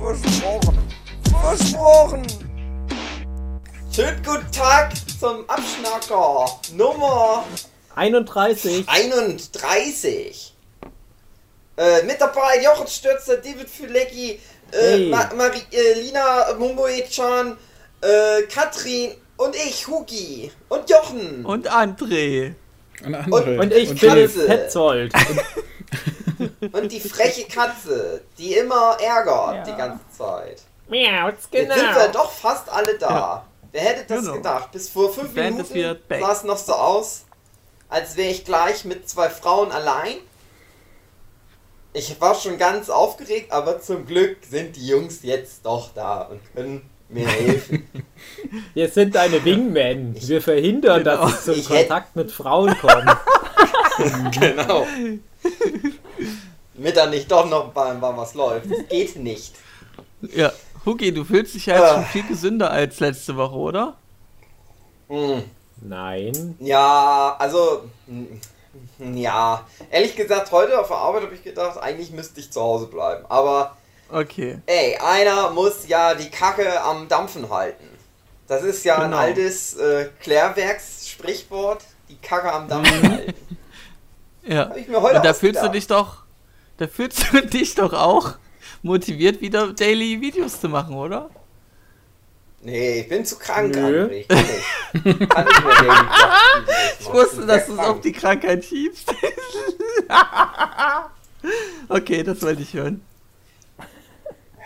Versprochen. 0.00 0.78
Versprochen. 1.42 2.26
Schönen 3.94 4.22
guten 4.24 4.50
Tag 4.50 4.92
zum 5.20 5.44
Abschnacker 5.48 6.58
Nummer 6.74 7.44
31. 7.94 8.88
31. 8.88 10.54
Äh, 11.76 12.02
mit 12.04 12.18
dabei 12.18 12.62
Jochen 12.62 12.86
Stürzer, 12.86 13.36
David 13.36 13.68
Fülecki, 13.68 14.40
äh, 14.72 14.76
Hey. 14.80 15.08
Ma 15.10 15.28
Mari 15.36 15.60
äh, 15.70 16.00
Lina 16.00 16.54
Mumboe-chan, 16.58 17.58
äh, 18.00 18.42
Katrin 18.44 19.12
und 19.36 19.54
ich, 19.54 19.86
Hugi 19.86 20.50
und 20.70 20.88
Jochen. 20.88 21.44
Und 21.44 21.70
André. 21.70 22.54
Und 23.04 23.14
andere. 23.14 23.60
Und 23.60 23.72
ich, 23.74 23.90
Und 23.90 23.98
Philipp. 23.98 24.46
Petzold. 24.46 25.12
Und 26.72 26.92
die 26.92 27.00
freche 27.00 27.44
Katze, 27.46 28.22
die 28.38 28.54
immer 28.54 28.96
ärgert 29.00 29.54
Ja. 29.54 29.62
die 29.64 29.76
ganze 29.78 30.04
Zeit. 30.16 30.62
Miau, 30.88 31.28
Jetzt 31.28 31.50
sind 31.52 31.68
wir 31.68 31.74
genau. 31.76 32.08
doch 32.12 32.30
fast 32.30 32.68
alle 32.70 32.98
da. 32.98 33.46
Wer 33.72 33.80
hätte 33.82 34.04
das 34.08 34.20
Genau. 34.22 34.34
gedacht? 34.34 34.72
Bis 34.72 34.88
vor 34.88 35.12
fünf 35.12 35.34
Band 35.34 35.70
Minuten 35.72 35.98
sah 36.20 36.32
es 36.32 36.42
noch 36.44 36.58
so 36.58 36.72
aus, 36.74 37.24
als 37.88 38.16
wäre 38.16 38.30
ich 38.30 38.44
gleich 38.44 38.84
mit 38.84 39.08
zwei 39.08 39.30
Frauen 39.30 39.70
allein. 39.72 40.16
Ich 41.92 42.20
war 42.20 42.34
schon 42.34 42.58
ganz 42.58 42.88
aufgeregt, 42.90 43.52
aber 43.52 43.80
zum 43.80 44.06
Glück 44.06 44.38
sind 44.48 44.76
die 44.76 44.86
Jungs 44.86 45.20
jetzt 45.22 45.64
doch 45.66 45.90
da 45.94 46.22
und 46.22 46.40
können 46.54 46.88
mir 47.08 47.26
helfen. 47.26 47.88
Wir 48.74 48.88
sind 48.88 49.14
deine 49.16 49.44
Wingmen. 49.44 50.14
Wir 50.20 50.40
verhindern, 50.42 51.02
Genau. 51.02 51.22
dass 51.28 51.46
es 51.46 51.64
zum 51.64 51.64
Kontakt 51.76 52.14
mit 52.14 52.30
Frauen 52.30 52.76
kommt. 52.78 53.16
genau. 54.40 54.86
Damit 56.80 56.96
da 56.96 57.04
nicht 57.06 57.30
doch 57.30 57.46
noch 57.46 57.74
mal, 57.74 57.94
mal 57.98 58.16
was 58.16 58.32
läuft. 58.32 58.70
Das 58.70 58.88
geht 58.88 59.14
nicht. 59.16 59.54
Ja, 60.22 60.50
Hugi, 60.86 61.12
du 61.12 61.24
fühlst 61.24 61.54
dich 61.54 61.66
ja 61.66 61.74
jetzt 61.74 61.84
Ah. 61.84 61.94
schon 61.96 62.04
viel 62.06 62.26
gesünder 62.26 62.70
als 62.70 63.00
letzte 63.00 63.36
Woche, 63.36 63.54
oder? 63.54 63.96
Hm. 65.08 65.42
Nein. 65.82 66.56
Ja, 66.58 67.36
also, 67.38 67.82
mm, 68.06 69.14
ja. 69.14 69.66
Ehrlich 69.90 70.16
gesagt, 70.16 70.50
heute 70.52 70.80
auf 70.80 70.88
der 70.88 70.96
Arbeit 70.96 71.24
habe 71.24 71.34
ich 71.34 71.44
gedacht, 71.44 71.76
eigentlich 71.78 72.12
müsste 72.12 72.40
ich 72.40 72.50
zu 72.50 72.62
Hause 72.62 72.86
bleiben. 72.86 73.26
Aber, 73.28 73.76
Okay. 74.10 74.58
ey, 74.64 74.96
einer 74.96 75.50
muss 75.50 75.86
ja 75.86 76.14
die 76.14 76.30
Kacke 76.30 76.80
am 76.80 77.08
Dampfen 77.08 77.50
halten. 77.50 77.84
Das 78.48 78.62
ist 78.62 78.84
ja 78.86 78.94
Genau. 78.94 79.18
ein 79.18 79.28
altes 79.28 79.76
äh, 79.76 80.08
Klärwerks-Sprichwort. 80.22 81.82
Die 82.08 82.16
Kacke 82.16 82.50
am 82.50 82.68
Dampfen 82.68 83.02
halten. 83.12 83.34
Ja. 84.46 84.70
Hab 84.70 84.76
ich 84.78 84.88
mir 84.88 85.00
heute 85.02 85.16
Und 85.16 85.24
da 85.26 85.34
fühlst 85.34 85.62
du 85.62 85.68
dich 85.68 85.86
doch, 85.86 86.24
da 86.80 86.88
fühlst 86.88 87.30
du 87.30 87.42
dich 87.46 87.74
doch 87.74 87.92
auch 87.92 88.36
motiviert, 88.82 89.42
wieder 89.42 89.72
Daily 89.74 90.18
Videos 90.20 90.60
zu 90.60 90.68
machen, 90.68 90.94
oder? 90.94 91.28
Nee, 92.62 93.00
ich 93.00 93.08
bin 93.08 93.24
zu 93.24 93.38
krank, 93.38 93.74
Nö. 93.74 94.06
André. 94.06 94.10
Ich 94.10 94.28
kann 94.28 94.38
nicht. 94.38 95.30
Kann 95.30 95.46
nicht 95.46 95.64
mehr 95.64 95.74
Daily 95.74 95.98
Ich 97.00 97.12
wusste, 97.12 97.46
dass 97.46 97.66
du 97.66 97.74
es 97.74 97.78
auf 97.78 98.00
die 98.00 98.12
Krankheit 98.12 98.64
schiebst. 98.64 99.12
okay, 101.88 102.22
das 102.22 102.40
wollte 102.40 102.62
ich 102.62 102.72
hören. 102.72 103.04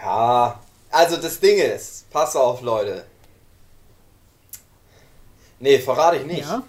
Ja, 0.00 0.60
also 0.90 1.16
das 1.16 1.40
Ding 1.40 1.58
ist, 1.58 2.08
pass 2.10 2.36
auf, 2.36 2.62
Leute. 2.62 3.06
Nee, 5.58 5.80
verrate 5.80 6.18
ich 6.18 6.26
nicht. 6.26 6.42
Ja? 6.42 6.62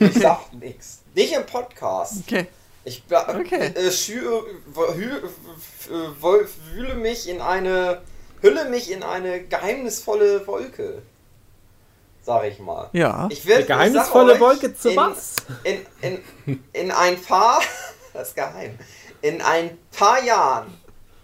Ich 0.00 0.14
sag 0.14 0.52
nix. 0.60 1.00
Nicht 1.14 1.32
im 1.32 1.46
Podcast. 1.46 2.18
Okay. 2.26 2.46
Ich 2.84 3.02
Okay. 3.10 3.72
äh, 3.74 3.88
schü- 3.88 4.42
w- 4.66 4.80
hü- 4.92 5.22
w- 5.22 6.22
w- 6.22 6.48
wühle 6.72 6.94
mich 6.94 7.28
in 7.28 7.40
eine. 7.40 8.02
Hülle 8.42 8.66
mich 8.66 8.90
in 8.90 9.02
eine 9.02 9.42
geheimnisvolle 9.44 10.46
Wolke. 10.46 11.00
Sag 12.22 12.44
ich 12.44 12.58
mal. 12.58 12.88
Ja. 12.92 13.26
Ich 13.30 13.46
werd, 13.46 13.58
Eine 13.58 13.66
geheimnisvolle 13.66 14.34
euch, 14.34 14.40
Wolke 14.40 14.74
zu 14.74 14.90
in, 14.90 14.96
was? 14.96 15.34
In, 15.62 15.86
in, 16.46 16.64
in 16.72 16.90
ein 16.90 17.20
paar. 17.20 17.62
Das 18.12 18.28
ist 18.28 18.36
geheim. 18.36 18.78
In 19.22 19.42
ein 19.42 19.76
paar 19.90 20.22
Jahren. 20.22 20.72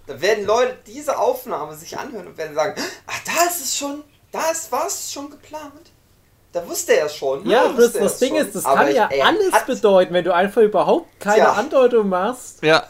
Da 0.08 0.20
werden 0.20 0.44
Leute 0.44 0.76
diese 0.88 1.16
Aufnahme 1.16 1.76
sich 1.76 1.96
anhören 1.96 2.26
und 2.26 2.36
werden 2.36 2.56
sagen: 2.56 2.74
Ach, 3.06 3.20
da 3.24 3.44
ist 3.44 3.60
es 3.62 3.76
schon. 3.78 4.02
Da 4.32 4.50
ist 4.50 4.72
was 4.72 5.12
schon 5.12 5.30
geplant. 5.30 5.89
Da 6.52 6.66
wusste 6.68 6.96
er 6.96 7.06
es 7.06 7.14
schon. 7.14 7.48
Ja, 7.48 7.68
da 7.68 7.74
das 7.74 7.94
es 7.94 8.18
Ding 8.18 8.30
schon. 8.36 8.46
ist, 8.46 8.56
das 8.56 8.64
Aber 8.64 8.84
kann 8.84 8.94
ja 8.94 9.08
er 9.10 9.26
alles 9.26 9.52
hat- 9.52 9.66
bedeuten, 9.66 10.12
wenn 10.14 10.24
du 10.24 10.34
einfach 10.34 10.62
überhaupt 10.62 11.20
keine 11.20 11.36
Tja. 11.36 11.52
Andeutung 11.52 12.08
machst. 12.08 12.62
Ja. 12.62 12.84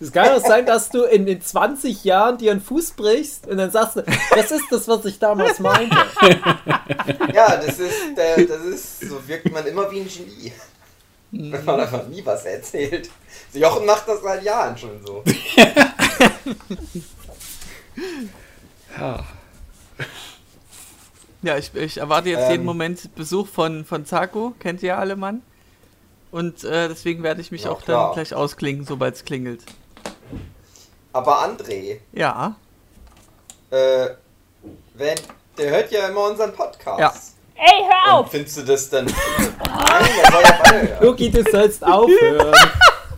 Es 0.00 0.12
kann 0.12 0.28
auch 0.28 0.40
sein, 0.46 0.64
dass 0.64 0.90
du 0.90 1.02
in 1.02 1.26
den 1.26 1.42
20 1.42 2.04
Jahren 2.04 2.38
dir 2.38 2.52
einen 2.52 2.60
Fuß 2.60 2.92
brichst 2.92 3.48
und 3.48 3.58
dann 3.58 3.70
sagst 3.72 3.96
du, 3.96 4.02
das 4.34 4.50
ist 4.52 4.64
das, 4.70 4.86
was 4.86 5.04
ich 5.04 5.18
damals 5.18 5.58
meinte. 5.58 5.96
Ja, 7.34 7.56
das 7.56 7.78
ist, 7.80 8.16
der, 8.16 8.44
das 8.46 8.60
ist, 8.62 9.00
so 9.00 9.26
wirkt 9.28 9.50
man 9.52 9.66
immer 9.66 9.90
wie 9.90 10.00
ein 10.00 10.08
Genie. 10.08 10.52
Mhm. 11.32 11.52
Wenn 11.52 11.64
man 11.64 11.80
einfach 11.80 12.06
nie 12.06 12.24
was 12.24 12.44
erzählt. 12.44 13.10
Jochen 13.52 13.84
macht 13.86 14.06
das 14.08 14.22
seit 14.22 14.42
Jahren 14.44 14.78
schon 14.78 15.04
so. 15.04 15.22
Ja. 18.98 19.24
Ja, 21.42 21.56
ich, 21.56 21.72
ich 21.74 21.98
erwarte 21.98 22.30
jetzt 22.30 22.44
Ähm. 22.46 22.50
jeden 22.50 22.64
Moment 22.64 23.14
Besuch 23.14 23.46
von, 23.46 23.84
von 23.84 24.04
Zaku, 24.04 24.52
kennt 24.58 24.82
ihr 24.82 24.88
ja 24.90 24.98
alle 24.98 25.16
Mann. 25.16 25.42
Und 26.30 26.64
äh, 26.64 26.88
deswegen 26.88 27.22
werde 27.22 27.40
ich 27.40 27.50
mich 27.52 27.64
Ja, 27.64 27.70
auch 27.70 27.82
klar. 27.82 28.06
dann 28.08 28.14
gleich 28.14 28.34
ausklingen, 28.34 28.84
sobald 28.84 29.14
es 29.14 29.24
klingelt. 29.24 29.62
Aber 31.12 31.42
André, 31.42 31.98
Ja. 32.12 32.56
äh, 33.70 34.08
wenn, 34.94 35.16
der 35.56 35.70
hört 35.70 35.90
ja 35.90 36.08
immer 36.08 36.24
unseren 36.28 36.52
Podcast. 36.52 36.98
Ja. 37.00 37.12
Ey, 37.64 37.82
hör 37.88 38.18
Und 38.18 38.24
auf! 38.26 38.30
findest 38.30 38.56
du 38.58 38.62
das 38.62 38.88
dann. 38.90 39.06
Nein, 39.06 39.14
der 40.22 40.30
soll 40.32 40.42
ja 40.42 40.58
weiterhören. 40.60 41.04
Luki, 41.04 41.30
du 41.30 41.42
sollst 41.50 41.84
aufhören. 41.84 42.54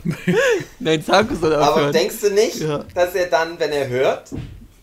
Nein, 0.78 1.04
Zaku 1.04 1.34
soll 1.34 1.54
Aber 1.54 1.72
aufhören. 1.72 1.92
denkst 1.92 2.20
du 2.20 2.30
nicht, 2.30 2.56
Ja. 2.60 2.84
dass 2.94 3.14
er 3.14 3.26
dann, 3.26 3.58
wenn 3.58 3.72
er 3.72 3.88
hört, 3.88 4.30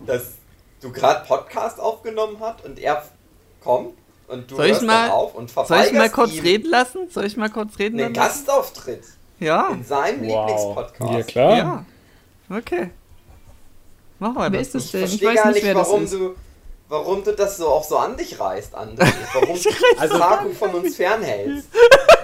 dass 0.06 0.34
du 0.82 0.92
gerade 0.92 1.26
Podcast 1.26 1.80
aufgenommen 1.80 2.38
hast 2.40 2.64
und 2.66 2.78
er 2.78 3.04
kommt 3.68 3.94
und 4.28 4.50
du 4.52 4.56
Soll 4.56 4.66
ich 4.66 4.72
hörst 4.74 4.84
mal- 4.84 5.02
dann 5.08 5.12
auf 5.12 5.36
und 5.36 5.50
Soll 5.50 5.66
verweigerst 5.66 5.92
ich 5.92 5.98
mal 5.98 6.10
kurz 6.10 6.34
ihm 6.34 6.42
reden 6.44 6.70
lassen? 6.70 7.00
Soll 7.12 7.26
ich 7.26 7.38
mal 7.38 7.50
kurz 7.50 7.78
reden 7.80 8.00
einen 8.00 8.14
lassen? 8.14 8.46
Gastauftritt 8.46 9.04
Ja. 9.40 9.70
in 9.70 9.84
seinem 9.84 10.22
Wow. 10.28 10.48
Lieblingspodcast? 10.48 11.12
ja, 11.14 11.24
klar. 11.24 11.58
Ja. 11.58 11.86
Okay. 12.58 12.90
Machen 14.20 14.36
wir 14.36 14.52
Wer 14.52 14.60
das. 14.60 14.62
ist 14.68 14.76
das 14.76 14.86
Ich 14.86 14.92
denn? 14.92 15.04
Ich 15.04 15.10
verstehe 15.10 15.30
weiß 15.30 15.44
gar 15.44 15.52
nicht, 15.52 15.76
warum 15.76 16.10
du, 16.10 16.36
warum 16.90 17.24
du 17.24 17.34
das 17.34 17.58
so 17.58 17.68
auch 17.68 17.84
so 17.84 17.98
an 17.98 18.18
dich 18.18 18.40
reißt, 18.40 18.76
André. 18.76 19.06
Warum 19.34 19.58
du 19.62 19.70
Also- 20.00 20.18
Zaku 20.18 20.50
von 20.54 20.70
uns 20.76 20.96
fernhältst. 20.96 21.68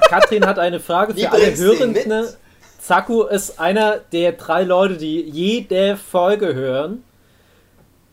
Katrin 0.09 0.45
hat 0.45 0.57
eine 0.59 0.79
Frage 0.79 1.15
Wie 1.15 1.21
für 1.21 1.31
alle 1.31 1.43
ihn 1.43 1.49
mit? 1.51 1.59
Hörenden. 1.59 2.27
Zaku 2.81 3.23
ist 3.23 3.59
einer 3.59 3.97
der 3.99 4.33
drei 4.33 4.63
Leute, 4.63 4.97
die 4.97 5.21
jede 5.21 5.95
Folge 5.97 6.53
hören. 6.53 7.03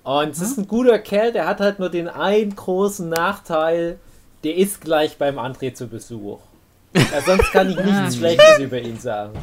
Und 0.02 0.30
es 0.30 0.40
ist 0.40 0.56
ein 0.58 0.66
guter 0.66 0.98
Kerl, 0.98 1.32
der 1.32 1.46
hat 1.46 1.60
halt 1.60 1.78
nur 1.78 1.90
den 1.90 2.08
einen 2.08 2.54
großen 2.56 3.08
Nachteil, 3.08 3.98
der 4.44 4.56
ist 4.56 4.80
gleich 4.80 5.18
beim 5.18 5.38
André 5.38 5.74
zu 5.74 5.86
Besuch. 5.88 6.38
Ja, 6.94 7.20
sonst 7.24 7.52
kann 7.52 7.70
ich 7.70 7.76
nichts 7.84 8.16
Schlechtes 8.16 8.58
über 8.58 8.78
ihn 8.78 8.98
sagen. 8.98 9.34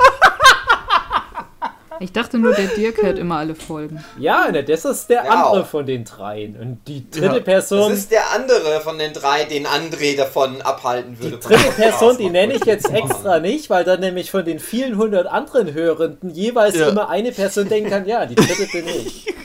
Ich 2.00 2.12
dachte 2.12 2.38
nur, 2.38 2.54
der 2.54 2.68
Dirk 2.68 3.02
hört 3.02 3.18
immer 3.18 3.38
alle 3.38 3.56
Folgen. 3.56 4.04
Ja, 4.20 4.52
ne, 4.52 4.64
das 4.64 4.86
ist 4.86 5.10
der 5.10 5.26
Ja, 5.26 5.32
andere 5.46 5.64
auch. 5.64 5.66
von 5.68 5.84
den 5.86 6.04
dreien. 6.06 6.56
Und 6.60 6.80
die 6.88 7.10
dritte 7.10 7.38
Ja. 7.38 7.42
Person, 7.42 7.90
Das 7.90 8.00
ist 8.00 8.12
der 8.12 8.32
andere 8.36 8.82
von 8.82 9.00
den 9.00 9.14
drei, 9.14 9.46
den 9.46 9.66
André 9.66 10.16
davon 10.16 10.62
abhalten 10.62 11.18
würde. 11.20 11.38
die 11.38 11.48
dritte 11.48 11.72
Person, 11.76 12.18
die 12.20 12.30
nenne 12.30 12.54
ich 12.54 12.66
jetzt 12.66 12.92
extra 12.92 13.40
nicht, 13.40 13.70
weil 13.72 13.84
dann 13.84 14.00
nämlich 14.02 14.30
von 14.30 14.46
den 14.46 14.60
vielen 14.60 14.98
hundert 14.98 15.26
anderen 15.28 15.74
Hörenden 15.74 16.30
jeweils 16.30 16.76
Ja. 16.78 16.90
immer 16.90 17.10
eine 17.10 17.32
Person 17.32 17.68
denken 17.68 17.90
kann, 17.90 18.06
ja, 18.06 18.26
die 18.28 18.36
dritte 18.36 18.68
bin 18.72 18.88
ich. 18.88 19.26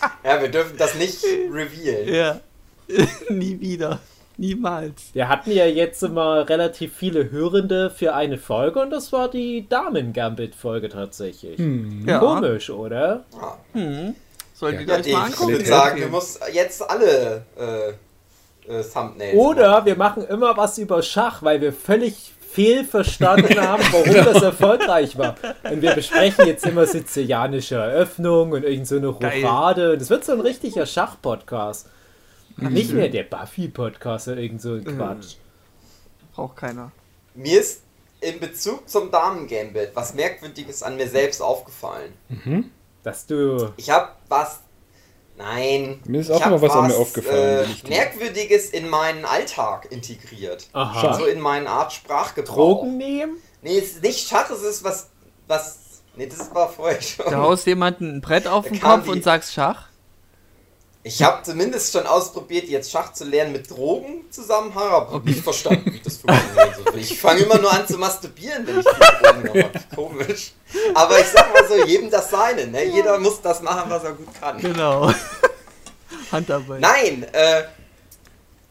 Ja, 0.24 0.40
wir 0.40 0.48
dürfen 0.48 0.76
das 0.76 0.94
nicht 0.94 1.24
revealen. 1.24 2.12
Ja. 2.14 2.40
Nie 3.30 3.60
wieder. 3.60 3.98
Niemals. 4.36 5.02
Wir 5.14 5.28
hatten 5.28 5.50
ja 5.50 5.66
jetzt 5.66 6.02
immer 6.02 6.48
relativ 6.48 6.94
viele 6.94 7.30
Hörende 7.32 7.90
für 7.90 8.14
eine 8.14 8.38
Folge 8.38 8.80
und 8.80 8.90
das 8.90 9.12
war 9.12 9.28
die 9.28 9.68
Damen-Gambit-Folge 9.68 10.88
tatsächlich. 10.88 11.58
Ja. 12.06 12.18
Komisch, 12.20 12.70
oder? 12.70 13.24
Ja. 13.32 13.58
Hm. 13.72 14.14
Sollt 14.54 14.80
ihr 14.80 14.86
Ja, 14.86 14.98
Dave, 14.98 15.10
mal 15.12 15.28
ich 15.28 15.34
angucken. 15.34 15.52
würde 15.52 15.64
sagen, 15.66 16.00
du 16.02 16.08
musst 16.08 16.40
jetzt 16.52 16.88
alle 16.88 17.44
äh, 17.58 18.72
äh, 18.72 18.82
Thumbnails 18.84 19.34
Oder 19.36 19.70
machen. 19.70 19.86
wir 19.86 19.96
machen 19.96 20.26
immer 20.28 20.56
was 20.56 20.78
über 20.78 21.02
Schach, 21.02 21.42
weil 21.42 21.60
wir 21.60 21.72
völlig 21.72 22.32
fehlverstanden 22.50 23.60
haben, 23.66 23.82
warum 23.90 24.14
das 24.14 24.42
erfolgreich 24.42 25.16
war. 25.18 25.36
Und 25.70 25.82
wir 25.82 25.94
besprechen 25.94 26.46
jetzt 26.46 26.64
immer 26.66 26.86
sizilianische 26.86 27.76
Eröffnung 27.76 28.52
und 28.52 28.64
irgend 28.64 28.86
so 28.86 28.96
eine. 28.96 29.08
Rochade. 29.08 29.92
Und 29.92 30.02
es 30.02 30.10
wird 30.10 30.24
so 30.24 30.32
ein 30.32 30.40
richtiger 30.40 30.86
Schach-Podcast. 30.86 31.88
Nicht 32.56 32.92
mehr 32.92 33.08
der 33.08 33.22
Buffy-Podcast 33.22 34.28
oder 34.28 34.38
irgend 34.38 34.60
so 34.60 34.74
ein 34.74 34.84
Quatsch. 34.84 35.36
Braucht 36.34 36.56
keiner. 36.56 36.90
Mir 37.34 37.60
ist 37.60 37.82
in 38.20 38.40
Bezug 38.40 38.88
zum 38.88 39.10
Damen-Gambit 39.12 39.90
was 39.94 40.14
Merkwürdiges 40.14 40.82
an 40.82 40.96
mir 40.96 41.06
selbst 41.08 41.40
aufgefallen. 41.40 42.12
Dass 43.02 43.26
du. 43.26 43.72
Ich 43.76 43.90
habe 43.90 44.08
was. 44.28 44.60
Nein. 45.38 46.00
Mir 46.04 46.20
ist 46.20 46.28
ich 46.30 46.34
auch 46.34 46.44
immer 46.46 46.60
was 46.60 46.72
an 46.72 46.88
mir 46.88 46.96
aufgefallen, 46.96 47.58
Äh, 47.58 47.62
wenn 47.62 47.70
ich 47.70 47.82
die- 47.84 47.90
Merkwürdiges 47.90 48.70
in 48.70 48.88
meinen 48.88 49.24
Alltag 49.24 49.86
integriert. 49.90 50.66
Aha. 50.72 51.14
So 51.14 51.26
in 51.26 51.40
meine 51.40 51.68
Art 51.70 51.92
Sprachgebrauch. 51.92 52.54
Drogen 52.80 52.96
nehmen? 52.98 53.36
Nee, 53.62 53.78
es 53.78 53.92
ist 53.92 54.02
nicht 54.02 54.28
Schach, 54.28 54.50
es 54.50 54.62
ist 54.62 54.82
was. 54.84 55.08
was 55.46 55.78
nee, 56.16 56.26
das 56.26 56.52
war 56.54 56.68
vorher 56.68 57.00
schon. 57.00 57.26
Da 57.30 57.38
haust 57.38 57.66
jemanden 57.66 58.16
ein 58.16 58.20
Brett 58.20 58.46
auf 58.48 58.66
den 58.68 58.80
Kopf 58.80 59.04
die- 59.04 59.10
und 59.10 59.22
sagst 59.24 59.52
Schach. 59.54 59.87
Ich 61.08 61.22
habe 61.22 61.42
zumindest 61.42 61.90
schon 61.90 62.06
ausprobiert, 62.06 62.68
jetzt 62.68 62.90
Schach 62.90 63.14
zu 63.14 63.24
lernen 63.24 63.52
mit 63.52 63.70
Drogen 63.70 64.30
Zusammenhang, 64.30 64.90
aber 64.90 65.20
nicht 65.20 65.42
verstanden, 65.42 65.90
wie 65.90 66.00
das 66.00 66.18
funktioniert. 66.18 66.96
Ich 66.96 67.18
fange 67.18 67.40
immer 67.44 67.56
nur 67.56 67.72
an 67.72 67.88
zu 67.88 67.96
masturbieren, 67.96 68.66
wenn 68.66 68.80
ich 68.80 68.84
die 68.84 69.24
Drogen 69.24 69.64
habe. 69.64 69.72
Komisch. 69.94 70.52
Aber 70.92 71.18
ich 71.18 71.28
sag 71.28 71.50
mal 71.54 71.66
so, 71.66 71.82
jedem 71.86 72.10
das 72.10 72.28
seine. 72.28 72.66
Ne? 72.66 72.84
Jeder 72.84 73.18
muss 73.18 73.40
das 73.40 73.62
machen, 73.62 73.88
was 73.88 74.04
er 74.04 74.12
gut 74.12 74.28
kann. 74.38 74.60
Genau. 74.60 75.10
Handarbeit. 76.32 76.80
Nein, 76.80 77.26
äh, 77.32 77.62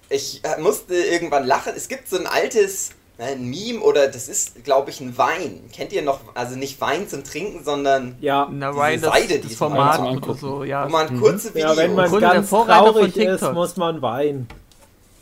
ich 0.09 0.39
äh, 0.43 0.61
musste 0.61 0.93
irgendwann 0.93 1.47
lachen. 1.47 1.73
Es 1.75 1.87
gibt 1.87 2.07
so 2.07 2.19
ein 2.19 2.27
altes 2.27 2.91
ein 3.19 3.49
Meme 3.49 3.79
oder 3.79 4.07
das 4.07 4.27
ist, 4.27 4.63
glaube 4.63 4.91
ich, 4.91 5.01
ein 5.01 5.17
Wein. 5.17 5.69
Kennt 5.73 5.91
ihr 5.91 6.03
noch? 6.03 6.19
Also 6.35 6.55
nicht 6.55 6.79
Wein 6.79 7.09
zum 7.09 7.23
Trinken, 7.23 7.63
sondern 7.63 8.15
Ja. 8.21 8.47
Na, 8.51 8.71
das, 8.71 9.01
Seide, 9.01 9.39
das 9.39 9.55
Format 9.55 9.95
zum 9.95 10.17
oder 10.17 10.33
so, 10.35 10.63
ja. 10.63 10.85
wo 10.85 10.89
man 10.89 11.19
kurze 11.19 11.53
Videos... 11.53 11.71
Ja, 11.71 11.77
wenn 11.77 11.95
man 11.95 12.09
Grunde 12.09 12.27
der 12.27 12.33
ganz 12.35 12.49
traurig 12.49 13.17
ist, 13.17 13.41
muss 13.53 13.75
man 13.77 14.01
weinen. 14.01 14.47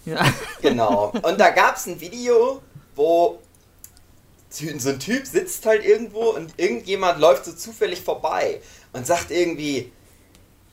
ja. 0.05 0.25
Genau. 0.61 1.13
Und 1.21 1.39
da 1.39 1.51
gab 1.51 1.77
es 1.77 1.85
ein 1.87 1.99
Video, 2.01 2.61
wo 2.95 3.39
so 4.49 4.89
ein 4.89 4.99
Typ 4.99 5.25
sitzt 5.25 5.65
halt 5.65 5.83
irgendwo 5.85 6.29
und 6.29 6.53
irgendjemand 6.57 7.19
läuft 7.19 7.45
so 7.45 7.53
zufällig 7.53 8.01
vorbei 8.01 8.61
und 8.93 9.05
sagt 9.05 9.31
irgendwie, 9.31 9.91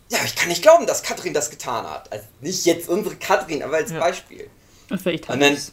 ja, 0.09 0.19
ich 0.25 0.37
kann 0.37 0.49
nicht 0.49 0.63
glauben, 0.63 0.87
dass 0.87 1.03
Katrin 1.03 1.35
das 1.35 1.51
getan 1.51 1.89
hat. 1.89 2.13
Also 2.13 2.25
nicht 2.41 2.65
jetzt 2.67 2.89
unsere 2.89 3.17
Katrin, 3.17 3.63
aber 3.63 3.77
als 3.77 3.91
Ja. 3.91 3.99
Beispiel. 3.99 4.49
Und 4.93 5.01
vielleicht 5.01 5.25
Und 5.25 5.35
hab 5.35 5.41
dann 5.41 5.55
ich's, 5.55 5.73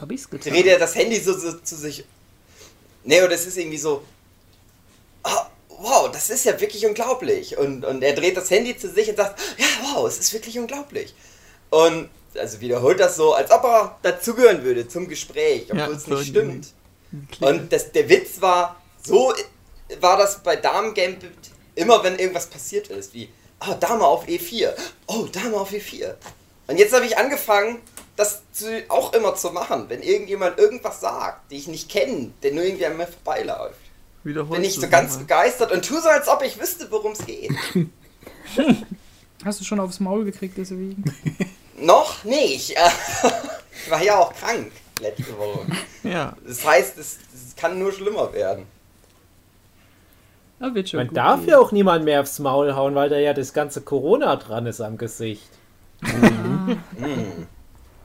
hab 0.00 0.10
ich's 0.12 0.30
getan. 0.30 0.52
dreht 0.52 0.66
er 0.66 0.78
das 0.78 0.94
Handy 0.94 1.18
so, 1.18 1.36
so 1.36 1.52
zu 1.58 1.76
sich. 1.76 2.04
Ne, 3.04 3.24
oder 3.24 3.34
es 3.34 3.46
ist 3.46 3.56
irgendwie 3.58 3.78
so, 3.78 4.04
ah, 5.24 5.50
wow, 5.68 6.10
das 6.12 6.30
ist 6.30 6.44
ja 6.44 6.58
wirklich 6.60 6.86
unglaublich. 6.86 7.58
Und, 7.58 7.84
und 7.84 8.02
er 8.02 8.14
dreht 8.14 8.36
das 8.36 8.50
Handy 8.50 8.76
zu 8.76 8.88
sich 8.88 9.08
und 9.08 9.16
sagt, 9.16 9.40
ja, 9.58 9.66
wow, 9.82 10.06
es 10.06 10.18
ist 10.18 10.32
wirklich 10.32 10.58
unglaublich. 10.58 11.14
Und 11.70 12.10
also 12.38 12.60
wiederholt 12.60 13.00
das 13.00 13.16
so, 13.16 13.34
als 13.34 13.50
ob 13.50 13.64
er 13.64 13.98
dazugehören 14.02 14.62
würde 14.62 14.86
zum 14.86 15.08
Gespräch, 15.08 15.64
obwohl 15.64 15.78
Ja, 15.78 15.88
es 15.88 16.06
nicht 16.06 16.28
stimmt. 16.28 16.72
Und 17.40 17.72
das, 17.72 17.90
der 17.90 18.08
Witz 18.08 18.40
war, 18.40 18.80
so 19.04 19.34
war 20.00 20.16
das 20.16 20.40
bei 20.44 20.54
Damen 20.54 20.94
Gambit 20.94 21.32
immer, 21.74 22.04
wenn 22.04 22.18
irgendwas 22.20 22.46
passiert 22.46 22.86
ist, 22.88 23.12
wie, 23.14 23.28
oh, 23.66 23.74
Dame 23.74 24.04
auf 24.04 24.28
E4, 24.28 24.72
oh, 25.08 25.26
Dame 25.32 25.56
auf 25.56 25.72
E4. 25.72 26.14
Und 26.68 26.78
jetzt 26.78 26.92
habe 26.92 27.04
ich 27.04 27.18
angefangen, 27.18 27.80
das 28.20 28.42
zu, 28.52 28.66
auch 28.88 29.12
immer 29.14 29.34
zu 29.34 29.50
machen, 29.50 29.86
wenn 29.88 30.02
irgendjemand 30.02 30.58
irgendwas 30.58 31.00
sagt, 31.00 31.50
die 31.50 31.56
ich 31.56 31.68
nicht 31.68 31.88
kenne, 31.88 32.30
der 32.42 32.52
nur 32.52 32.62
irgendwie 32.64 32.86
an 32.86 32.96
mir 32.96 33.06
vorbeiläuft. 33.06 33.78
Wiederholst 34.22 34.52
Bin 34.54 34.64
ich 34.64 34.74
so 34.74 34.88
ganz 34.88 35.12
nochmal. 35.12 35.24
begeistert 35.26 35.72
und 35.72 35.84
tue 35.84 36.00
so, 36.00 36.08
als 36.08 36.28
ob 36.28 36.42
ich 36.44 36.60
wüsste, 36.60 36.86
worum 36.90 37.12
es 37.12 37.24
geht. 37.24 37.50
Hast 39.44 39.60
du 39.60 39.64
schon 39.64 39.80
aufs 39.80 40.00
Maul 40.00 40.24
gekriegt 40.26 40.58
deswegen? 40.58 41.02
Noch 41.80 42.22
nicht. 42.24 42.74
Ich 43.82 43.90
war 43.90 44.02
ja 44.02 44.18
auch 44.18 44.34
krank 44.34 44.70
letzte 45.00 45.38
Woche. 45.38 45.64
Ja. 46.02 46.36
Das 46.46 46.66
heißt, 46.66 46.98
es, 46.98 47.16
es 47.32 47.56
kann 47.56 47.78
nur 47.78 47.90
schlimmer 47.92 48.30
werden. 48.34 48.66
Ja, 50.60 50.74
wird 50.74 50.90
schon 50.90 50.98
Man 50.98 51.06
gut 51.08 51.16
darf 51.16 51.40
gehen. 51.40 51.48
ja 51.48 51.58
auch 51.58 51.72
niemand 51.72 52.04
mehr 52.04 52.20
aufs 52.20 52.38
Maul 52.40 52.74
hauen, 52.74 52.94
weil 52.94 53.08
da 53.08 53.16
ja 53.16 53.32
das 53.32 53.54
ganze 53.54 53.80
Corona 53.80 54.36
dran 54.36 54.66
ist 54.66 54.82
am 54.82 54.98
Gesicht. 54.98 55.48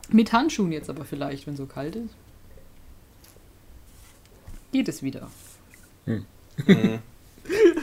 Mit 0.10 0.34
Handschuhen 0.34 0.72
jetzt 0.72 0.90
aber 0.90 1.06
vielleicht, 1.06 1.48
wenn 1.48 1.56
so 1.56 1.66
kalt 1.66 1.96
ist. 1.96 2.16
Geht 4.72 4.88
es 4.88 5.02
wieder. 5.04 5.30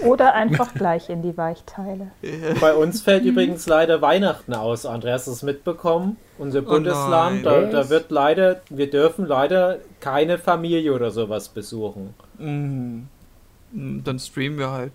Oder 0.05 0.35
einfach 0.35 0.75
gleich 0.75 1.09
in 1.09 1.23
die 1.23 1.37
Weichteile. 1.37 2.11
Bei 2.61 2.75
uns 2.75 3.01
fällt 3.03 3.25
übrigens 3.25 3.67
leider 3.67 4.03
Weihnachten 4.03 4.55
aus. 4.55 4.87
Andreas 4.87 5.23
hast 5.23 5.27
du 5.27 5.33
es 5.33 5.43
mitbekommen. 5.43 6.17
Unser 6.39 6.63
Bundesland, 6.63 7.47
da, 7.47 7.61
nein. 7.61 7.71
da 7.71 7.89
wird 7.89 8.11
leider, 8.11 8.61
wir 8.69 8.91
dürfen 8.91 9.27
leider 9.27 9.79
keine 10.01 10.39
Familie 10.39 10.93
oder 10.93 11.11
sowas 11.11 11.49
besuchen. 11.49 12.15
Mhm. 12.39 13.09
Mhm, 13.73 14.05
Dann 14.05 14.19
streamen 14.19 14.59
wir 14.59 14.71
halt. 14.71 14.93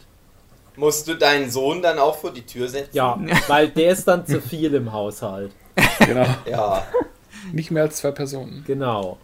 Musst 0.75 1.07
du 1.07 1.15
deinen 1.15 1.49
Sohn 1.49 1.81
dann 1.81 1.97
auch 1.97 2.17
vor 2.17 2.31
die 2.31 2.45
Tür 2.45 2.67
setzen? 2.67 2.91
Ja, 2.93 3.19
weil 3.47 3.69
der 3.69 3.91
ist 3.91 4.07
dann 4.07 4.25
zu 4.25 4.41
viel 4.41 4.73
im 4.73 4.91
Haushalt. 4.91 5.51
Genau. 5.99 6.25
Ja. 6.49 6.83
Nicht 7.53 7.71
mehr 7.71 7.83
als 7.83 7.97
zwei 7.97 8.11
Personen. 8.11 8.63
Genau. 8.65 9.17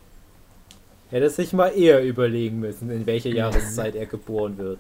Hätte 1.10 1.30
sich 1.30 1.54
mal 1.54 1.70
eher 1.70 2.04
überlegen 2.04 2.60
müssen, 2.60 2.90
in 2.90 3.06
welcher 3.06 3.30
Jahreszeit 3.30 3.96
er 3.96 4.08
geboren 4.08 4.58
wird. 4.58 4.80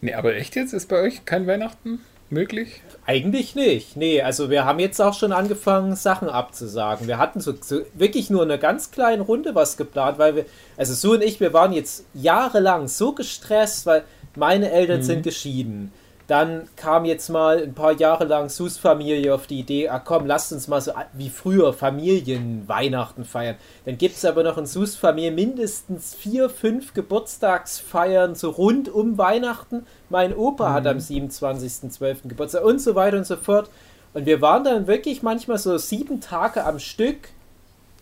Nee, 0.00 0.14
aber 0.14 0.34
echt 0.34 0.56
jetzt? 0.56 0.72
Ist 0.72 0.88
bei 0.88 1.00
euch 1.00 1.24
kein 1.24 1.46
Weihnachten 1.46 2.00
möglich? 2.30 2.82
Eigentlich 3.06 3.54
nicht. 3.54 3.96
Nee, 3.96 4.22
also 4.22 4.50
wir 4.50 4.64
haben 4.64 4.78
jetzt 4.78 5.00
auch 5.00 5.14
schon 5.14 5.32
angefangen, 5.32 5.96
Sachen 5.96 6.28
abzusagen. 6.28 7.06
Wir 7.06 7.18
hatten 7.18 7.40
so, 7.40 7.54
so 7.60 7.82
wirklich 7.94 8.30
nur 8.30 8.42
in 8.42 8.50
einer 8.50 8.58
ganz 8.58 8.90
kleinen 8.90 9.22
Runde 9.22 9.54
was 9.54 9.76
geplant, 9.76 10.18
weil 10.18 10.36
wir, 10.36 10.46
also 10.76 10.94
Sue 10.94 11.16
und 11.16 11.22
ich, 11.22 11.40
wir 11.40 11.52
waren 11.52 11.72
jetzt 11.72 12.04
jahrelang 12.14 12.88
so 12.88 13.12
gestresst, 13.12 13.86
weil 13.86 14.04
meine 14.34 14.70
Eltern 14.70 15.02
sind 15.02 15.22
geschieden. 15.22 15.92
Dann 16.26 16.68
kam 16.74 17.04
jetzt 17.04 17.28
mal 17.28 17.62
ein 17.62 17.74
paar 17.74 17.92
Jahre 17.92 18.24
lang 18.24 18.48
Sus 18.48 18.78
Familie 18.78 19.32
auf 19.32 19.46
die 19.46 19.60
Idee, 19.60 19.88
ah 19.88 20.00
komm, 20.00 20.26
lasst 20.26 20.52
uns 20.52 20.66
mal 20.66 20.80
so 20.80 20.90
wie 21.12 21.30
früher 21.30 21.72
Familienweihnachten 21.72 23.24
feiern. 23.24 23.54
Dann 23.84 23.96
gibt 23.96 24.16
es 24.16 24.24
aber 24.24 24.42
noch 24.42 24.58
in 24.58 24.66
Sus 24.66 24.96
Familie 24.96 25.30
mindestens 25.30 26.16
vier, 26.16 26.50
fünf 26.50 26.94
Geburtstagsfeiern 26.94 28.34
so 28.34 28.50
rund 28.50 28.88
um 28.88 29.18
Weihnachten. 29.18 29.86
Mein 30.08 30.34
Opa 30.34 30.72
hat 30.72 30.88
am 30.88 30.98
27.12. 30.98 32.26
Geburtstag 32.28 32.64
und 32.64 32.80
so 32.80 32.96
weiter 32.96 33.18
und 33.18 33.26
so 33.26 33.36
fort. 33.36 33.70
Und 34.12 34.26
wir 34.26 34.40
waren 34.40 34.64
dann 34.64 34.88
wirklich 34.88 35.22
manchmal 35.22 35.58
so 35.58 35.78
sieben 35.78 36.20
Tage 36.20 36.64
am 36.64 36.80
Stück, 36.80 37.28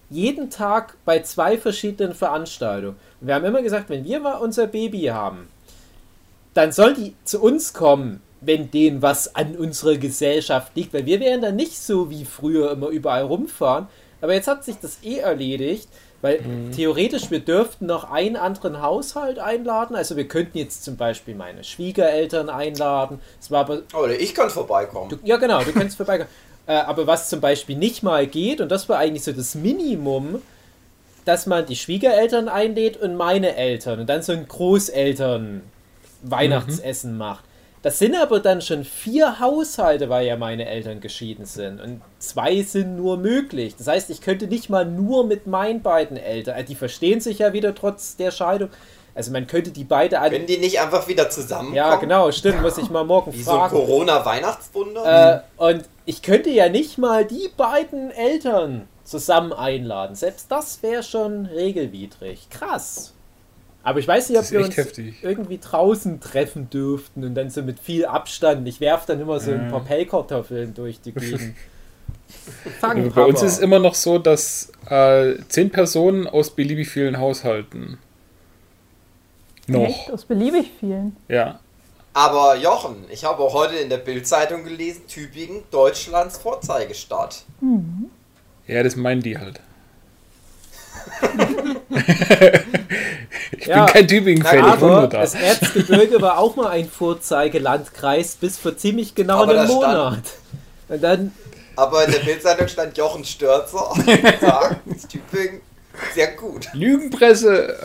jeden 0.09 0.49
Tag 0.49 0.97
bei 1.05 1.21
zwei 1.21 1.59
verschiedenen 1.59 2.15
Veranstaltungen. 2.15 2.97
Und 3.21 3.27
wir 3.27 3.35
haben 3.35 3.45
immer 3.45 3.63
gesagt, 3.63 3.91
wenn 3.91 4.05
wir 4.05 4.21
mal 4.21 4.39
unser 4.39 4.67
Baby 4.67 5.07
haben, 5.07 5.49
dann 6.55 6.73
soll 6.73 6.95
die 6.95 7.15
zu 7.25 7.43
uns 7.43 7.73
kommen, 7.75 8.23
wenn 8.41 8.71
denen 8.71 9.03
was 9.03 9.35
an 9.35 9.57
unserer 9.57 9.97
Gesellschaft 9.97 10.73
liegt, 10.75 10.95
weil 10.95 11.07
wir 11.07 11.21
werden 11.21 11.43
dann 11.43 11.57
nicht 11.57 11.79
so 11.79 12.11
wie 12.11 12.25
früher 12.25 12.73
immer 12.73 12.89
überall 12.89 13.25
rumfahren. 13.25 13.89
Aber 14.21 14.35
jetzt 14.35 14.49
hat 14.49 14.65
sich 14.65 14.77
das 14.81 14.99
eh 15.03 15.19
erledigt, 15.19 15.89
weil 16.23 16.41
theoretisch 16.75 17.31
wir 17.31 17.41
dürften 17.41 17.85
noch 17.87 18.11
einen 18.11 18.37
anderen 18.37 18.81
Haushalt 18.81 19.39
einladen. 19.39 19.95
Also 19.95 20.17
wir 20.17 20.27
könnten 20.27 20.57
jetzt 20.57 20.85
zum 20.85 20.97
Beispiel 20.97 21.35
meine 21.35 21.65
Schwiegereltern 21.65 22.49
einladen. 22.49 23.21
Es 23.39 23.51
war 23.51 23.61
aber 23.61 23.83
Oder 23.93 24.19
ich 24.19 24.35
kann 24.35 24.49
vorbeikommen. 24.49 25.11
Du, 25.11 25.17
ja, 25.23 25.37
genau, 25.37 25.63
du 25.63 25.73
kannst 25.73 25.97
vorbeikommen. 25.97 26.31
Äh, 26.67 26.77
aber 26.77 27.07
was 27.07 27.29
zum 27.29 27.43
Beispiel 27.43 27.77
nicht 27.77 28.03
mal 28.03 28.27
geht, 28.27 28.63
und 28.63 28.71
das 28.71 28.89
war 28.89 28.97
eigentlich 28.97 29.23
so 29.23 29.33
das 29.33 29.55
Minimum, 29.55 30.41
dass 31.27 31.45
man 31.45 31.67
die 31.67 31.77
Schwiegereltern 31.77 32.49
einlädt 32.49 32.97
und 32.97 33.17
meine 33.17 33.55
Eltern 33.55 34.01
und 34.01 34.07
dann 34.07 34.23
so 34.23 34.33
ein 34.33 34.49
Großeltern-Weihnachtsessen 36.25 37.17
macht. 37.17 37.45
Das 37.83 37.99
sind 37.99 38.17
aber 38.17 38.41
dann 38.41 38.63
schon 38.63 38.83
vier 38.85 39.41
Haushalte, 39.41 40.09
weil 40.09 40.27
ja 40.27 40.39
meine 40.39 40.67
Eltern 40.67 41.01
geschieden 41.01 41.45
sind. 41.45 41.83
Und 41.83 42.01
zwei 42.19 42.63
sind 42.63 42.97
nur 42.97 43.19
möglich. 43.19 43.77
Das 43.77 43.87
heißt, 43.87 44.09
ich 44.09 44.23
könnte 44.23 44.47
nicht 44.47 44.71
mal 44.71 44.87
nur 44.87 45.27
mit 45.27 45.47
meinen 45.47 45.83
beiden 45.83 46.17
Eltern, 46.17 46.57
äh, 46.57 46.65
die 46.65 46.77
verstehen 46.77 47.21
sich 47.21 47.41
ja 47.41 47.53
wieder 47.53 47.75
trotz 47.75 48.17
der 48.17 48.31
Scheidung. 48.31 48.71
Also 49.15 49.33
man 49.33 49.47
könnte 49.47 49.71
die 49.71 49.85
beide 49.85 50.19
an. 50.19 50.31
Können 50.31 50.47
die 50.47 50.57
nicht 50.57 50.81
einfach 50.81 51.07
wieder 51.09 51.29
zusammenkommen? 51.29 51.77
Ja, 51.77 51.97
genau, 51.97 52.33
stimmt, 52.33 52.63
muss 52.63 52.79
ich 52.79 52.91
mal 52.91 53.05
morgen 53.05 53.33
Wie 53.33 53.43
so 53.43 53.51
ein 53.51 53.57
fragen. 53.59 53.77
Corona-Weihnachtswunder? 53.77 55.45
Äh, 55.59 55.63
und 55.63 55.85
ich 56.07 56.23
könnte 56.23 56.51
ja 56.51 56.71
nicht 56.71 56.97
mal 56.99 57.25
die 57.25 57.51
beiden 57.55 58.11
Eltern 58.11 58.89
zusammen 59.05 59.53
einladen. 59.53 60.17
Selbst 60.17 60.51
das 60.51 60.83
wäre 60.83 61.03
schon 61.03 61.47
regelwidrig. 61.47 62.49
Krass. 62.51 63.14
Aber 63.85 63.99
ich 63.99 64.09
weiß 64.09 64.31
nicht, 64.31 64.39
ob 64.41 64.51
wir 64.51 64.61
uns 64.65 64.77
heftig. 64.77 65.17
irgendwie 65.23 65.59
draußen 65.59 66.19
treffen 66.19 66.71
dürften 66.71 67.23
und 67.23 67.35
dann 67.35 67.51
so 67.51 67.63
mit 67.63 67.79
viel 67.79 68.07
Abstand. 68.07 68.67
Ich 68.67 68.81
werfe 68.81 69.07
dann 69.09 69.21
immer 69.21 69.39
so 69.39 69.53
ein 69.53 69.65
Ja. 69.67 69.71
paar 69.71 69.85
Pellkartoffeln 69.85 70.73
durch 70.75 71.01
die 71.01 71.13
Gegend. 71.13 71.55
Fang, 72.81 72.97
Also 72.97 73.11
bei 73.11 73.25
uns 73.25 73.43
ist 73.43 73.53
es 73.53 73.59
immer 73.59 73.79
noch 73.79 73.95
so, 73.95 74.19
dass 74.19 74.73
äh, 74.89 75.35
zehn 75.49 75.71
Personen 75.71 76.27
aus 76.27 76.51
beliebig 76.51 76.89
vielen 76.89 77.19
Haushalten. 77.19 77.99
Noch. 79.67 79.87
Echt? 79.87 80.11
Aus 80.11 80.25
beliebig 80.25 80.71
vielen. 80.81 81.15
Ja. 81.29 81.61
Aber 82.15 82.57
Jochen, 82.57 82.97
ich 83.11 83.25
habe 83.25 83.43
auch 83.43 83.55
heute 83.55 83.75
in 83.77 83.91
der 83.91 83.97
Bildzeitung 83.99 84.65
gelesen, 84.65 85.03
Tübingen, 85.09 85.63
Deutschlands 85.71 86.39
Vorzeigestadt. 86.39 87.45
Ja, 88.67 88.83
das 88.83 88.97
meinen 88.97 89.21
die 89.23 89.37
halt. 89.37 89.61
ich 93.59 93.67
Ja, 93.67 93.85
bin 93.85 93.93
kein 93.95 94.09
Tübingen-Fan, 94.09 94.75
ich 94.75 94.81
wohne 94.81 95.09
da. 95.09 95.21
das 95.21 95.35
Erzgebirge 95.35 96.21
war 96.21 96.39
auch 96.39 96.57
mal 96.57 96.69
ein 96.69 96.89
Vorzeigelandkreis 96.89 98.37
bis 98.37 98.59
vor 98.59 98.77
ziemlich 98.77 99.15
genau 99.15 99.43
Aber 99.43 99.59
einem 99.59 99.69
Monat. 99.69 100.23
Und 100.89 101.03
dann, 101.03 101.33
Aber 101.77 102.05
in 102.05 102.13
der 102.13 102.21
Bildzeitung 102.21 102.69
stand 102.69 102.97
Jochen 102.97 103.25
Störzer 103.25 103.91
und 103.93 104.05
sagt, 104.41 104.81
Tübingen, 105.11 105.61
sehr 106.15 106.33
gut. 106.33 106.69
Lügenpresse! 106.73 107.79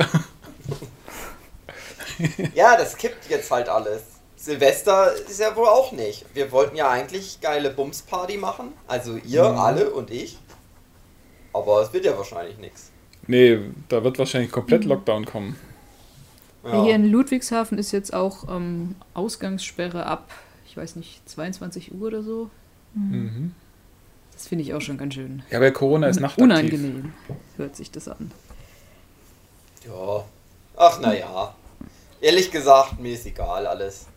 Ja, 2.53 2.75
das 2.75 2.97
kippt 2.97 3.29
jetzt 3.29 3.49
halt 3.49 3.69
alles. 3.69 4.01
Silvester 4.35 5.13
ist 5.13 5.39
ja 5.39 5.55
wohl 5.55 5.67
auch 5.67 5.91
nicht. 5.91 6.25
Wir 6.33 6.51
wollten 6.51 6.75
ja 6.75 6.89
eigentlich 6.89 7.39
geile 7.41 7.69
Bumsparty 7.69 8.37
machen. 8.37 8.73
Also 8.87 9.15
ihr 9.17 9.43
alle 9.43 9.89
und 9.91 10.11
ich. 10.11 10.37
Aber 11.53 11.81
es 11.81 11.91
wird 11.93 12.05
ja 12.05 12.17
wahrscheinlich 12.17 12.57
nichts. 12.57 12.91
Nee, 13.29 13.59
da 13.89 14.03
wird 14.03 14.17
wahrscheinlich 14.17 14.51
komplett 14.51 14.85
Lockdown 14.85 15.23
kommen. 15.23 15.55
Ja. 16.63 16.83
Hier 16.83 16.95
in 16.95 17.05
Ludwigshafen 17.05 17.77
ist 17.77 17.91
jetzt 17.91 18.11
auch 18.11 18.49
ähm, 18.49 18.95
Ausgangssperre 19.13 20.07
ab, 20.07 20.31
ich 20.65 20.75
weiß 20.75 20.95
nicht, 20.95 21.29
22 21.29 21.93
Uhr 21.93 22.07
oder 22.07 22.23
so. 22.23 22.49
Mhm. 22.95 23.53
Das 24.33 24.47
finde 24.47 24.63
ich 24.63 24.73
auch 24.73 24.81
schon 24.81 24.97
ganz 24.97 25.13
schön. 25.13 25.43
Ja, 25.51 25.61
weil 25.61 25.71
Corona 25.71 26.07
ist 26.07 26.19
nachtaktiv. 26.19 26.43
Unangenehm 26.43 27.13
hört 27.57 27.75
sich 27.75 27.91
das 27.91 28.07
an. 28.07 28.31
Ja. 29.85 30.25
Ach 30.75 30.99
naja. 30.99 31.53
Ehrlich 32.21 32.49
gesagt, 32.49 32.99
mir 32.99 33.13
ist 33.13 33.27
egal 33.27 33.67
alles. 33.67 34.07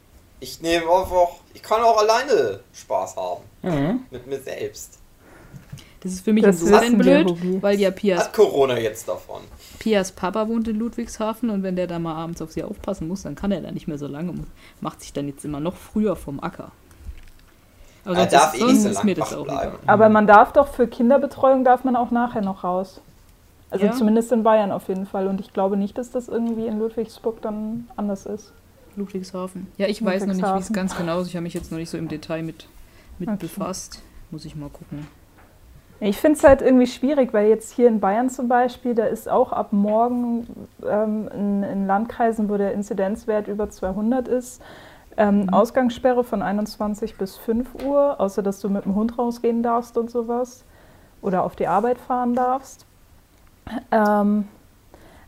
Ich 0.40 0.62
nehme 0.62 0.86
einfach. 0.86 1.28
Ich 1.52 1.62
kann 1.62 1.82
auch 1.82 1.98
alleine 1.98 2.60
Spaß 2.72 3.16
haben. 3.16 3.42
Mhm. 3.60 4.06
Mit 4.10 4.26
mir 4.26 4.40
selbst. 4.40 5.01
Das 6.02 6.12
ist 6.12 6.24
für 6.24 6.32
mich 6.32 6.42
Das 6.42 6.60
insofern 6.60 6.98
blöd, 6.98 7.32
weil 7.62 7.78
ja 7.78 7.90
Pias, 7.90 8.24
Hat 8.24 8.32
Corona 8.32 8.78
jetzt 8.78 9.06
davon. 9.08 9.42
Pias 9.78 10.10
Papa 10.12 10.48
wohnt 10.48 10.66
in 10.68 10.76
Ludwigshafen 10.78 11.48
und 11.50 11.62
wenn 11.62 11.76
der 11.76 11.86
da 11.86 11.98
mal 11.98 12.14
abends 12.14 12.42
auf 12.42 12.50
sie 12.52 12.64
aufpassen 12.64 13.06
muss, 13.08 13.22
dann 13.22 13.34
kann 13.36 13.52
er 13.52 13.60
da 13.60 13.70
nicht 13.70 13.86
mehr 13.86 13.98
so 13.98 14.06
lange 14.08 14.30
und 14.30 14.46
macht 14.80 15.00
sich 15.00 15.12
dann 15.12 15.28
jetzt 15.28 15.44
immer 15.44 15.60
noch 15.60 15.76
früher 15.76 16.16
vom 16.16 16.40
Acker. 16.42 16.72
Aber 18.04 18.14
Er 18.16 18.20
sonst 18.22 18.32
darf 18.32 18.54
ist, 18.54 18.60
eh 18.60 18.64
nicht 18.64 18.74
so 18.76 18.82
sonst 18.82 18.86
ist 18.90 18.96
lang 18.96 19.04
mir 19.06 19.14
das 19.14 19.30
wach 19.32 19.36
auch 19.38 19.44
bleiben. 19.44 19.72
egal. 19.74 19.78
Aber 19.94 20.08
man 20.08 20.26
darf 20.26 20.52
doch 20.52 20.68
für 20.68 20.88
Kinderbetreuung 20.88 21.62
darf 21.64 21.84
man 21.84 21.94
auch 21.94 22.10
nachher 22.10 22.42
noch 22.42 22.64
raus. 22.64 23.00
Also 23.70 23.86
Ja. 23.86 23.92
zumindest 23.92 24.32
in 24.32 24.42
Bayern 24.42 24.72
auf 24.72 24.88
jeden 24.88 25.06
Fall. 25.06 25.28
Und 25.28 25.40
ich 25.40 25.52
glaube 25.52 25.76
nicht, 25.76 25.96
dass 25.96 26.10
das 26.10 26.28
irgendwie 26.28 26.66
in 26.66 26.78
Ludwigsburg 26.80 27.40
dann 27.42 27.88
anders 27.96 28.26
ist. 28.26 28.52
Ludwigshafen. 28.96 29.68
Ja, 29.78 29.86
ich 29.86 30.04
weiß 30.04 30.26
noch 30.26 30.34
nicht, 30.34 30.44
wie 30.54 30.58
es 30.58 30.72
ganz 30.72 30.96
genau 30.96 31.20
ist. 31.20 31.28
Ich 31.28 31.36
habe 31.36 31.44
mich 31.44 31.54
jetzt 31.54 31.70
noch 31.70 31.78
nicht 31.78 31.88
so 31.90 31.96
im 31.96 32.08
Detail 32.08 32.42
mit, 32.42 32.66
mit 33.20 33.28
Okay. 33.28 33.38
befasst. 33.40 34.02
Muss 34.32 34.44
ich 34.44 34.56
mal 34.56 34.68
gucken. 34.68 35.06
Ich 36.04 36.18
finde 36.18 36.36
es 36.36 36.42
halt 36.42 36.62
irgendwie 36.62 36.88
schwierig, 36.88 37.32
weil 37.32 37.46
jetzt 37.46 37.70
hier 37.70 37.86
in 37.86 38.00
Bayern 38.00 38.28
zum 38.28 38.48
Beispiel, 38.48 38.92
da 38.92 39.04
ist 39.04 39.28
auch 39.28 39.52
ab 39.52 39.72
morgen 39.72 40.66
ähm, 40.84 41.28
in, 41.32 41.62
in 41.62 41.86
Landkreisen, 41.86 42.48
wo 42.48 42.56
der 42.56 42.72
Inzidenzwert 42.72 43.46
über 43.46 43.70
200 43.70 44.26
ist, 44.26 44.60
ähm, 45.16 45.48
Ausgangssperre 45.54 46.24
von 46.24 46.42
21 46.42 47.16
bis 47.16 47.36
5 47.36 47.84
Uhr, 47.84 48.18
außer 48.18 48.42
dass 48.42 48.58
du 48.58 48.68
mit 48.68 48.84
dem 48.84 48.96
Hund 48.96 49.16
rausgehen 49.16 49.62
darfst 49.62 49.96
und 49.96 50.10
sowas 50.10 50.64
oder 51.20 51.44
auf 51.44 51.54
die 51.54 51.68
Arbeit 51.68 51.98
fahren 51.98 52.34
darfst. 52.34 52.84
Ähm, 53.92 54.48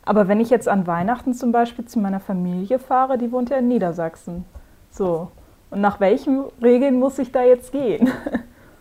aber 0.05 0.27
wenn 0.27 0.41
ich 0.41 0.51
jetzt 0.51 0.67
an 0.67 0.89
Weihnachten 0.89 1.35
zum 1.35 1.53
Beispiel 1.53 1.85
zu 1.85 2.01
meiner 2.01 2.19
Familie 2.19 2.81
fahre, 2.81 3.17
die 3.17 3.31
wohnt 3.31 3.49
ja 3.51 3.59
in 3.59 3.69
Niedersachsen. 3.69 4.45
So. 4.91 5.31
Und 5.71 5.81
nach 5.81 6.01
welchen 6.01 6.47
Regeln 6.61 6.99
muss 6.99 7.21
ich 7.21 7.31
da 7.31 7.45
jetzt 7.45 7.71
gehen? 7.71 8.11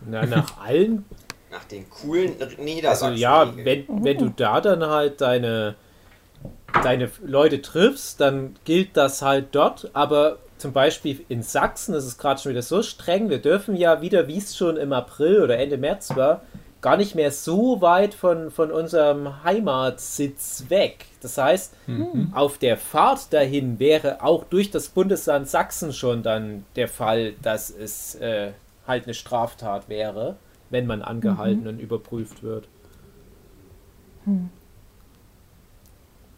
na, 0.02 0.26
nach 0.26 0.60
allen 0.66 1.06
Nach 1.54 1.64
den 1.66 1.88
coolen 1.90 2.34
Also 2.40 2.58
Niedersachsen. 2.62 3.16
ja, 3.18 3.54
wenn, 3.56 3.86
wenn 4.04 4.18
du 4.18 4.30
da 4.30 4.60
dann 4.60 4.84
halt 4.86 5.22
deine, 5.22 5.76
deine 6.84 7.12
Leute 7.24 7.62
triffst, 7.62 8.20
dann 8.20 8.56
gilt 8.66 8.98
das 8.98 9.22
halt 9.22 9.48
dort. 9.52 9.92
Aber 9.94 10.40
zum 10.58 10.74
Beispiel 10.74 11.24
in 11.30 11.44
Sachsen 11.44 11.94
ist 11.94 12.06
es 12.06 12.18
gerade 12.18 12.42
schon 12.42 12.52
wieder 12.54 12.64
so 12.64 12.82
streng. 12.82 13.30
Wir 13.30 13.38
dürfen 13.40 13.76
ja 13.76 14.02
wieder, 14.02 14.28
wie 14.28 14.38
es 14.40 14.58
schon 14.58 14.78
im 14.78 14.94
April 14.94 15.44
oder 15.44 15.60
Ende 15.60 15.78
März 15.78 16.16
war, 16.16 16.42
gar 16.82 16.98
nicht 16.98 17.14
mehr 17.16 17.32
so 17.32 17.82
weit 17.82 18.14
von, 18.14 18.50
von 18.50 18.72
unserem 18.72 19.44
Heimatsitz 19.44 20.66
weg. 20.70 21.06
Das 21.22 21.38
heißt, 21.38 21.74
auf 22.34 22.58
der 22.58 22.78
Fahrt 22.78 23.32
dahin 23.32 23.78
wäre 23.80 24.22
auch 24.24 24.44
durch 24.44 24.72
das 24.72 24.90
Bundesland 24.90 25.48
Sachsen 25.48 25.94
schon 25.94 26.24
dann 26.24 26.66
der 26.76 26.88
Fall, 26.90 27.34
dass 27.42 27.70
es 27.70 28.16
äh, 28.16 28.52
halt 28.88 29.06
eine 29.06 29.14
Straftat 29.14 29.88
wäre, 29.88 30.36
wenn 30.74 30.88
man 30.88 31.02
angehalten 31.02 31.68
und 31.68 31.80
überprüft 31.80 32.44
wird. 32.44 32.68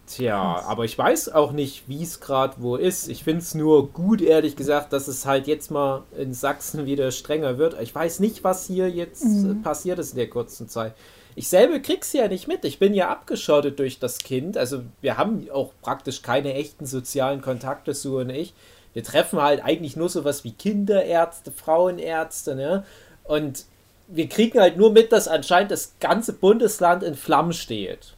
Tja, 0.07 0.61
aber 0.67 0.85
ich 0.85 0.95
weiß 0.95 1.29
auch 1.29 1.51
nicht, 1.51 1.89
wie 1.89 2.03
es 2.03 2.19
gerade 2.19 2.55
wo 2.59 2.75
ist. 2.75 3.07
Ich 3.07 3.23
finde 3.23 3.39
es 3.39 3.55
nur 3.55 3.89
gut, 3.89 4.21
ehrlich 4.21 4.55
gesagt, 4.55 4.93
dass 4.93 5.07
es 5.07 5.25
halt 5.25 5.47
jetzt 5.47 5.71
mal 5.71 6.03
in 6.15 6.33
Sachsen 6.33 6.85
wieder 6.85 7.09
strenger 7.09 7.57
wird. 7.57 7.81
Ich 7.81 7.95
weiß 7.95 8.19
nicht, 8.19 8.43
was 8.43 8.67
hier 8.67 8.89
jetzt 8.89 9.25
äh, 9.25 9.55
passiert 9.63 9.97
ist 9.97 10.11
in 10.11 10.17
der 10.17 10.29
kurzen 10.29 10.69
Zeit. 10.69 10.93
Ich 11.35 11.47
selber 11.49 11.79
krieg's 11.79 12.13
ja 12.13 12.27
nicht 12.27 12.47
mit. 12.47 12.65
Ich 12.65 12.77
bin 12.77 12.93
ja 12.93 13.09
abgeschottet 13.09 13.79
durch 13.79 13.97
das 13.97 14.19
Kind. 14.19 14.57
Also 14.57 14.83
wir 15.01 15.17
haben 15.17 15.49
auch 15.51 15.71
praktisch 15.81 16.21
keine 16.21 16.53
echten 16.53 16.85
sozialen 16.85 17.41
Kontakte, 17.41 17.93
Sue 17.95 18.21
und 18.21 18.29
ich. 18.29 18.53
Wir 18.93 19.03
treffen 19.03 19.41
halt 19.41 19.63
eigentlich 19.63 19.97
nur 19.97 20.09
sowas 20.09 20.43
wie 20.43 20.53
Kinderärzte, 20.53 21.51
Frauenärzte, 21.51 22.55
ne? 22.55 22.85
Und 23.23 23.65
wir 24.07 24.29
kriegen 24.29 24.59
halt 24.59 24.77
nur 24.77 24.91
mit, 24.91 25.11
dass 25.11 25.27
anscheinend 25.27 25.71
das 25.71 25.95
ganze 25.99 26.33
Bundesland 26.33 27.03
in 27.03 27.15
Flammen 27.15 27.53
steht 27.53 28.15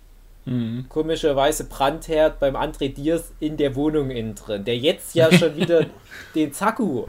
komischerweise 0.88 1.66
Brandherd 1.66 2.40
beim 2.40 2.56
André 2.56 2.94
Diers 2.94 3.34
in 3.42 3.58
der 3.58 3.76
Wohnung 3.76 4.12
innen 4.12 4.36
drin, 4.36 4.64
der 4.64 4.78
jetzt 4.78 5.14
ja 5.14 5.30
schon 5.32 5.58
wieder 5.58 5.86
den 6.36 6.54
Zaku 6.54 7.06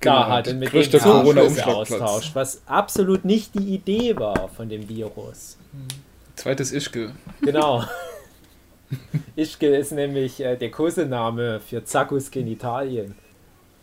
da 0.00 0.14
Genau, 0.24 0.26
hat 0.26 0.48
und 0.48 0.58
mit 0.58 0.72
dem 0.72 1.00
Corona-Umschlagplatz. 1.00 1.92
austauscht, 1.92 2.34
was 2.34 2.62
absolut 2.66 3.24
nicht 3.24 3.54
die 3.54 3.74
Idee 3.74 4.16
war 4.16 4.48
von 4.48 4.68
dem 4.68 4.88
Virus. 4.88 5.56
Zweites 6.34 6.72
Ischke. 6.72 7.12
Genau. 7.40 7.84
Ischke 9.36 9.68
ist 9.76 9.92
nämlich 9.92 10.40
äh, 10.40 10.56
der 10.56 10.70
Kosename 10.72 11.60
für 11.60 11.84
Zakus 11.84 12.30
Genitalien. 12.30 13.14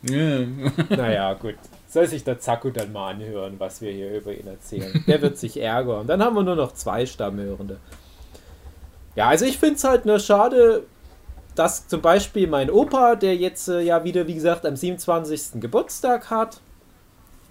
Ja. 0.04 0.42
Naja, 0.90 1.34
gut. 1.34 1.56
Soll 1.92 2.08
sich 2.08 2.24
der 2.24 2.40
Zaku 2.40 2.70
dann 2.70 2.94
mal 2.94 3.10
anhören, 3.10 3.56
was 3.58 3.82
wir 3.82 3.92
hier 3.92 4.16
über 4.16 4.34
ihn 4.34 4.48
erzählen. 4.48 5.04
Der 5.08 5.22
wird 5.22 5.38
sich 5.38 5.60
ärgern. 5.62 6.08
Dann 6.08 6.24
haben 6.24 6.38
wir 6.38 6.44
nur 6.44 6.56
noch 6.56 6.72
zwei 6.72 7.06
Stammhörende. 7.06 7.82
Ja, 9.18 9.28
also 9.28 9.44
ich 9.44 9.58
finde 9.58 9.76
es 9.76 9.84
halt 9.84 10.06
nur 10.06 10.20
schade, 10.20 10.84
dass 11.54 11.90
zum 11.90 12.02
Beispiel 12.02 12.48
mein 12.48 12.72
Opa, 12.72 13.16
der 13.16 13.36
jetzt 13.36 13.68
äh, 13.68 13.82
ja 13.82 14.06
wieder, 14.06 14.26
wie 14.26 14.36
gesagt, 14.36 14.66
am 14.66 14.78
27. 14.78 15.60
Geburtstag 15.60 16.30
hat, 16.30 16.62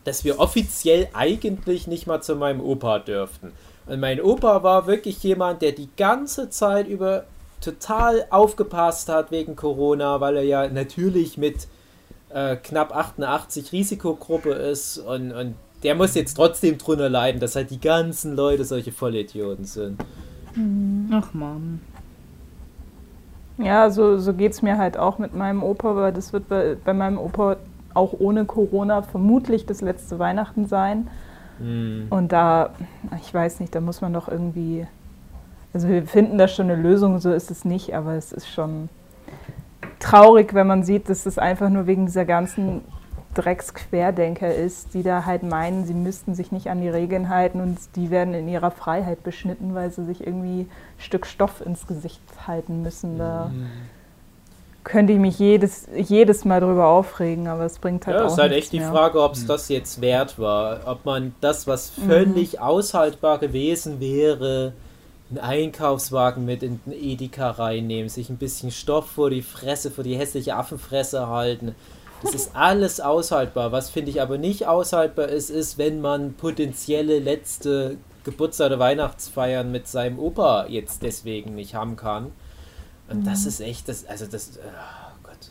dass 0.04 0.25
wir 0.25 0.38
offiziell 0.38 1.09
eigentlich 1.12 1.87
nicht 1.87 2.06
mal 2.06 2.23
zu 2.23 2.35
meinem 2.35 2.62
Opa 2.62 2.99
dürften. 2.99 3.52
Und 3.85 4.00
mein 4.00 4.23
Opa 4.23 4.62
war 4.62 4.87
wirklich 4.87 5.23
jemand, 5.23 5.61
der 5.61 5.73
die 5.73 5.90
ganze 5.99 6.49
Zeit 6.49 6.88
über 6.88 7.25
total 7.61 8.26
aufgepasst 8.30 9.11
hat 9.11 9.30
wegen 9.32 9.54
Corona, 9.54 10.18
weil 10.23 10.37
er 10.37 10.44
ja 10.44 10.66
natürlich 10.66 11.37
mit 11.37 11.68
äh, 12.32 12.56
knapp 12.56 12.94
88 12.94 13.72
Risikogruppe 13.72 14.50
ist 14.50 14.99
und, 14.99 15.32
und 15.32 15.54
der 15.82 15.94
muss 15.94 16.14
jetzt 16.14 16.34
trotzdem 16.34 16.78
drunter 16.78 17.08
leiden, 17.08 17.40
dass 17.40 17.56
halt 17.56 17.70
die 17.70 17.80
ganzen 17.80 18.37
Leute 18.37 18.64
solche 18.64 18.92
Vollidioten 18.92 19.64
sind. 19.64 20.00
Ach 21.12 21.32
man. 21.32 21.80
Ja, 23.58 23.90
so, 23.90 24.18
so 24.18 24.32
geht 24.32 24.52
es 24.52 24.62
mir 24.62 24.78
halt 24.78 24.99
auch 24.99 25.18
mit 25.18 25.34
meinem 25.34 25.62
Opa, 25.62 25.96
weil 25.96 26.12
das 26.12 26.32
wird 26.32 26.49
bei, 26.49 26.76
bei 26.82 26.92
meinem 26.92 27.18
Opa 27.18 27.56
auch 27.94 28.14
ohne 28.18 28.44
Corona 28.44 29.02
vermutlich 29.02 29.66
das 29.66 29.80
letzte 29.80 30.18
Weihnachten 30.18 30.66
sein. 30.66 31.08
Und 32.08 32.32
da, 32.32 32.70
ich 33.20 33.34
weiß 33.34 33.60
nicht, 33.60 33.75
da 33.75 33.82
muss 33.82 34.00
man 34.00 34.14
doch 34.14 34.28
irgendwie, 34.28 34.87
also 35.75 35.88
wir 35.88 36.06
finden 36.06 36.38
da 36.38 36.49
schon 36.49 36.70
eine 36.70 36.80
Lösung, 36.80 37.18
so 37.18 37.32
ist 37.32 37.50
es 37.50 37.66
nicht, 37.66 37.94
aber 37.94 38.14
es 38.14 38.32
ist 38.32 38.49
schon 38.49 38.88
traurig, 40.00 40.54
wenn 40.54 40.66
man 40.66 40.83
sieht, 40.83 41.09
dass 41.09 41.25
das 41.25 41.38
einfach 41.38 41.69
nur 41.69 41.87
wegen 41.87 42.07
dieser 42.07 42.25
ganzen 42.25 42.83
Drecksquerdenker 43.35 44.52
ist, 44.52 44.92
die 44.95 45.04
da 45.04 45.25
halt 45.25 45.45
meinen, 45.45 45.85
sie 45.87 45.95
müssten 45.95 46.35
sich 46.35 46.50
nicht 46.50 46.69
an 46.69 46.80
die 46.80 46.88
Regeln 46.88 47.28
halten 47.28 47.61
und 47.61 47.78
die 47.95 48.11
werden 48.11 48.35
in 48.35 48.49
ihrer 48.49 48.73
Freiheit 48.73 49.23
beschnitten, 49.23 49.75
weil 49.75 49.92
sie 49.92 50.04
sich 50.04 50.26
irgendwie 50.26 50.62
ein 50.62 50.69
Stück 50.99 51.26
Stoff 51.26 51.64
ins 51.64 51.87
Gesicht 51.87 52.21
halten 52.47 52.83
müssen. 52.83 53.19
Da 53.19 53.52
könnte 54.83 55.12
ich 55.12 55.21
mich 55.21 55.38
jedes, 55.38 55.87
jedes 55.95 56.45
Mal 56.45 56.61
drüber 56.61 56.87
aufregen, 56.88 57.47
aber 57.47 57.64
es 57.66 57.78
bringt 57.78 58.07
halt 58.07 58.16
Ja, 58.16 58.25
auch 58.25 58.33
ist 58.33 58.38
halt 58.38 58.50
nichts 58.50 58.66
echt 58.66 58.73
die 58.73 58.80
mehr. 58.80 58.90
Frage, 58.90 59.23
ob 59.23 59.35
es 59.35 59.47
das 59.47 59.69
jetzt 59.69 60.00
wert 60.00 60.38
war. 60.38 60.80
Ob 60.87 61.04
man 61.04 61.35
das, 61.40 61.69
was 61.69 61.90
völlig 61.90 62.61
aushaltbar 62.61 63.38
gewesen 63.38 64.00
wäre, 64.00 64.73
einen 65.30 65.38
Einkaufswagen 65.38 66.44
mit 66.44 66.62
in 66.62 66.80
den 66.84 66.92
Edeka 66.92 67.50
reinnehmen, 67.50 68.08
sich 68.08 68.28
ein 68.30 68.37
bisschen 68.37 68.70
Stoff 68.70 69.10
vor 69.10 69.30
die 69.30 69.42
Fresse, 69.42 69.90
vor 69.90 70.04
die 70.04 70.16
hässliche 70.16 70.56
Affenfresse 70.56 71.28
halten. 71.28 71.75
Das 72.22 72.34
ist 72.34 72.50
alles 72.54 73.00
aushaltbar. 73.00 73.72
Was 73.72 73.90
finde 73.90 74.10
ich 74.10 74.20
aber 74.20 74.38
nicht 74.38 74.66
aushaltbar 74.66 75.28
ist, 75.28 75.50
ist, 75.50 75.78
wenn 75.78 76.00
man 76.00 76.34
potenzielle 76.34 77.18
letzte 77.20 77.96
Geburtstag 78.25 78.66
oder 78.66 78.78
Weihnachtsfeiern 78.78 79.70
mit 79.70 79.88
seinem 79.88 80.18
Opa 80.18 80.66
jetzt 80.66 81.02
deswegen 81.02 81.54
nicht 81.54 81.75
haben 81.75 81.96
kann. 81.96 82.32
Und 83.08 83.26
das 83.26 83.44
ist 83.44 83.60
echt, 83.60 83.88
das, 83.88 84.06
also 84.06 84.26
das, 84.26 84.52
oh 84.58 85.18
Gott, 85.25 85.50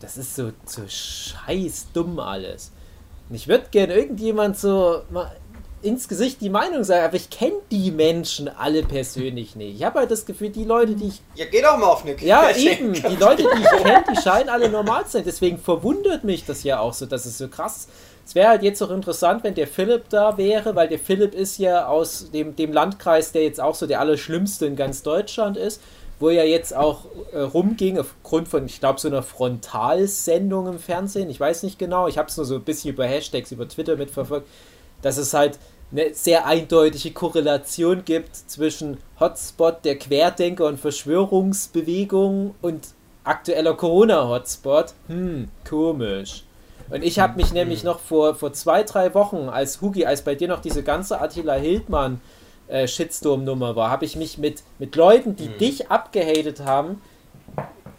das 0.00 0.18
ist 0.18 0.36
so, 0.36 0.52
so 0.66 0.82
scheiß 0.86 1.88
dumm 1.94 2.18
alles. 2.18 2.70
Und 3.28 3.34
ich 3.34 3.48
würde 3.48 3.68
gerne 3.70 3.94
irgendjemand 3.94 4.58
so 4.58 5.02
mal 5.10 5.34
ins 5.86 6.08
Gesicht 6.08 6.40
die 6.40 6.50
Meinung 6.50 6.84
sagen, 6.84 7.04
aber 7.04 7.16
ich 7.16 7.30
kenne 7.30 7.54
die 7.70 7.90
Menschen 7.90 8.48
alle 8.48 8.82
persönlich 8.82 9.56
nicht. 9.56 9.76
Ich 9.76 9.84
habe 9.84 10.00
halt 10.00 10.10
das 10.10 10.26
Gefühl, 10.26 10.50
die 10.50 10.64
Leute, 10.64 10.94
die 10.94 11.08
ich 11.08 11.20
Ja, 11.34 11.46
geh 11.50 11.62
doch 11.62 11.78
mal 11.78 11.86
auf 11.86 12.02
eine 12.04 12.16
ja, 12.20 12.42
Querdenker. 12.42 12.82
eben. 12.82 12.92
Die 13.10 13.16
Leute, 13.16 13.42
die 13.44 13.62
ich 13.62 13.82
kenne, 13.82 14.04
die 14.12 14.20
scheinen 14.20 14.48
alle 14.48 14.68
normal 14.68 15.04
zu 15.06 15.12
sein. 15.12 15.22
Deswegen 15.24 15.58
verwundert 15.58 16.24
mich 16.24 16.44
das 16.44 16.62
ja 16.64 16.80
auch 16.80 16.92
so, 16.92 17.06
dass 17.06 17.24
es 17.24 17.38
so 17.38 17.48
krass 17.48 17.76
ist. 17.76 17.88
Es 18.26 18.34
wäre 18.34 18.48
halt 18.48 18.62
jetzt 18.64 18.82
auch 18.82 18.90
interessant, 18.90 19.44
wenn 19.44 19.54
der 19.54 19.68
Philipp 19.68 20.08
da 20.08 20.36
wäre, 20.36 20.74
weil 20.74 20.88
der 20.88 20.98
Philipp 20.98 21.32
ist 21.32 21.58
ja 21.58 21.86
aus 21.86 22.32
dem, 22.32 22.56
dem 22.56 22.72
Landkreis, 22.72 23.30
der 23.30 23.44
jetzt 23.44 23.60
auch 23.60 23.76
so 23.76 23.86
der 23.86 24.00
allerschlimmste 24.00 24.66
in 24.66 24.74
ganz 24.74 25.04
Deutschland 25.04 25.56
ist, 25.56 25.80
wo 26.18 26.30
er 26.30 26.44
jetzt 26.48 26.74
auch 26.74 27.04
äh, 27.32 27.38
rumging, 27.38 28.00
aufgrund 28.00 28.48
von, 28.48 28.66
ich 28.66 28.80
glaube, 28.80 28.98
so 28.98 29.06
einer 29.06 29.22
Frontalsendung 29.22 30.66
im 30.66 30.78
Fernsehen. 30.78 31.30
Ich 31.30 31.38
weiß 31.38 31.62
nicht 31.62 31.78
genau. 31.78 32.08
Ich 32.08 32.18
habe 32.18 32.28
es 32.28 32.36
nur 32.36 32.46
so 32.46 32.56
ein 32.56 32.62
bisschen 32.64 32.92
über 32.94 33.06
Hashtags, 33.06 33.52
über 33.52 33.68
Twitter 33.68 33.96
mitverfolgt, 33.96 34.48
dass 35.02 35.18
es 35.18 35.32
halt 35.32 35.58
eine 35.92 36.14
sehr 36.14 36.46
eindeutige 36.46 37.12
Korrelation 37.12 38.04
gibt 38.04 38.34
zwischen 38.34 38.98
Hotspot 39.20 39.84
der 39.84 39.98
Querdenker 39.98 40.66
und 40.66 40.80
Verschwörungsbewegung 40.80 42.54
und 42.60 42.88
aktueller 43.24 43.74
Corona-Hotspot. 43.74 44.94
Hm, 45.08 45.48
komisch. 45.68 46.44
Und 46.90 47.02
ich 47.02 47.18
habe 47.18 47.36
mich 47.36 47.52
nämlich 47.52 47.82
noch 47.82 47.98
vor, 47.98 48.34
vor 48.34 48.52
zwei, 48.52 48.82
drei 48.82 49.14
Wochen, 49.14 49.48
als 49.48 49.80
Hugi, 49.80 50.06
als 50.06 50.22
bei 50.22 50.34
dir 50.34 50.48
noch 50.48 50.60
diese 50.60 50.82
ganze 50.82 51.20
Attila 51.20 51.54
Hildmann 51.54 52.20
äh, 52.68 52.86
Shitstorm-Nummer 52.86 53.74
war, 53.74 53.90
habe 53.90 54.04
ich 54.04 54.16
mich 54.16 54.38
mit, 54.38 54.62
mit 54.78 54.94
Leuten, 54.94 55.34
die 55.36 55.48
dich 55.48 55.90
abgehatet 55.90 56.60
haben, 56.64 57.00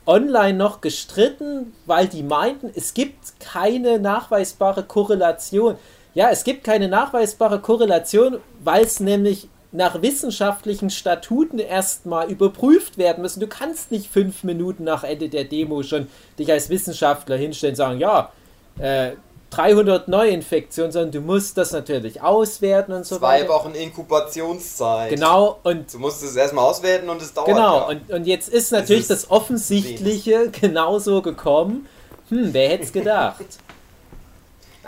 online 0.06 0.58
noch 0.58 0.79
gestritten, 0.79 1.74
weil 1.86 2.08
die 2.08 2.24
meinten, 2.24 2.72
es 2.74 2.94
gibt 2.94 3.39
keine 3.41 4.00
nachweisbare 4.00 4.84
Korrelation. 4.84 5.75
Ja, 6.18 6.32
es 6.32 6.44
gibt 6.44 6.64
keine 6.64 6.88
nachweisbare 6.88 7.60
Korrelation, 7.60 8.40
weil 8.64 8.86
es 8.86 9.00
nämlich 9.00 9.50
nach 9.72 10.02
wissenschaftlichen 10.02 10.90
Statuten 10.90 11.60
erstmal 11.60 12.32
überprüft 12.32 12.98
werden 12.98 13.22
müssen. 13.22 13.40
Du 13.40 13.46
kannst 13.46 13.92
nicht 13.92 14.10
fünf 14.10 14.44
Minuten 14.44 14.84
nach 14.84 15.04
Ende 15.04 15.30
der 15.30 15.44
Demo 15.44 15.84
schon 15.84 16.08
dich 16.40 16.52
als 16.52 16.72
Wissenschaftler 16.72 17.36
hinstellen 17.36 17.74
und 17.74 17.78
sagen, 17.78 18.00
ja, 18.00 18.32
äh, 18.80 19.12
300 19.52 20.08
Neuinfektionen, 20.08 20.92
sondern 20.92 21.12
du 21.12 21.22
musst 21.22 21.56
das 21.56 21.72
natürlich 21.72 22.20
auswerten 22.20 22.94
und 22.94 23.06
so 23.06 23.20
Zwei 23.20 23.42
weiter. 23.42 23.50
Wochen 23.50 23.76
Inkubationszeit. 23.76 25.12
Genau, 25.12 25.60
und 25.62 25.94
Du 25.94 26.00
musst 26.00 26.24
es 26.24 26.36
erstmal 26.36 26.66
auswerten 26.66 27.10
und 27.10 27.22
es 27.22 27.32
dauert. 27.32 27.50
Genau, 27.50 27.78
ja. 27.78 27.86
und, 27.90 28.10
und 28.10 28.26
jetzt 28.26 28.50
ist 28.50 28.72
natürlich 28.72 29.02
ist 29.02 29.12
das 29.12 29.30
Offensichtliche 29.30 30.50
genauso 30.50 31.22
gekommen. 31.22 31.86
Hm, 32.30 32.56
wer 32.56 32.70
hätte 32.70 32.86
es 32.86 32.92
gedacht? 32.92 33.46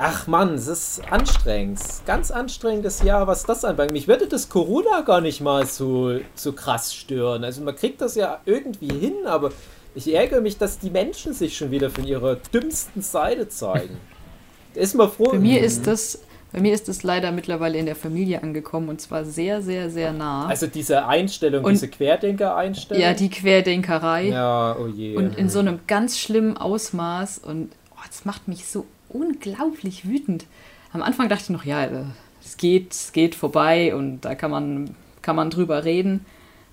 Ach 0.01 0.27
Mann, 0.27 0.53
es 0.53 0.67
ist 0.67 1.01
anstrengend. 1.11 1.79
Ganz 2.05 2.31
anstrengendes 2.31 3.03
Jahr, 3.03 3.27
was 3.27 3.43
das 3.43 3.65
anbelangt. 3.65 3.91
Mich 3.91 4.07
würde 4.07 4.27
das 4.27 4.47
Corona 4.47 5.01
gar 5.01 5.19
nicht 5.19 5.41
mal 5.41 5.65
so, 5.65 6.19
so 6.35 6.53
krass 6.53 6.95
stören. 6.95 7.43
Also 7.43 7.61
man 7.61 7.75
kriegt 7.75 7.99
das 7.99 8.15
ja 8.15 8.39
irgendwie 8.45 8.87
hin, 8.97 9.13
aber 9.25 9.51
ich 9.95 10.13
ärgere 10.13 10.39
mich, 10.39 10.57
dass 10.57 10.79
die 10.79 10.89
Menschen 10.89 11.33
sich 11.33 11.57
schon 11.57 11.71
wieder 11.71 11.89
von 11.89 12.05
ihrer 12.05 12.35
dümmsten 12.35 13.01
Seite 13.01 13.49
zeigen. 13.49 13.97
Ist 14.73 14.95
mal 14.95 15.09
froh. 15.09 15.31
Bei 15.31 15.39
mir 15.39 15.61
ist 15.61 15.87
das, 15.87 16.19
bei 16.53 16.61
mir 16.61 16.73
ist 16.73 16.87
das 16.87 17.01
leider 17.03 17.31
mittlerweile 17.31 17.77
in 17.79 17.87
der 17.87 17.95
Familie 17.95 18.41
angekommen 18.43 18.87
und 18.87 19.01
zwar 19.01 19.25
sehr, 19.25 19.61
sehr, 19.63 19.89
sehr 19.89 20.13
nah. 20.13 20.45
Also 20.47 20.67
diese 20.67 21.07
Einstellung, 21.07 21.65
Und- 21.65 21.71
diese 21.73 21.87
Querdenker-Einstellung. 21.89 23.01
ja, 23.03 23.13
die 23.13 23.29
Querdenkerei. 23.31 24.29
Ja, 24.29 24.77
oh 24.79 24.85
je. 24.87 25.17
Und 25.17 25.37
in 25.37 25.49
so 25.49 25.57
einem 25.59 25.79
ganz 25.87 26.19
schlimmen 26.19 26.55
Ausmaß. 26.55 27.39
Und 27.39 27.71
oh, 27.91 27.99
das 28.07 28.23
macht 28.25 28.47
mich 28.47 28.67
so 28.67 28.85
unglaublich 29.09 30.07
wütend. 30.07 30.45
Am 30.93 31.01
Anfang 31.01 31.29
dachte 31.29 31.43
ich 31.43 31.49
noch, 31.49 31.65
ja, 31.65 31.83
äh, 31.85 32.03
es 32.43 32.57
geht, 32.57 32.93
es 32.93 33.11
geht 33.11 33.35
vorbei 33.35 33.95
und 33.95 34.21
da 34.21 34.35
kann 34.35 34.51
man, 34.51 34.95
kann 35.21 35.35
man 35.35 35.49
drüber 35.49 35.83
reden. 35.83 36.25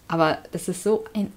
Aber 0.08 0.38
das 0.52 0.68
ist 0.68 0.82
so 0.82 1.04
ein 1.14 1.32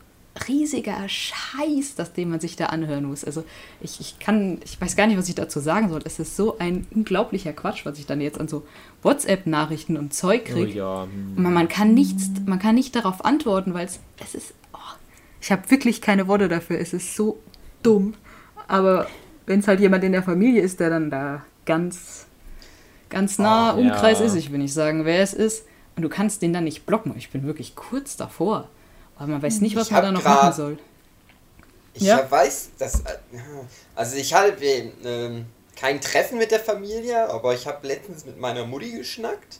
riesiger 0.47 1.07
Scheiß, 1.07 1.95
das 1.95 2.13
den 2.13 2.29
man 2.29 2.39
sich 2.39 2.55
da 2.55 2.67
anhören 2.67 3.05
muss. 3.05 3.25
Also 3.25 3.43
ich, 3.81 3.99
ich 3.99 4.19
kann, 4.19 4.59
ich 4.63 4.79
weiß 4.79 4.95
gar 4.95 5.07
nicht, 5.07 5.17
was 5.17 5.27
ich 5.27 5.35
dazu 5.35 5.59
sagen 5.59 5.89
soll. 5.89 6.01
Es 6.05 6.19
ist 6.19 6.35
so 6.35 6.57
ein 6.59 6.87
unglaublicher 6.91 7.53
Quatsch, 7.53 7.85
was 7.85 7.99
ich 7.99 8.05
dann 8.05 8.21
jetzt 8.21 8.39
an 8.39 8.47
so 8.47 8.65
WhatsApp-Nachrichten 9.01 9.97
und 9.97 10.13
Zeug 10.13 10.43
oh 10.49 10.53
kriege. 10.53 10.77
ja. 10.77 11.03
hm. 11.03 11.41
Man, 11.41 11.53
man 11.53 11.67
kann 11.67 11.93
nichts, 11.93 12.29
man 12.45 12.59
kann 12.59 12.75
nicht 12.75 12.95
darauf 12.95 13.25
antworten, 13.25 13.73
weil 13.73 13.85
es, 13.85 13.99
es 14.23 14.35
ist, 14.35 14.53
oh, 14.73 14.77
ich 15.41 15.51
habe 15.51 15.69
wirklich 15.69 16.01
keine 16.01 16.27
Worte 16.27 16.47
dafür. 16.47 16.79
Es 16.79 16.93
ist 16.93 17.15
so 17.15 17.39
dumm. 17.83 18.13
Aber 18.67 19.07
wenn 19.49 19.59
es 19.61 19.67
halt 19.67 19.79
jemand 19.79 20.03
in 20.03 20.11
der 20.11 20.23
Familie 20.23 20.61
ist, 20.61 20.79
der 20.79 20.91
dann 20.91 21.09
da 21.09 21.43
ganz, 21.65 22.27
ganz 23.09 23.39
nah 23.39 23.73
Oh, 23.73 23.79
Umkreis 23.79 24.19
ja. 24.19 24.25
ist, 24.25 24.35
ich 24.35 24.51
will 24.51 24.59
nicht 24.59 24.73
sagen, 24.73 25.05
wer 25.05 25.21
es 25.21 25.33
ist, 25.33 25.65
und 25.95 26.03
du 26.03 26.09
kannst 26.09 26.41
den 26.43 26.53
dann 26.53 26.63
nicht 26.65 26.85
blocken. 26.85 27.13
Ich 27.17 27.31
bin 27.31 27.45
wirklich 27.45 27.75
kurz 27.75 28.15
davor. 28.15 28.69
Aber 29.17 29.27
man 29.27 29.41
weiß 29.41 29.61
nicht, 29.61 29.75
was 29.75 29.87
Ich 29.87 29.91
man 29.91 30.03
da 30.03 30.11
noch 30.11 30.23
machen 30.23 30.53
soll. 30.53 30.77
Ich 31.93 32.03
Ja. 32.03 32.29
weiß, 32.29 32.69
dass. 32.77 33.01
äh, 33.01 33.17
Also, 33.95 34.15
ich 34.17 34.33
hatte 34.33 34.63
ähm, 34.63 35.45
kein 35.75 35.99
Treffen 35.99 36.37
mit 36.37 36.51
der 36.51 36.59
Familie, 36.59 37.29
aber 37.29 37.53
ich 37.53 37.67
habe 37.67 37.85
letztens 37.87 38.25
mit 38.25 38.39
meiner 38.39 38.65
Mutti 38.65 38.91
geschnackt. 38.91 39.59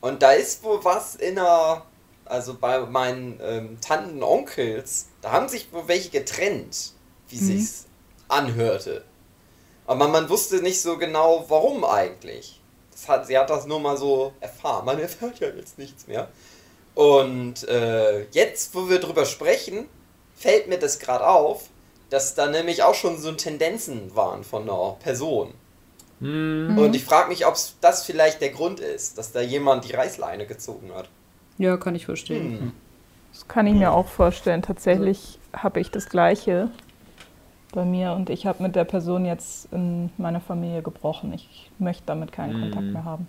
Und 0.00 0.22
da 0.22 0.32
ist 0.32 0.62
wohl 0.64 0.84
was 0.84 1.14
in 1.16 1.36
der. 1.36 1.84
Also 2.26 2.54
bei 2.54 2.80
meinen 2.80 3.38
ähm, 3.42 3.78
Tanten 3.82 4.16
und 4.16 4.22
Onkels, 4.22 5.08
da 5.20 5.32
haben 5.32 5.48
sich 5.48 5.70
wohl 5.72 5.86
welche 5.88 6.08
getrennt, 6.10 6.92
wie 7.28 7.38
Mhm. 7.38 7.40
sich's 7.40 7.86
anhörte. 8.34 9.04
Aber 9.86 10.08
man 10.08 10.28
wusste 10.28 10.56
nicht 10.62 10.80
so 10.80 10.98
genau, 10.98 11.44
warum 11.48 11.84
eigentlich. 11.84 12.60
Das 12.90 13.08
hat, 13.08 13.26
sie 13.26 13.36
hat 13.36 13.50
das 13.50 13.66
nur 13.66 13.80
mal 13.80 13.96
so 13.96 14.32
erfahren. 14.40 14.84
Man 14.86 14.98
erfährt 15.00 15.40
ja 15.40 15.48
jetzt 15.48 15.78
nichts 15.78 16.06
mehr. 16.06 16.28
Und 16.94 17.66
äh, 17.68 18.24
jetzt, 18.30 18.74
wo 18.74 18.88
wir 18.88 19.00
drüber 19.00 19.24
sprechen, 19.26 19.86
fällt 20.36 20.68
mir 20.68 20.78
das 20.78 20.98
gerade 20.98 21.26
auf, 21.26 21.68
dass 22.10 22.34
da 22.34 22.46
nämlich 22.46 22.82
auch 22.82 22.94
schon 22.94 23.18
so 23.18 23.32
Tendenzen 23.32 24.14
waren 24.14 24.44
von 24.44 24.62
einer 24.62 24.96
Person. 25.00 25.54
Hm. 26.20 26.78
Und 26.78 26.94
ich 26.94 27.04
frage 27.04 27.28
mich, 27.28 27.46
ob 27.46 27.56
das 27.80 28.04
vielleicht 28.04 28.40
der 28.40 28.50
Grund 28.50 28.78
ist, 28.78 29.18
dass 29.18 29.32
da 29.32 29.40
jemand 29.40 29.84
die 29.84 29.92
Reißleine 29.92 30.46
gezogen 30.46 30.92
hat. 30.94 31.08
Ja, 31.58 31.76
kann 31.76 31.94
ich 31.94 32.04
verstehen. 32.04 32.60
Hm. 32.60 32.72
Das 33.32 33.48
kann 33.48 33.66
ich 33.66 33.74
mir 33.74 33.90
auch 33.92 34.06
vorstellen. 34.06 34.62
Tatsächlich 34.62 35.40
habe 35.52 35.80
ich 35.80 35.90
das 35.90 36.08
Gleiche 36.08 36.70
bei 37.74 37.84
mir 37.84 38.12
und 38.12 38.30
ich 38.30 38.46
habe 38.46 38.62
mit 38.62 38.76
der 38.76 38.84
Person 38.84 39.24
jetzt 39.24 39.72
in 39.72 40.10
meiner 40.18 40.40
Familie 40.40 40.82
gebrochen. 40.82 41.32
Ich 41.34 41.70
möchte 41.78 42.04
damit 42.06 42.32
keinen 42.32 42.54
Mhm. 42.54 42.60
Kontakt 42.60 42.92
mehr 42.92 43.04
haben. 43.04 43.28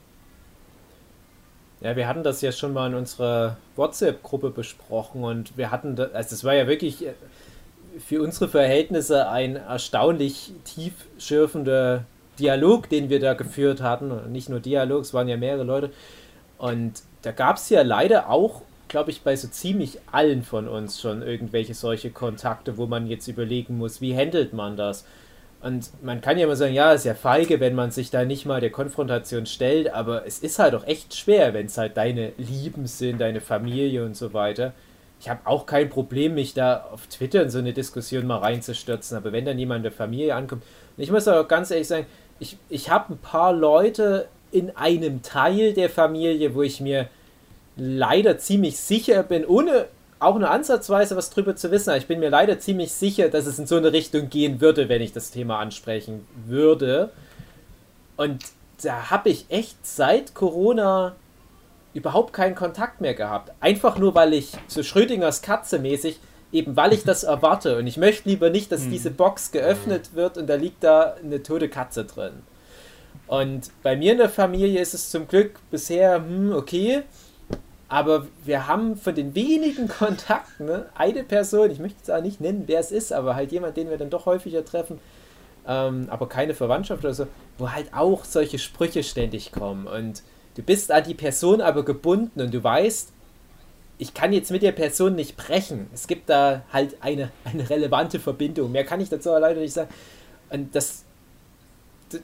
Ja, 1.81 1.95
wir 1.95 2.07
hatten 2.07 2.23
das 2.23 2.41
ja 2.41 2.51
schon 2.51 2.73
mal 2.73 2.87
in 2.89 2.95
unserer 2.95 3.57
WhatsApp-Gruppe 3.75 4.49
besprochen 4.49 5.23
und 5.23 5.57
wir 5.57 5.71
hatten, 5.71 5.99
also 5.99 6.29
das 6.29 6.43
war 6.43 6.53
ja 6.55 6.67
wirklich 6.67 7.05
äh, 7.05 7.13
für 7.99 8.21
unsere 8.21 8.47
Verhältnisse 8.49 9.29
ein 9.29 9.55
erstaunlich 9.57 10.53
tiefschürfender 10.63 12.05
Dialog, 12.39 12.89
den 12.89 13.09
wir 13.09 13.19
da 13.19 13.33
geführt 13.33 13.81
hatten. 13.81 14.11
Und 14.11 14.31
nicht 14.31 14.49
nur 14.49 14.59
Dialog, 14.59 15.01
es 15.03 15.13
waren 15.13 15.27
ja 15.27 15.37
mehrere 15.37 15.63
Leute. 15.63 15.91
Und 16.57 17.03
da 17.21 17.31
gab 17.31 17.57
es 17.57 17.69
ja 17.69 17.81
leider 17.83 18.29
auch, 18.29 18.61
glaube 18.87 19.11
ich, 19.11 19.21
bei 19.21 19.35
so 19.35 19.47
ziemlich 19.47 19.99
allen 20.11 20.43
von 20.43 20.67
uns 20.67 21.01
schon 21.01 21.21
irgendwelche 21.21 21.73
solche 21.73 22.11
Kontakte, 22.11 22.77
wo 22.77 22.85
man 22.85 23.07
jetzt 23.07 23.27
überlegen 23.27 23.77
muss, 23.77 24.01
wie 24.01 24.15
handelt 24.15 24.53
man 24.53 24.77
das? 24.77 25.05
Und 25.61 25.89
man 26.03 26.21
kann 26.21 26.37
ja 26.37 26.45
immer 26.45 26.55
sagen, 26.55 26.73
ja, 26.73 26.93
ist 26.93 27.05
ja 27.05 27.15
feige, 27.15 27.59
wenn 27.59 27.73
man 27.73 27.89
sich 27.89 28.11
da 28.11 28.23
nicht 28.23 28.45
mal 28.45 28.61
der 28.61 28.69
Konfrontation 28.69 29.47
stellt, 29.47 29.91
aber 29.91 30.27
es 30.27 30.39
ist 30.39 30.59
halt 30.59 30.75
auch 30.75 30.85
echt 30.85 31.15
schwer, 31.15 31.53
wenn 31.53 31.65
es 31.65 31.77
halt 31.77 31.97
deine 31.97 32.33
Lieben 32.37 32.85
sind, 32.85 33.19
deine 33.19 33.41
Familie 33.41 34.05
und 34.05 34.15
so 34.15 34.33
weiter. 34.33 34.73
Ich 35.19 35.27
habe 35.27 35.39
auch 35.45 35.65
kein 35.65 35.89
Problem, 35.89 36.35
mich 36.35 36.53
da 36.53 36.85
auf 36.91 37.07
Twitter 37.07 37.41
in 37.41 37.49
so 37.49 37.57
eine 37.57 37.73
Diskussion 37.73 38.27
mal 38.27 38.37
reinzustürzen, 38.37 39.17
aber 39.17 39.31
wenn 39.31 39.45
dann 39.45 39.57
jemand 39.57 39.83
der 39.83 39.91
Familie 39.91 40.35
ankommt, 40.35 40.61
und 40.95 41.03
ich 41.03 41.09
muss 41.09 41.27
auch 41.27 41.47
ganz 41.47 41.71
ehrlich 41.71 41.87
sagen, 41.87 42.05
ich, 42.39 42.57
ich 42.69 42.91
habe 42.91 43.13
ein 43.13 43.17
paar 43.17 43.53
Leute 43.53 44.27
in 44.51 44.75
einem 44.75 45.21
Teil 45.23 45.73
der 45.73 45.89
Familie, 45.89 46.53
wo 46.53 46.61
ich 46.61 46.79
mir 46.79 47.09
leider 47.77 48.37
ziemlich 48.37 48.77
sicher 48.77 49.23
bin, 49.23 49.45
ohne 49.45 49.87
auch 50.19 50.37
nur 50.39 50.49
ansatzweise 50.49 51.15
was 51.15 51.29
drüber 51.29 51.55
zu 51.55 51.71
wissen, 51.71 51.89
aber 51.89 51.97
ich 51.97 52.07
bin 52.07 52.19
mir 52.19 52.29
leider 52.29 52.59
ziemlich 52.59 52.93
sicher, 52.93 53.29
dass 53.29 53.45
es 53.45 53.59
in 53.59 53.67
so 53.67 53.75
eine 53.75 53.91
Richtung 53.91 54.29
gehen 54.29 54.61
würde, 54.61 54.89
wenn 54.89 55.01
ich 55.01 55.13
das 55.13 55.31
Thema 55.31 55.59
ansprechen 55.59 56.25
würde. 56.45 57.11
Und 58.17 58.43
da 58.81 59.09
habe 59.09 59.29
ich 59.29 59.45
echt 59.49 59.85
seit 59.85 60.33
Corona 60.33 61.15
überhaupt 61.93 62.33
keinen 62.33 62.55
Kontakt 62.55 63.01
mehr 63.01 63.13
gehabt. 63.13 63.51
Einfach 63.59 63.97
nur, 63.97 64.15
weil 64.15 64.33
ich 64.33 64.53
so 64.67 64.83
Schrödingers 64.83 65.41
Katze 65.41 65.79
mäßig, 65.79 66.19
eben 66.51 66.75
weil 66.75 66.93
ich 66.93 67.03
das 67.03 67.23
erwarte. 67.23 67.77
Und 67.77 67.87
ich 67.87 67.97
möchte 67.97 68.29
lieber 68.29 68.49
nicht, 68.49 68.71
dass 68.71 68.89
diese 68.89 69.11
Box 69.11 69.51
geöffnet 69.51 70.13
wird 70.13 70.37
und 70.37 70.47
da 70.47 70.55
liegt 70.55 70.83
da 70.83 71.15
eine 71.23 71.43
tote 71.43 71.69
Katze 71.69 72.05
drin. 72.05 72.33
Und 73.27 73.71
bei 73.81 73.95
mir 73.95 74.13
in 74.13 74.17
der 74.17 74.29
Familie 74.29 74.81
ist 74.81 74.93
es 74.93 75.09
zum 75.09 75.27
Glück 75.27 75.59
bisher, 75.71 76.15
hm, 76.15 76.53
okay, 76.53 77.03
aber 77.95 78.27
wir 78.43 78.67
haben 78.67 78.97
von 78.97 79.15
den 79.15 79.35
wenigen 79.35 79.87
Kontakten 79.99 80.65
ne, 80.65 80.87
eine 80.95 81.23
Person, 81.23 81.71
ich 81.71 81.79
möchte 81.79 81.99
es 82.03 82.09
auch 82.09 82.21
nicht 82.21 82.41
nennen, 82.41 82.63
wer 82.65 82.81
es 82.81 82.91
ist, 82.91 83.13
aber 83.13 83.35
halt 83.35 83.53
jemand, 83.53 83.77
den 83.77 83.89
wir 83.89 83.97
dann 83.97 84.09
doch 84.09 84.25
häufiger 84.25 84.65
treffen, 84.65 84.99
ähm, 85.65 86.07
aber 86.09 86.27
keine 86.27 86.53
Verwandtschaft 86.53 87.05
oder 87.05 87.13
so, 87.13 87.27
wo 87.57 87.71
halt 87.71 87.93
auch 87.93 88.25
solche 88.25 88.59
Sprüche 88.59 89.01
ständig 89.01 89.53
kommen. 89.53 89.87
Und 89.87 90.23
du 90.57 90.61
bist 90.61 90.91
an 90.91 91.05
die 91.05 91.13
Person 91.13 91.61
aber 91.61 91.85
gebunden 91.85 92.41
und 92.41 92.53
du 92.53 92.61
weißt, 92.61 93.13
ich 93.97 94.13
kann 94.13 94.33
jetzt 94.33 94.51
mit 94.51 94.61
der 94.61 94.73
Person 94.73 95.15
nicht 95.15 95.37
brechen. 95.37 95.87
Es 95.93 96.07
gibt 96.07 96.29
da 96.29 96.63
halt 96.73 96.97
eine, 96.99 97.31
eine 97.45 97.69
relevante 97.69 98.19
Verbindung. 98.19 98.73
Mehr 98.73 98.83
kann 98.83 98.99
ich 98.99 99.07
dazu 99.07 99.29
leider 99.29 99.61
nicht 99.61 99.71
sagen. 99.71 99.89
Und 100.49 100.75
das, 100.75 101.04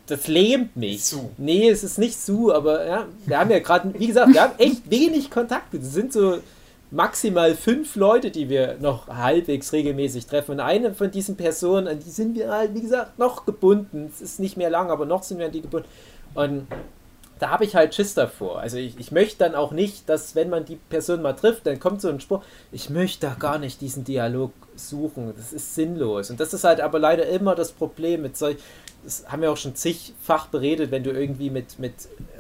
das 0.05 0.27
lähmt 0.27 0.75
mich. 0.75 1.03
Zu. 1.03 1.31
Nee, 1.37 1.69
es 1.69 1.83
ist 1.83 1.97
nicht 1.97 2.21
zu, 2.21 2.53
aber 2.53 2.85
ja, 2.85 3.05
wir 3.25 3.39
haben 3.39 3.51
ja 3.51 3.59
gerade, 3.59 3.93
wie 3.97 4.07
gesagt, 4.07 4.33
wir 4.33 4.41
haben 4.41 4.59
echt 4.59 4.89
wenig 4.89 5.29
Kontakte. 5.29 5.79
Das 5.79 5.93
sind 5.93 6.13
so 6.13 6.39
maximal 6.91 7.55
fünf 7.55 7.95
Leute, 7.95 8.31
die 8.31 8.49
wir 8.49 8.77
noch 8.79 9.07
halbwegs 9.07 9.73
regelmäßig 9.73 10.27
treffen. 10.27 10.51
Und 10.51 10.59
eine 10.59 10.93
von 10.93 11.09
diesen 11.09 11.37
Personen, 11.37 11.87
an 11.87 11.99
die 11.99 12.09
sind 12.09 12.35
wir 12.35 12.51
halt, 12.51 12.75
wie 12.75 12.81
gesagt, 12.81 13.17
noch 13.17 13.45
gebunden. 13.45 14.11
Es 14.13 14.21
ist 14.21 14.39
nicht 14.39 14.57
mehr 14.57 14.69
lang, 14.69 14.91
aber 14.91 15.05
noch 15.05 15.23
sind 15.23 15.39
wir 15.39 15.47
an 15.47 15.51
die 15.51 15.61
gebunden. 15.61 15.87
Und 16.33 16.67
da 17.39 17.49
habe 17.49 17.65
ich 17.65 17.75
halt 17.75 17.95
Schiss 17.95 18.13
davor. 18.13 18.59
Also 18.59 18.77
ich, 18.77 18.99
ich 18.99 19.11
möchte 19.11 19.39
dann 19.39 19.55
auch 19.55 19.71
nicht, 19.71 20.07
dass 20.07 20.35
wenn 20.35 20.49
man 20.49 20.63
die 20.63 20.75
Person 20.75 21.23
mal 21.23 21.33
trifft, 21.33 21.65
dann 21.65 21.79
kommt 21.79 22.01
so 22.01 22.09
ein 22.09 22.19
Spruch, 22.19 22.43
ich 22.71 22.91
möchte 22.91 23.25
da 23.25 23.33
gar 23.33 23.57
nicht 23.57 23.81
diesen 23.81 24.03
Dialog 24.03 24.51
suchen. 24.75 25.33
Das 25.35 25.51
ist 25.51 25.73
sinnlos. 25.73 26.29
Und 26.29 26.39
das 26.39 26.53
ist 26.53 26.63
halt 26.63 26.81
aber 26.81 26.99
leider 26.99 27.25
immer 27.25 27.55
das 27.55 27.71
Problem 27.71 28.21
mit 28.21 28.37
solch, 28.37 28.57
das 29.03 29.25
haben 29.27 29.41
wir 29.41 29.51
auch 29.51 29.57
schon 29.57 29.75
zigfach 29.75 30.47
beredet, 30.47 30.91
wenn 30.91 31.03
du 31.03 31.11
irgendwie 31.11 31.49
mit, 31.49 31.79
mit 31.79 31.93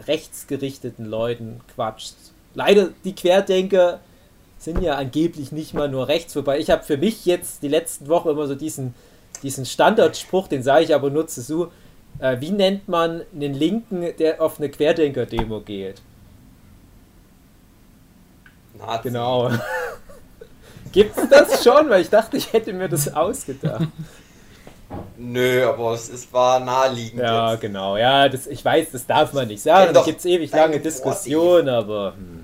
rechtsgerichteten 0.07 1.05
Leuten 1.05 1.61
quatschst. 1.73 2.15
Leider, 2.53 2.89
die 3.03 3.15
Querdenker 3.15 3.99
sind 4.57 4.81
ja 4.81 4.95
angeblich 4.95 5.51
nicht 5.51 5.73
mal 5.73 5.89
nur 5.89 6.07
rechts, 6.07 6.35
wobei 6.35 6.59
ich 6.59 6.69
habe 6.69 6.83
für 6.83 6.97
mich 6.97 7.25
jetzt 7.25 7.63
die 7.63 7.67
letzten 7.67 8.07
Wochen 8.07 8.29
immer 8.29 8.47
so 8.47 8.55
diesen, 8.55 8.93
diesen 9.41 9.65
Standardspruch, 9.65 10.47
den 10.47 10.61
sage 10.61 10.83
ich 10.83 10.93
aber 10.93 11.09
nur 11.09 11.27
zu 11.27 11.41
so, 11.41 11.71
äh, 12.19 12.39
wie 12.39 12.51
nennt 12.51 12.87
man 12.87 13.23
einen 13.33 13.53
Linken, 13.53 14.15
der 14.19 14.41
auf 14.41 14.59
eine 14.59 14.69
Querdenker-Demo 14.69 15.61
geht? 15.61 16.01
Nazi. 18.77 19.03
Genau. 19.03 19.49
Gibt's 20.91 21.21
das 21.29 21.63
schon? 21.63 21.89
Weil 21.89 22.01
ich 22.01 22.09
dachte, 22.09 22.37
ich 22.37 22.51
hätte 22.53 22.73
mir 22.73 22.89
das 22.89 23.13
ausgedacht. 23.13 23.87
Nö, 25.17 25.67
aber 25.67 25.93
es 25.93 26.09
ist, 26.09 26.33
war 26.33 26.59
naheliegend. 26.59 27.21
Ja, 27.21 27.51
jetzt. 27.51 27.61
genau. 27.61 27.97
Ja, 27.97 28.27
das, 28.27 28.47
ich 28.47 28.63
weiß, 28.63 28.87
das 28.91 29.05
darf 29.05 29.33
man 29.33 29.47
nicht 29.47 29.61
sagen. 29.61 29.93
Da 29.93 30.03
gibt 30.03 30.19
es 30.19 30.25
ewig 30.25 30.51
lange 30.51 30.79
Diskussionen, 30.79 31.69
aber. 31.69 32.13
Hm. 32.15 32.43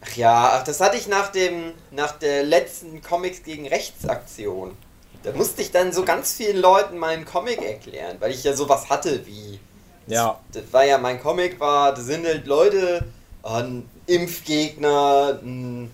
Ach 0.00 0.16
ja, 0.16 0.52
ach, 0.54 0.64
das 0.64 0.80
hatte 0.80 0.96
ich 0.96 1.08
nach 1.08 1.28
dem, 1.28 1.72
nach 1.90 2.12
der 2.12 2.44
letzten 2.44 3.02
Comics 3.02 3.42
gegen 3.42 3.66
Rechtsaktion. 3.66 4.76
Da 5.22 5.32
musste 5.32 5.62
ich 5.62 5.72
dann 5.72 5.92
so 5.92 6.04
ganz 6.04 6.32
vielen 6.32 6.58
Leuten 6.58 6.98
meinen 6.98 7.24
Comic 7.24 7.62
erklären, 7.62 8.16
weil 8.20 8.30
ich 8.30 8.44
ja 8.44 8.54
sowas 8.54 8.88
hatte 8.88 9.26
wie. 9.26 9.58
Ja. 10.06 10.38
Das 10.52 10.62
war 10.72 10.84
ja 10.84 10.98
mein 10.98 11.20
Comic, 11.20 11.60
war, 11.60 11.94
das 11.94 12.06
sind 12.06 12.24
halt 12.24 12.46
Leute, 12.46 13.04
ein 13.42 13.88
Impfgegner, 14.06 15.38
ein, 15.42 15.90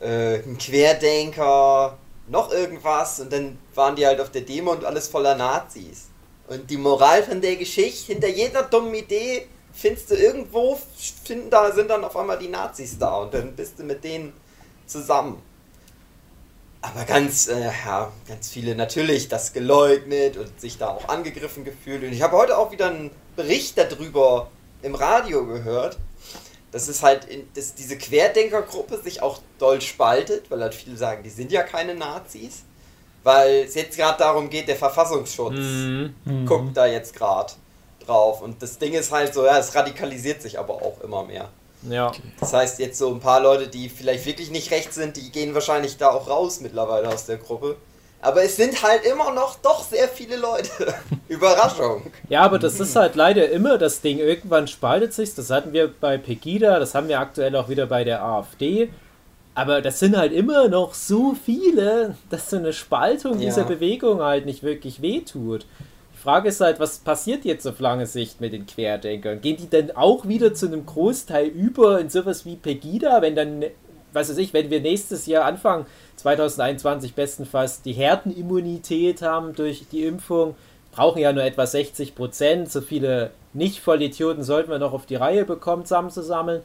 äh, 0.00 0.36
ein 0.40 0.58
Querdenker, 0.58 1.96
noch 2.26 2.52
irgendwas 2.52 3.20
und 3.20 3.32
dann 3.32 3.58
waren 3.74 3.96
die 3.96 4.06
halt 4.06 4.20
auf 4.20 4.30
der 4.30 4.42
Demo 4.42 4.72
und 4.72 4.84
alles 4.84 5.08
voller 5.08 5.34
Nazis. 5.34 6.08
Und 6.46 6.70
die 6.70 6.76
Moral 6.76 7.22
von 7.22 7.40
der 7.40 7.56
Geschichte, 7.56 8.12
hinter 8.12 8.28
jeder 8.28 8.62
dummen 8.62 8.94
Idee 8.94 9.46
findest 9.72 10.10
du 10.10 10.14
irgendwo, 10.14 10.78
finden 11.24 11.50
da, 11.50 11.72
sind 11.72 11.90
dann 11.90 12.04
auf 12.04 12.16
einmal 12.16 12.38
die 12.38 12.48
Nazis 12.48 12.98
da 12.98 13.16
und 13.18 13.34
dann 13.34 13.54
bist 13.56 13.78
du 13.78 13.84
mit 13.84 14.04
denen 14.04 14.32
zusammen. 14.86 15.42
Aber 16.80 17.04
ganz, 17.04 17.48
äh, 17.48 17.64
ja, 17.86 18.12
ganz 18.28 18.50
viele 18.50 18.74
natürlich 18.74 19.28
das 19.28 19.54
geleugnet 19.54 20.36
und 20.36 20.60
sich 20.60 20.76
da 20.76 20.88
auch 20.88 21.08
angegriffen 21.08 21.64
gefühlt. 21.64 22.02
Und 22.02 22.12
ich 22.12 22.20
habe 22.20 22.36
heute 22.36 22.58
auch 22.58 22.72
wieder 22.72 22.88
einen 22.88 23.10
Bericht 23.36 23.78
darüber 23.78 24.50
im 24.82 24.94
Radio 24.94 25.46
gehört, 25.46 25.98
dass 26.74 26.88
es 26.88 27.04
halt, 27.04 27.24
in, 27.26 27.48
dass 27.54 27.74
diese 27.76 27.96
Querdenkergruppe 27.96 29.00
sich 29.00 29.22
auch 29.22 29.38
doll 29.60 29.80
spaltet, 29.80 30.50
weil 30.50 30.60
halt 30.60 30.74
viele 30.74 30.96
sagen, 30.96 31.22
die 31.22 31.30
sind 31.30 31.52
ja 31.52 31.62
keine 31.62 31.94
Nazis. 31.94 32.64
Weil 33.22 33.62
es 33.62 33.74
jetzt 33.76 33.96
gerade 33.96 34.18
darum 34.18 34.50
geht, 34.50 34.66
der 34.66 34.74
Verfassungsschutz 34.74 35.54
Mhm. 35.54 36.46
guckt 36.46 36.76
da 36.76 36.86
jetzt 36.86 37.14
gerade 37.14 37.52
drauf. 38.04 38.42
Und 38.42 38.60
das 38.60 38.76
Ding 38.78 38.92
ist 38.92 39.12
halt 39.12 39.32
so, 39.32 39.46
ja, 39.46 39.56
es 39.56 39.72
radikalisiert 39.74 40.42
sich 40.42 40.58
aber 40.58 40.74
auch 40.74 41.00
immer 41.00 41.22
mehr. 41.22 41.48
Ja. 41.88 42.10
Das 42.40 42.52
heißt, 42.52 42.80
jetzt 42.80 42.98
so 42.98 43.08
ein 43.08 43.20
paar 43.20 43.40
Leute, 43.40 43.68
die 43.68 43.88
vielleicht 43.88 44.26
wirklich 44.26 44.50
nicht 44.50 44.72
rechts 44.72 44.96
sind, 44.96 45.16
die 45.16 45.30
gehen 45.30 45.54
wahrscheinlich 45.54 45.96
da 45.96 46.10
auch 46.10 46.28
raus 46.28 46.60
mittlerweile 46.60 47.08
aus 47.08 47.24
der 47.26 47.36
Gruppe. 47.36 47.76
Aber 48.24 48.42
es 48.42 48.56
sind 48.56 48.82
halt 48.82 49.04
immer 49.04 49.32
noch 49.32 49.56
doch 49.60 49.84
sehr 49.84 50.08
viele 50.08 50.36
Leute. 50.36 50.70
Überraschung. 51.28 52.02
Ja, 52.30 52.40
aber 52.42 52.58
das 52.58 52.80
ist 52.80 52.96
halt 52.96 53.16
leider 53.16 53.50
immer 53.50 53.76
das 53.76 54.00
Ding. 54.00 54.18
Irgendwann 54.18 54.66
spaltet 54.66 55.12
sich. 55.12 55.34
Das 55.34 55.50
hatten 55.50 55.74
wir 55.74 55.88
bei 55.88 56.16
Pegida, 56.16 56.78
das 56.78 56.94
haben 56.94 57.08
wir 57.08 57.20
aktuell 57.20 57.54
auch 57.54 57.68
wieder 57.68 57.84
bei 57.86 58.02
der 58.02 58.22
AfD. 58.24 58.88
Aber 59.54 59.82
das 59.82 59.98
sind 60.00 60.16
halt 60.16 60.32
immer 60.32 60.68
noch 60.68 60.94
so 60.94 61.34
viele, 61.44 62.16
dass 62.30 62.48
so 62.48 62.56
eine 62.56 62.72
Spaltung 62.72 63.34
Ja. 63.34 63.46
dieser 63.50 63.64
Bewegung 63.64 64.22
halt 64.22 64.46
nicht 64.46 64.62
wirklich 64.62 65.02
wehtut. 65.02 65.66
Die 66.14 66.18
Frage 66.18 66.48
ist 66.48 66.62
halt, 66.62 66.80
was 66.80 66.98
passiert 67.00 67.44
jetzt 67.44 67.66
auf 67.66 67.78
lange 67.78 68.06
Sicht 68.06 68.40
mit 68.40 68.54
den 68.54 68.64
Querdenkern? 68.66 69.42
Gehen 69.42 69.58
die 69.58 69.68
dann 69.68 69.90
auch 69.94 70.26
wieder 70.26 70.54
zu 70.54 70.66
einem 70.66 70.86
Großteil 70.86 71.46
über 71.48 72.00
in 72.00 72.08
sowas 72.08 72.46
wie 72.46 72.56
Pegida, 72.56 73.20
wenn 73.20 73.36
dann, 73.36 73.64
was 74.14 74.30
weiß 74.30 74.38
ich, 74.38 74.54
wenn 74.54 74.70
wir 74.70 74.80
nächstes 74.80 75.26
Jahr 75.26 75.44
Anfang 75.44 75.84
2021 76.24 77.14
bestenfalls 77.14 77.82
die 77.82 77.92
Herdenimmunität 77.92 79.20
haben 79.20 79.54
durch 79.54 79.84
die 79.92 80.06
Impfung, 80.06 80.54
brauchen 80.90 81.18
ja 81.18 81.34
nur 81.34 81.44
etwa 81.44 81.66
60 81.66 82.14
Prozent, 82.14 82.72
so 82.72 82.80
viele 82.80 83.32
Nicht-Vollidioten 83.52 84.42
sollten 84.42 84.70
wir 84.70 84.78
noch 84.78 84.94
auf 84.94 85.04
die 85.04 85.16
Reihe 85.16 85.44
bekommen, 85.44 85.84
zusammenzusammeln. 85.84 86.62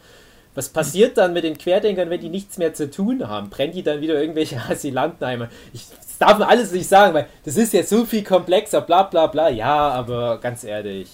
Was 0.55 0.69
passiert 0.69 1.17
dann 1.17 1.33
mit 1.33 1.43
den 1.43 1.57
Querdenkern, 1.57 2.09
wenn 2.09 2.21
die 2.21 2.29
nichts 2.29 2.57
mehr 2.57 2.73
zu 2.73 2.89
tun 2.89 3.27
haben? 3.27 3.49
Brennen 3.49 3.73
die 3.73 3.83
dann 3.83 3.99
wieder 3.99 4.13
irgendwelche 4.13 4.61
Asylantenheime? 4.69 5.49
Ich, 5.73 5.87
das 5.89 6.17
darf 6.17 6.37
man 6.37 6.47
alles 6.47 6.71
nicht 6.71 6.87
sagen, 6.87 7.13
weil 7.13 7.27
das 7.43 7.57
ist 7.57 7.73
jetzt 7.73 7.89
so 7.89 8.05
viel 8.05 8.23
komplexer, 8.23 8.79
bla 8.79 9.03
bla 9.03 9.27
bla. 9.27 9.49
Ja, 9.49 9.89
aber 9.89 10.37
ganz 10.37 10.63
ehrlich. 10.63 11.09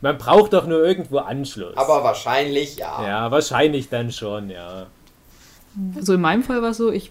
Man 0.00 0.16
braucht 0.16 0.54
doch 0.54 0.66
nur 0.66 0.82
irgendwo 0.82 1.18
Anschluss. 1.18 1.76
Aber 1.76 2.02
wahrscheinlich 2.02 2.78
ja. 2.78 3.06
ja, 3.06 3.30
wahrscheinlich 3.30 3.90
dann 3.90 4.10
schon, 4.10 4.48
ja. 4.48 4.86
Also 5.94 6.14
in 6.14 6.20
meinem 6.20 6.42
Fall 6.42 6.62
war 6.62 6.70
es 6.70 6.76
so, 6.76 6.90
ich 6.90 7.10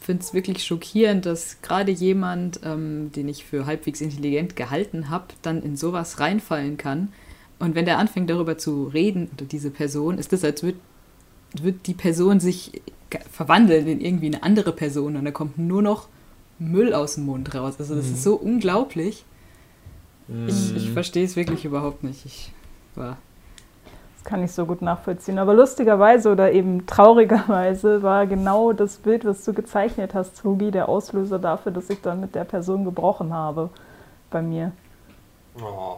finde 0.00 0.22
es 0.22 0.34
wirklich 0.34 0.64
schockierend, 0.64 1.26
dass 1.26 1.62
gerade 1.62 1.92
jemand, 1.92 2.60
ähm, 2.64 3.12
den 3.12 3.28
ich 3.28 3.44
für 3.44 3.66
halbwegs 3.66 4.00
intelligent 4.00 4.56
gehalten 4.56 5.10
habe, 5.10 5.26
dann 5.42 5.62
in 5.62 5.76
sowas 5.76 6.20
reinfallen 6.20 6.76
kann. 6.76 7.12
Und 7.58 7.74
wenn 7.74 7.84
der 7.84 7.98
anfängt 7.98 8.28
darüber 8.28 8.58
zu 8.58 8.84
reden, 8.84 9.30
oder 9.36 9.46
diese 9.46 9.70
Person, 9.70 10.18
ist 10.18 10.32
das, 10.32 10.44
als 10.44 10.62
würde 10.62 10.78
würd 11.60 11.86
die 11.86 11.94
Person 11.94 12.40
sich 12.40 12.82
verwandeln 13.30 13.86
in 13.86 14.00
irgendwie 14.00 14.26
eine 14.26 14.42
andere 14.42 14.72
Person 14.72 15.16
und 15.16 15.24
da 15.24 15.30
kommt 15.30 15.58
nur 15.58 15.82
noch 15.82 16.08
Müll 16.58 16.94
aus 16.94 17.16
dem 17.16 17.26
Mund 17.26 17.54
raus. 17.54 17.74
Also 17.78 17.94
das 17.94 18.06
ist 18.06 18.22
so 18.22 18.34
unglaublich. 18.34 19.24
Ich, 20.46 20.76
ich 20.76 20.90
verstehe 20.90 21.24
es 21.24 21.36
wirklich 21.36 21.64
überhaupt 21.64 22.04
nicht. 22.04 22.24
Ich 22.24 22.52
war 22.94 23.18
kann 24.24 24.42
ich 24.42 24.52
so 24.52 24.66
gut 24.66 24.82
nachvollziehen. 24.82 25.38
Aber 25.38 25.54
lustigerweise 25.54 26.30
oder 26.30 26.52
eben 26.52 26.86
traurigerweise 26.86 28.02
war 28.02 28.26
genau 28.26 28.72
das 28.72 28.96
Bild, 28.96 29.24
was 29.24 29.44
du 29.44 29.52
gezeichnet 29.52 30.14
hast, 30.14 30.42
Hugi, 30.44 30.70
der 30.70 30.88
Auslöser 30.88 31.38
dafür, 31.38 31.72
dass 31.72 31.90
ich 31.90 32.00
dann 32.00 32.20
mit 32.20 32.34
der 32.34 32.44
Person 32.44 32.84
gebrochen 32.84 33.32
habe 33.32 33.70
bei 34.30 34.42
mir. 34.42 34.72
Oh. 35.60 35.96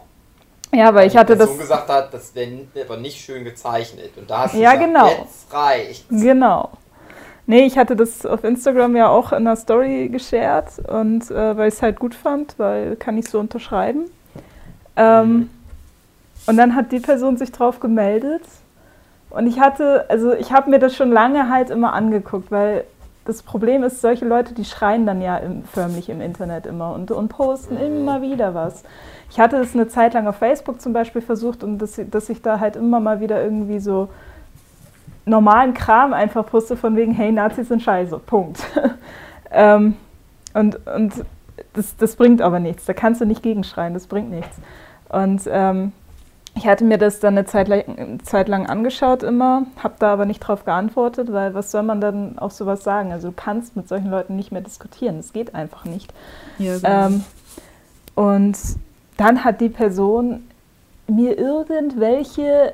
Ja, 0.73 0.93
weil 0.93 1.07
ich 1.07 1.15
hatte 1.15 1.37
das. 1.37 1.47
Person 1.47 1.61
gesagt 1.61 1.89
hat, 1.89 2.13
das 2.13 2.35
wäre 2.35 2.65
aber 2.85 2.97
nicht 2.97 3.17
schön 3.23 3.43
gezeichnet. 3.43 4.17
Und 4.17 4.29
da 4.29 4.39
hast 4.39 4.55
du 4.55 4.59
Ja, 4.59 4.73
gesagt, 4.73 4.87
genau. 4.93 5.07
jetzt 5.07 5.53
reicht's. 5.53 6.05
Genau. 6.09 6.69
Nee, 7.47 7.65
ich 7.65 7.77
hatte 7.77 7.95
das 7.95 8.25
auf 8.25 8.43
Instagram 8.43 8.95
ja 8.95 9.07
auch 9.07 9.31
in 9.31 9.37
einer 9.37 9.55
Story 9.55 10.09
geshared 10.09 10.65
und 10.89 11.29
äh, 11.29 11.55
weil 11.55 11.67
ich 11.67 11.75
es 11.75 11.81
halt 11.83 11.99
gut 11.99 12.15
fand, 12.15 12.57
weil 12.57 12.95
kann 12.95 13.17
ich 13.19 13.29
so 13.29 13.39
unterschreiben. 13.39 14.05
Ähm, 14.95 15.49
und 16.47 16.57
dann 16.57 16.75
hat 16.75 16.91
die 16.91 16.99
Person 16.99 17.37
sich 17.37 17.51
drauf 17.51 17.79
gemeldet. 17.79 18.43
Und 19.29 19.47
ich 19.47 19.59
hatte, 19.59 20.05
also 20.09 20.33
ich 20.33 20.53
habe 20.53 20.69
mir 20.69 20.79
das 20.79 20.95
schon 20.95 21.11
lange 21.11 21.49
halt 21.49 21.69
immer 21.69 21.93
angeguckt, 21.93 22.51
weil 22.51 22.85
das 23.25 23.41
Problem 23.41 23.83
ist, 23.83 24.01
solche 24.01 24.23
Leute, 24.25 24.53
die 24.53 24.65
schreien 24.65 25.05
dann 25.05 25.21
ja 25.21 25.37
im, 25.37 25.63
förmlich 25.63 26.09
im 26.09 26.21
Internet 26.21 26.67
immer 26.67 26.93
und, 26.93 27.09
und 27.09 27.27
posten 27.27 27.75
immer 27.77 28.21
wieder 28.21 28.53
was. 28.53 28.83
Ich 29.31 29.39
hatte 29.39 29.57
es 29.57 29.73
eine 29.73 29.87
Zeit 29.87 30.13
lang 30.13 30.27
auf 30.27 30.35
Facebook 30.35 30.79
zum 30.79 30.93
Beispiel 30.93 31.21
versucht 31.21 31.63
und 31.63 31.79
dass, 31.79 31.99
dass 32.11 32.29
ich 32.29 32.43
da 32.43 32.59
halt 32.59 32.75
immer 32.75 32.99
mal 32.99 33.19
wieder 33.19 33.43
irgendwie 33.43 33.79
so 33.79 34.09
normalen 35.25 35.73
Kram 35.73 36.13
einfach 36.13 36.45
poste 36.45 36.77
von 36.77 36.95
wegen, 36.95 37.11
hey, 37.11 37.31
Nazis 37.31 37.67
sind 37.67 37.81
scheiße, 37.81 38.19
Punkt. 38.19 38.63
ähm, 39.51 39.95
und 40.53 40.85
und 40.87 41.25
das, 41.73 41.97
das 41.97 42.15
bringt 42.15 42.41
aber 42.41 42.59
nichts, 42.59 42.85
da 42.85 42.93
kannst 42.93 43.21
du 43.21 43.25
nicht 43.25 43.41
gegenschreien, 43.41 43.93
das 43.95 44.05
bringt 44.07 44.29
nichts. 44.29 44.55
Und 45.09 45.41
ähm, 45.47 45.93
ich 46.55 46.65
hatte 46.65 46.85
mir 46.85 46.97
das 46.97 47.19
dann 47.19 47.37
eine 47.37 47.45
Zeit 47.45 47.67
lang, 47.67 48.19
Zeit 48.23 48.47
lang 48.47 48.65
angeschaut 48.65 49.23
immer, 49.23 49.65
habe 49.81 49.95
da 49.99 50.13
aber 50.13 50.25
nicht 50.25 50.39
drauf 50.39 50.63
geantwortet, 50.63 51.31
weil 51.33 51.53
was 51.53 51.69
soll 51.69 51.83
man 51.83 51.99
dann 51.99 52.39
auf 52.39 52.53
sowas 52.53 52.83
sagen? 52.83 53.11
Also 53.11 53.29
du 53.29 53.33
kannst 53.35 53.75
mit 53.75 53.89
solchen 53.89 54.09
Leuten 54.09 54.35
nicht 54.35 54.51
mehr 54.51 54.61
diskutieren, 54.61 55.17
das 55.17 55.33
geht 55.33 55.53
einfach 55.53 55.85
nicht. 55.85 56.13
Ja, 56.57 56.77
genau. 56.77 57.07
Ähm, 57.07 57.23
und 58.15 58.57
dann 59.17 59.43
hat 59.43 59.59
die 59.59 59.69
Person 59.69 60.47
mir 61.07 61.37
irgendwelche 61.37 62.73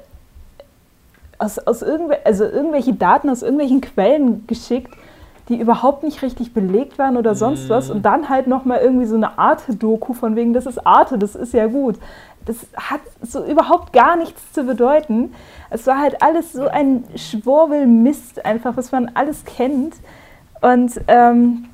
aus, 1.40 1.58
aus 1.58 1.82
irgendwel 1.82 2.20
also 2.24 2.46
irgendwelche 2.46 2.94
Daten 2.94 3.30
aus 3.30 3.42
irgendwelchen 3.42 3.82
Quellen 3.82 4.46
geschickt, 4.46 4.94
die 5.50 5.60
überhaupt 5.60 6.04
nicht 6.04 6.22
richtig 6.22 6.54
belegt 6.54 7.00
waren 7.00 7.18
oder 7.18 7.34
sonst 7.34 7.68
was. 7.68 7.90
Und 7.90 8.04
dann 8.04 8.30
halt 8.30 8.48
nochmal 8.48 8.80
irgendwie 8.82 9.08
so 9.08 9.16
eine 9.16 9.40
Arte-Doku 9.40 10.14
von 10.14 10.36
wegen, 10.36 10.54
das 10.54 10.66
ist 10.66 10.86
Arte, 10.86 11.18
das 11.18 11.36
ist 11.36 11.54
ja 11.54 11.66
gut. 11.66 11.98
Das 12.46 12.58
hat 12.76 13.02
so 13.22 13.46
überhaupt 13.46 13.94
gar 13.94 14.16
nichts 14.16 14.52
zu 14.54 14.64
bedeuten. 14.64 15.34
Es 15.70 15.86
war 15.86 16.00
halt 16.00 16.22
alles 16.24 16.54
so 16.54 16.68
ein 16.68 17.04
Schwurbelmist 17.16 18.44
einfach, 18.46 18.76
was 18.78 18.92
man 18.92 19.12
alles 19.14 19.46
kennt. 19.46 19.94
Und 20.62 21.00
ähm, 21.08 21.66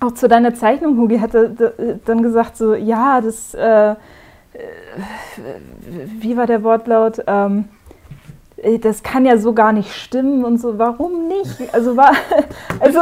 auch 0.00 0.12
zu 0.12 0.28
deiner 0.28 0.54
Zeichnung, 0.54 0.96
Hugi, 0.98 1.18
hatte 1.18 1.50
d- 1.50 1.94
dann 2.04 2.22
gesagt 2.22 2.56
so, 2.56 2.74
ja, 2.74 3.20
das, 3.20 3.54
äh, 3.54 3.94
wie 6.20 6.36
war 6.36 6.46
der 6.46 6.62
Wortlaut? 6.62 7.22
Ähm, 7.26 7.68
äh, 8.56 8.78
das 8.78 9.02
kann 9.02 9.24
ja 9.24 9.38
so 9.38 9.52
gar 9.54 9.72
nicht 9.72 9.92
stimmen 9.94 10.44
und 10.44 10.58
so, 10.60 10.78
warum 10.78 11.28
nicht? 11.28 11.72
Also 11.72 11.96
war, 11.96 12.12
also, 12.80 13.00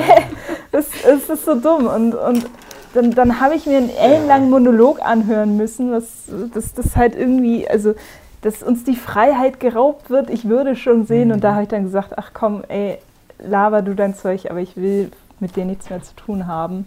das, 0.72 0.86
das 1.04 1.28
ist 1.28 1.44
so 1.44 1.54
dumm 1.56 1.86
und, 1.86 2.14
und 2.14 2.46
dann, 2.94 3.12
dann 3.12 3.40
habe 3.40 3.54
ich 3.54 3.66
mir 3.66 3.78
einen 3.78 3.90
ellenlangen 3.90 4.50
Monolog 4.50 5.00
anhören 5.02 5.56
müssen, 5.56 5.92
was 5.92 6.04
das, 6.52 6.74
das 6.74 6.96
halt 6.96 7.14
irgendwie, 7.14 7.68
also 7.68 7.94
dass 8.42 8.62
uns 8.62 8.84
die 8.84 8.96
Freiheit 8.96 9.60
geraubt 9.60 10.10
wird, 10.10 10.28
ich 10.28 10.48
würde 10.48 10.74
schon 10.74 11.06
sehen 11.06 11.30
und 11.32 11.42
da 11.42 11.52
habe 11.52 11.62
ich 11.62 11.68
dann 11.68 11.84
gesagt, 11.84 12.14
ach 12.16 12.32
komm, 12.34 12.64
ey, 12.68 12.98
laber 13.38 13.82
du 13.82 13.94
dein 13.94 14.14
Zeug, 14.16 14.50
aber 14.50 14.60
ich 14.60 14.76
will 14.76 15.10
mit 15.40 15.56
dir 15.56 15.64
nichts 15.64 15.90
mehr 15.90 16.02
zu 16.02 16.14
tun 16.14 16.46
haben. 16.46 16.86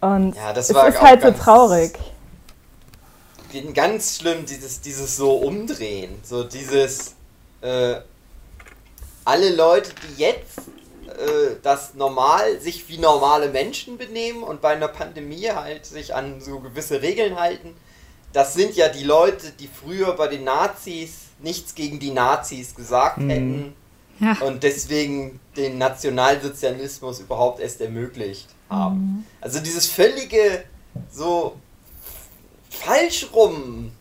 Und 0.00 0.36
Ja, 0.36 0.52
das 0.52 0.70
es 0.70 0.76
ist 0.76 1.02
halt 1.02 1.22
so 1.22 1.30
traurig. 1.30 1.92
Ganz 3.74 4.18
schlimm, 4.18 4.44
dieses, 4.44 4.80
dieses 4.80 5.16
so 5.16 5.32
umdrehen. 5.36 6.10
So 6.22 6.44
dieses, 6.44 7.14
äh, 7.62 7.96
alle 9.24 9.54
Leute, 9.54 9.90
die 10.02 10.22
jetzt 10.22 10.60
äh, 11.18 11.56
das 11.62 11.94
normal, 11.94 12.60
sich 12.60 12.88
wie 12.88 12.98
normale 12.98 13.48
Menschen 13.48 13.98
benehmen 13.98 14.42
und 14.42 14.60
bei 14.60 14.70
einer 14.70 14.88
Pandemie 14.88 15.48
halt 15.50 15.86
sich 15.86 16.14
an 16.14 16.40
so 16.40 16.60
gewisse 16.60 17.02
Regeln 17.02 17.38
halten, 17.38 17.74
das 18.32 18.54
sind 18.54 18.76
ja 18.76 18.88
die 18.88 19.04
Leute, 19.04 19.52
die 19.58 19.68
früher 19.68 20.12
bei 20.14 20.28
den 20.28 20.44
Nazis 20.44 21.28
nichts 21.40 21.74
gegen 21.74 21.98
die 21.98 22.10
Nazis 22.10 22.74
gesagt 22.74 23.18
hätten 23.18 23.74
Ja. 24.20 24.36
und 24.40 24.62
deswegen 24.62 25.38
den 25.56 25.78
Nationalsozialismus 25.78 27.20
überhaupt 27.20 27.60
erst 27.60 27.80
ermöglicht 27.80 28.48
haben. 28.68 29.24
Also 29.40 29.60
dieses 29.60 29.86
völlige 29.86 30.64
so 31.10 31.56
falsch 32.70 33.28
rum 33.32 33.92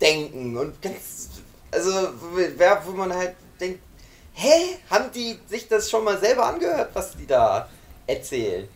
denken 0.00 0.56
und 0.56 0.80
ganz 0.82 1.28
also 1.70 1.90
wo 2.84 2.90
man 2.92 3.12
halt 3.14 3.34
denkt, 3.58 3.80
hä, 4.42 4.76
haben 4.90 5.10
die 5.14 5.38
sich 5.48 5.68
das 5.68 5.88
schon 5.90 6.04
mal 6.04 6.18
selber 6.18 6.46
angehört, 6.46 6.90
was 6.94 7.16
die 7.16 7.26
da 7.26 7.68
erzählen? 8.06 8.68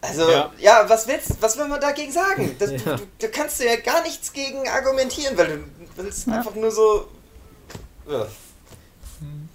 Also, 0.00 0.30
ja, 0.30 0.52
Ja. 0.60 0.84
was 0.88 1.08
willst 1.08 1.42
was 1.42 1.58
will 1.58 1.66
man 1.66 1.80
dagegen 1.80 2.12
sagen? 2.12 2.54
Das, 2.58 2.70
Ja. 2.70 2.76
du, 2.96 2.98
du 3.18 3.28
kannst 3.28 3.58
du 3.60 3.64
ja 3.66 3.76
gar 3.76 4.02
nichts 4.02 4.32
gegen 4.32 4.68
argumentieren, 4.68 5.36
weil 5.36 5.46
du 5.46 5.64
willst 5.96 6.28
einfach 6.28 6.54
nur 6.54 6.70
so. 6.70 7.08
Ja. 8.08 8.26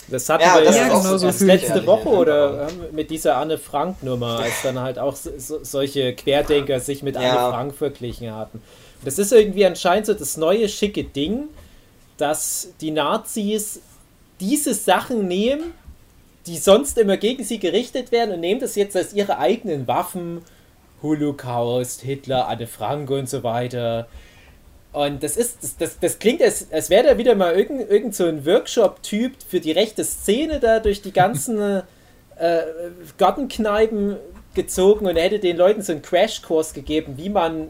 Das 0.09 0.27
hatten 0.27 0.43
Ja, 0.43 0.55
wir 0.55 0.65
das 0.65 0.75
ja, 0.75 0.87
erst 1.23 1.39
so 1.39 1.45
letzte 1.45 1.79
ja. 1.79 1.85
Woche 1.85 2.09
oder 2.09 2.67
ähm, 2.67 2.87
mit 2.91 3.09
dieser 3.09 3.37
Anne 3.37 3.57
Frank 3.57 4.03
Nummer, 4.03 4.39
als 4.39 4.61
dann 4.63 4.77
halt 4.79 4.99
auch 4.99 5.15
so, 5.15 5.31
so, 5.37 5.63
solche 5.63 6.13
Querdenker 6.13 6.79
sich 6.81 7.03
mit 7.03 7.15
Ja. 7.15 7.21
Anne 7.21 7.53
Frank 7.53 7.75
verglichen 7.75 8.35
hatten. 8.35 8.57
Und 8.57 9.07
das 9.07 9.17
ist 9.17 9.31
irgendwie 9.31 9.65
anscheinend 9.65 10.07
so 10.07 10.13
das 10.13 10.35
neue 10.35 10.67
schicke 10.67 11.05
Ding, 11.05 11.45
dass 12.17 12.67
die 12.81 12.91
Nazis 12.91 13.79
diese 14.39 14.73
Sachen 14.73 15.27
nehmen, 15.27 15.73
die 16.45 16.57
sonst 16.57 16.97
immer 16.97 17.17
gegen 17.17 17.43
sie 17.43 17.59
gerichtet 17.59 18.11
werden 18.11 18.35
und 18.35 18.39
nehmen 18.41 18.59
das 18.59 18.75
jetzt 18.75 18.95
als 18.95 19.13
ihre 19.13 19.37
eigenen 19.37 19.87
Waffen. 19.87 20.41
Holocaust, 21.01 22.01
Hitler, 22.01 22.47
Anne 22.47 22.67
Frank 22.67 23.09
und 23.09 23.29
so 23.29 23.43
weiter. 23.43 24.07
Und 24.93 25.23
das 25.23 25.37
ist, 25.37 25.63
das, 25.63 25.77
das, 25.77 25.99
das 25.99 26.19
klingt, 26.19 26.41
als, 26.41 26.71
als 26.71 26.89
wäre 26.89 27.07
da 27.07 27.17
wieder 27.17 27.35
mal 27.35 27.53
irgend, 27.55 27.89
irgend 27.89 28.15
so 28.15 28.25
ein 28.25 28.45
Workshop-Typ 28.45 29.33
für 29.47 29.59
die 29.59 29.71
rechte 29.71 30.03
Szene 30.03 30.59
da 30.59 30.79
durch 30.79 31.01
die 31.01 31.11
ganzen 31.11 31.59
äh, 32.37 32.61
Gartenkneipen 33.17 34.17
gezogen 34.53 35.07
und 35.07 35.15
hätte 35.15 35.39
den 35.39 35.57
Leuten 35.57 35.81
so 35.81 35.93
einen 35.93 36.03
Crashkurs 36.03 36.73
gegeben, 36.73 37.13
wie 37.17 37.29
man 37.29 37.69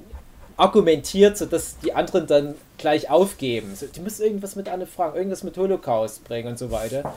argumentiert, 0.57 1.37
sodass 1.37 1.77
die 1.79 1.93
anderen 1.93 2.27
dann 2.27 2.55
gleich 2.77 3.09
aufgeben. 3.09 3.75
So, 3.75 3.85
die 3.87 3.99
müssen 3.99 4.23
irgendwas 4.23 4.55
mit 4.55 4.69
Anne 4.69 4.85
Frank, 4.85 5.15
irgendwas 5.15 5.43
mit 5.43 5.57
Holocaust 5.57 6.23
bringen 6.23 6.49
und 6.49 6.59
so 6.59 6.71
weiter. 6.71 7.13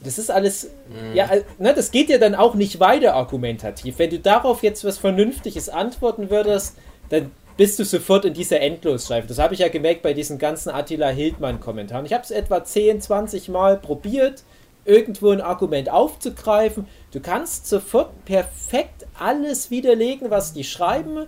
Das 0.00 0.18
ist 0.18 0.30
alles, 0.30 0.70
ja, 1.12 1.26
äh, 1.26 1.42
ne, 1.58 1.74
das 1.74 1.90
geht 1.90 2.08
ja 2.08 2.18
dann 2.18 2.36
auch 2.36 2.54
nicht 2.54 2.78
weiter 2.78 3.14
argumentativ. 3.14 3.98
Wenn 3.98 4.10
du 4.10 4.20
darauf 4.20 4.62
jetzt 4.62 4.84
was 4.84 4.98
Vernünftiges 4.98 5.68
antworten 5.68 6.30
würdest, 6.30 6.76
dann 7.08 7.32
bist 7.56 7.80
du 7.80 7.84
sofort 7.84 8.24
in 8.24 8.34
dieser 8.34 8.60
Endlosschleife. 8.60 9.26
Das 9.26 9.40
habe 9.40 9.54
ich 9.54 9.60
ja 9.60 9.68
gemerkt 9.68 10.02
bei 10.02 10.14
diesen 10.14 10.38
ganzen 10.38 10.70
Attila 10.70 11.08
Hildmann-Kommentaren. 11.08 12.06
Ich 12.06 12.12
habe 12.12 12.22
es 12.22 12.30
etwa 12.30 12.62
10, 12.62 13.00
20 13.00 13.48
Mal 13.48 13.76
probiert, 13.76 14.44
irgendwo 14.84 15.30
ein 15.30 15.40
Argument 15.40 15.90
aufzugreifen. 15.90 16.86
Du 17.10 17.18
kannst 17.18 17.66
sofort 17.66 18.24
perfekt 18.24 19.06
alles 19.18 19.72
widerlegen, 19.72 20.30
was 20.30 20.52
die 20.52 20.62
schreiben. 20.62 21.26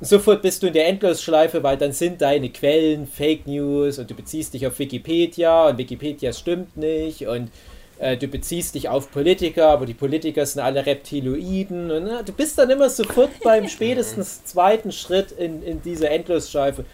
Sofort 0.00 0.42
bist 0.42 0.62
du 0.62 0.68
in 0.68 0.74
der 0.74 0.86
Endlosschleife, 0.86 1.62
weil 1.64 1.76
dann 1.76 1.92
sind 1.92 2.20
deine 2.20 2.50
Quellen 2.50 3.06
Fake 3.06 3.48
News 3.48 3.98
und 3.98 4.08
du 4.08 4.14
beziehst 4.14 4.54
dich 4.54 4.66
auf 4.66 4.78
Wikipedia 4.78 5.68
und 5.68 5.78
Wikipedia 5.78 6.32
stimmt 6.32 6.76
nicht 6.76 7.26
und 7.26 7.50
äh, 7.98 8.16
du 8.16 8.28
beziehst 8.28 8.76
dich 8.76 8.88
auf 8.88 9.10
Politiker, 9.10 9.70
aber 9.70 9.86
die 9.86 9.94
Politiker 9.94 10.46
sind 10.46 10.62
alle 10.62 10.86
Reptiloiden 10.86 11.90
und 11.90 12.06
äh, 12.06 12.22
du 12.24 12.32
bist 12.32 12.58
dann 12.58 12.70
immer 12.70 12.88
sofort 12.90 13.30
beim 13.42 13.68
spätestens 13.68 14.44
zweiten 14.44 14.92
Schritt 14.92 15.32
in, 15.32 15.64
in 15.64 15.82
dieser 15.82 16.12
Endlosschleife 16.12 16.84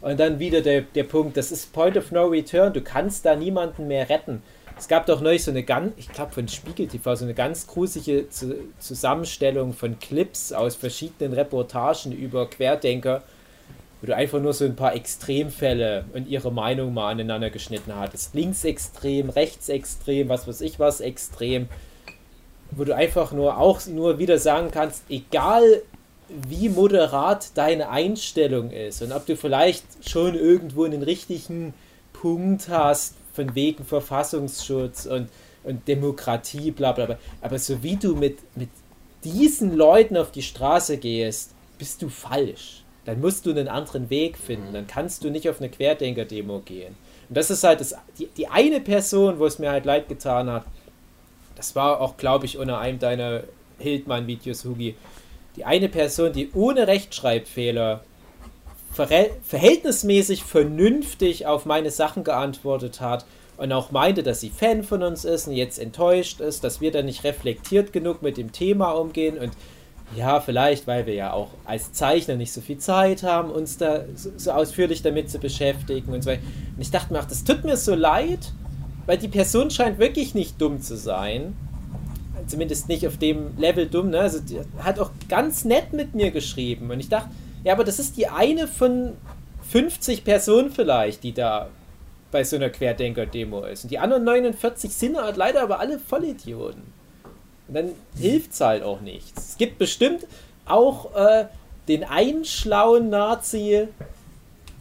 und 0.00 0.18
dann 0.18 0.38
wieder 0.38 0.62
der, 0.62 0.82
der 0.82 1.04
Punkt, 1.04 1.36
das 1.36 1.52
ist 1.52 1.70
Point 1.74 1.98
of 1.98 2.12
No 2.12 2.26
Return, 2.26 2.72
du 2.72 2.80
kannst 2.80 3.26
da 3.26 3.36
niemanden 3.36 3.88
mehr 3.88 4.08
retten. 4.08 4.42
Es 4.76 4.88
gab 4.88 5.06
doch 5.06 5.20
neulich 5.20 5.44
so 5.44 5.50
eine 5.50 5.62
ganz, 5.62 5.92
ich 5.96 6.08
glaube 6.08 6.32
von 6.32 6.48
Spiegel 6.48 6.88
TV, 6.88 7.14
so 7.14 7.24
eine 7.24 7.34
ganz 7.34 7.66
gruselige 7.66 8.28
Zu 8.28 8.56
Zusammenstellung 8.78 9.72
von 9.72 9.98
Clips 9.98 10.52
aus 10.52 10.74
verschiedenen 10.74 11.32
Reportagen 11.32 12.12
über 12.12 12.50
Querdenker, 12.50 13.22
wo 14.00 14.08
du 14.08 14.16
einfach 14.16 14.40
nur 14.40 14.52
so 14.52 14.64
ein 14.64 14.74
paar 14.74 14.94
Extremfälle 14.94 16.04
und 16.12 16.26
ihre 16.28 16.52
Meinung 16.52 16.92
mal 16.92 17.12
aneinander 17.12 17.50
geschnitten 17.50 17.94
hattest. 17.94 18.34
Linksextrem, 18.34 19.30
rechtsextrem, 19.30 20.28
was 20.28 20.48
weiß 20.48 20.60
ich 20.60 20.80
was 20.80 21.00
extrem. 21.00 21.68
Wo 22.72 22.84
du 22.84 22.94
einfach 22.94 23.30
nur 23.30 23.58
auch 23.58 23.86
nur 23.86 24.18
wieder 24.18 24.38
sagen 24.38 24.70
kannst, 24.72 25.04
egal 25.08 25.82
wie 26.28 26.68
moderat 26.68 27.56
deine 27.56 27.90
Einstellung 27.90 28.70
ist 28.70 29.02
und 29.02 29.12
ob 29.12 29.26
du 29.26 29.36
vielleicht 29.36 29.84
schon 30.08 30.34
irgendwo 30.34 30.84
einen 30.84 31.02
richtigen 31.02 31.74
Punkt 32.12 32.68
hast, 32.68 33.14
von 33.34 33.54
wegen 33.54 33.84
Verfassungsschutz 33.84 35.06
und, 35.06 35.28
und 35.64 35.86
Demokratie, 35.86 36.70
bla 36.70 36.92
bla 36.92 37.06
bla. 37.06 37.18
Aber 37.42 37.58
so 37.58 37.82
wie 37.82 37.96
du 37.96 38.14
mit, 38.14 38.38
mit 38.56 38.70
diesen 39.24 39.76
Leuten 39.76 40.16
auf 40.16 40.30
die 40.30 40.42
Straße 40.42 40.96
gehst, 40.96 41.52
bist 41.76 42.00
du 42.00 42.08
falsch. 42.08 42.84
Dann 43.04 43.20
musst 43.20 43.44
du 43.44 43.50
einen 43.50 43.68
anderen 43.68 44.08
Weg 44.08 44.38
finden. 44.38 44.72
Dann 44.72 44.86
kannst 44.86 45.24
du 45.24 45.30
nicht 45.30 45.48
auf 45.50 45.60
eine 45.60 45.68
Querdenker-Demo 45.68 46.60
gehen. 46.60 46.96
Und 47.28 47.36
das 47.36 47.50
ist 47.50 47.64
halt 47.64 47.80
das, 47.80 47.94
die, 48.18 48.28
die 48.28 48.46
eine 48.48 48.80
Person, 48.80 49.38
wo 49.38 49.46
es 49.46 49.58
mir 49.58 49.70
halt 49.70 49.84
leid 49.84 50.08
getan 50.08 50.48
hat, 50.48 50.64
das 51.56 51.76
war 51.76 52.00
auch, 52.00 52.16
glaube 52.16 52.46
ich, 52.46 52.58
unter 52.58 52.78
einem 52.78 52.98
deiner 52.98 53.44
Hildmann-Videos, 53.78 54.64
Hugi, 54.64 54.96
die 55.56 55.64
eine 55.64 55.88
Person, 55.88 56.32
die 56.32 56.50
ohne 56.52 56.86
Rechtschreibfehler 56.86 58.04
verhältnismäßig 58.94 60.44
vernünftig 60.44 61.46
auf 61.46 61.66
meine 61.66 61.90
Sachen 61.90 62.24
geantwortet 62.24 63.00
hat 63.00 63.26
und 63.56 63.72
auch 63.72 63.90
meinte, 63.90 64.22
dass 64.22 64.40
sie 64.40 64.50
Fan 64.50 64.84
von 64.84 65.02
uns 65.02 65.24
ist 65.24 65.48
und 65.48 65.54
jetzt 65.54 65.78
enttäuscht 65.78 66.40
ist, 66.40 66.64
dass 66.64 66.80
wir 66.80 66.90
da 66.90 67.02
nicht 67.02 67.24
reflektiert 67.24 67.92
genug 67.92 68.22
mit 68.22 68.36
dem 68.36 68.52
Thema 68.52 68.90
umgehen 68.92 69.38
und 69.38 69.52
ja, 70.16 70.40
vielleicht, 70.40 70.86
weil 70.86 71.06
wir 71.06 71.14
ja 71.14 71.32
auch 71.32 71.48
als 71.64 71.92
Zeichner 71.92 72.36
nicht 72.36 72.52
so 72.52 72.60
viel 72.60 72.78
Zeit 72.78 73.22
haben, 73.22 73.50
uns 73.50 73.78
da 73.78 74.04
so, 74.14 74.52
ausführlich 74.52 75.02
damit 75.02 75.30
zu 75.30 75.38
beschäftigen 75.38 76.12
und 76.12 76.22
so 76.22 76.30
weiter. 76.30 76.42
Und 76.76 76.82
ich 76.82 76.90
dachte 76.90 77.12
mir, 77.12 77.20
ach, 77.20 77.24
das 77.24 77.42
tut 77.42 77.64
mir 77.64 77.76
so 77.76 77.94
leid, 77.94 78.52
weil 79.06 79.18
die 79.18 79.28
Person 79.28 79.70
scheint 79.70 79.98
wirklich 79.98 80.34
nicht 80.34 80.60
dumm 80.60 80.80
zu 80.80 80.96
sein. 80.96 81.56
Zumindest 82.46 82.88
nicht 82.88 83.06
auf 83.06 83.16
dem 83.16 83.56
Level 83.56 83.86
dumm, 83.86 84.10
ne? 84.10 84.20
Also 84.20 84.38
die 84.40 84.60
hat 84.78 85.00
auch 85.00 85.10
ganz 85.28 85.64
nett 85.64 85.94
mit 85.94 86.14
mir 86.14 86.30
geschrieben. 86.30 86.90
Und 86.90 87.00
ich 87.00 87.08
dachte, 87.08 87.30
ja, 87.64 87.72
aber 87.72 87.84
das 87.84 87.98
ist 87.98 88.16
die 88.16 88.28
eine 88.28 88.68
von 88.68 89.16
50 89.70 90.24
Personen 90.24 90.70
vielleicht, 90.70 91.24
die 91.24 91.32
da 91.32 91.68
bei 92.30 92.44
so 92.44 92.56
einer 92.56 92.68
Querdenker-Demo 92.68 93.64
ist. 93.64 93.84
Und 93.84 93.90
die 93.90 93.98
anderen 93.98 94.24
49 94.24 94.92
sind 94.92 95.16
halt 95.16 95.36
leider 95.36 95.62
aber 95.62 95.80
alle 95.80 95.98
Vollidioten. 95.98 96.82
Und 97.68 97.74
dann 97.74 97.92
hilft's 98.18 98.60
halt 98.60 98.82
auch 98.82 99.00
nichts. 99.00 99.50
Es 99.50 99.56
gibt 99.56 99.78
bestimmt 99.78 100.26
auch 100.66 101.14
äh, 101.14 101.46
den 101.88 102.04
einen 102.04 102.44
schlauen 102.44 103.08
Nazi, 103.08 103.88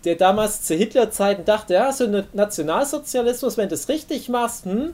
der 0.03 0.15
damals 0.15 0.63
zu 0.63 0.75
Hitlerzeiten 0.75 1.45
dachte, 1.45 1.75
ja, 1.75 1.93
so 1.93 2.05
ein 2.05 2.25
Nationalsozialismus, 2.33 3.55
wenn 3.57 3.69
du 3.69 3.75
es 3.75 3.87
richtig 3.87 4.27
machst, 4.27 4.65
hm, 4.65 4.91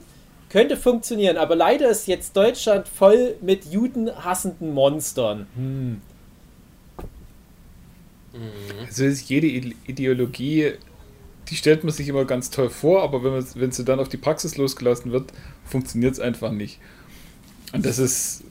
könnte 0.48 0.76
funktionieren. 0.76 1.36
Aber 1.36 1.56
leider 1.56 1.88
ist 1.88 2.06
jetzt 2.06 2.36
Deutschland 2.36 2.86
voll 2.86 3.36
mit 3.40 3.64
judenhassenden 3.64 4.72
Monstern. 4.72 5.48
Hm. 5.56 6.02
Also 8.86 9.04
ist 9.04 9.28
jede 9.28 9.46
Ide- 9.46 9.74
Ideologie, 9.86 10.72
die 11.48 11.56
stellt 11.56 11.82
man 11.82 11.92
sich 11.92 12.08
immer 12.08 12.24
ganz 12.24 12.50
toll 12.50 12.70
vor, 12.70 13.02
aber 13.02 13.24
wenn, 13.24 13.32
man, 13.32 13.44
wenn 13.54 13.72
sie 13.72 13.84
dann 13.84 13.98
auf 13.98 14.08
die 14.08 14.16
Praxis 14.16 14.56
losgelassen 14.56 15.10
wird, 15.10 15.32
funktioniert 15.64 16.12
es 16.14 16.20
einfach 16.20 16.52
nicht. 16.52 16.78
Und 17.72 17.84
das 17.84 17.98
ist, 17.98 18.44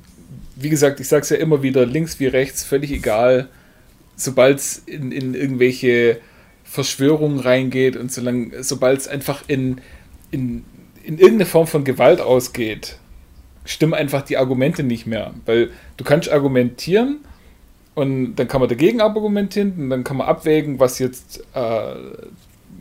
wie 0.55 0.69
gesagt, 0.69 0.99
ich 0.99 1.07
sage 1.07 1.21
es 1.23 1.29
ja 1.29 1.37
immer 1.37 1.63
wieder, 1.63 1.85
links 1.85 2.19
wie 2.19 2.27
rechts, 2.27 2.63
völlig 2.63 2.91
egal, 2.91 3.47
sobald 4.15 4.59
es 4.59 4.83
in, 4.85 5.11
in 5.11 5.33
irgendwelche 5.33 6.19
Verschwörungen 6.65 7.39
reingeht 7.39 7.95
und 7.95 8.11
sobald 8.11 8.99
es 8.99 9.07
einfach 9.07 9.43
in, 9.47 9.79
in, 10.31 10.65
in 11.03 11.17
irgendeine 11.17 11.45
Form 11.45 11.67
von 11.67 11.83
Gewalt 11.83 12.19
ausgeht, 12.21 12.97
stimmen 13.63 13.93
einfach 13.93 14.23
die 14.23 14.37
Argumente 14.37 14.83
nicht 14.83 15.07
mehr. 15.07 15.33
Weil 15.45 15.71
du 15.97 16.03
kannst 16.03 16.29
argumentieren 16.29 17.19
und 17.99 18.35
dann 18.35 18.47
kann 18.47 18.61
man 18.61 18.69
dagegen 18.69 19.01
argumentieren 19.01 19.73
und 19.77 19.89
dann 19.89 20.05
kann 20.05 20.15
man 20.15 20.27
abwägen, 20.27 20.79
was 20.79 20.99
jetzt 20.99 21.43
äh, 21.53 21.95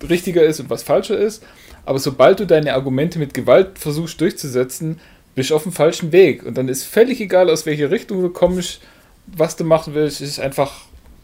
richtiger 0.08 0.44
ist 0.44 0.60
und 0.60 0.70
was 0.70 0.84
falscher 0.84 1.18
ist. 1.18 1.42
Aber 1.84 1.98
sobald 1.98 2.38
du 2.38 2.46
deine 2.46 2.72
Argumente 2.72 3.18
mit 3.18 3.34
Gewalt 3.34 3.80
versuchst 3.80 4.20
durchzusetzen, 4.20 5.00
bist 5.34 5.50
du 5.50 5.56
auf 5.56 5.64
dem 5.64 5.72
falschen 5.72 6.12
Weg. 6.12 6.46
Und 6.46 6.56
dann 6.56 6.68
ist 6.68 6.84
völlig 6.84 7.20
egal, 7.20 7.50
aus 7.50 7.66
welche 7.66 7.90
Richtung 7.90 8.22
du 8.22 8.28
kommst, 8.28 8.80
was 9.26 9.56
du 9.56 9.64
machen 9.64 9.94
willst, 9.94 10.20
ist 10.20 10.38
einfach 10.38 10.82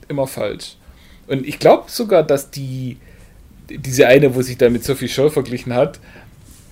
immer 0.09 0.27
falsch. 0.27 0.75
Und 1.29 1.47
ich 1.47 1.61
glaube 1.61 1.85
sogar, 1.87 2.25
dass 2.25 2.51
die, 2.51 2.97
diese 3.71 4.09
eine, 4.09 4.35
wo 4.35 4.43
sich 4.43 4.59
da 4.59 4.71
mit 4.71 4.83
Sophie 4.83 5.09
Scholl 5.09 5.31
verglichen 5.31 5.73
hat, 5.73 6.01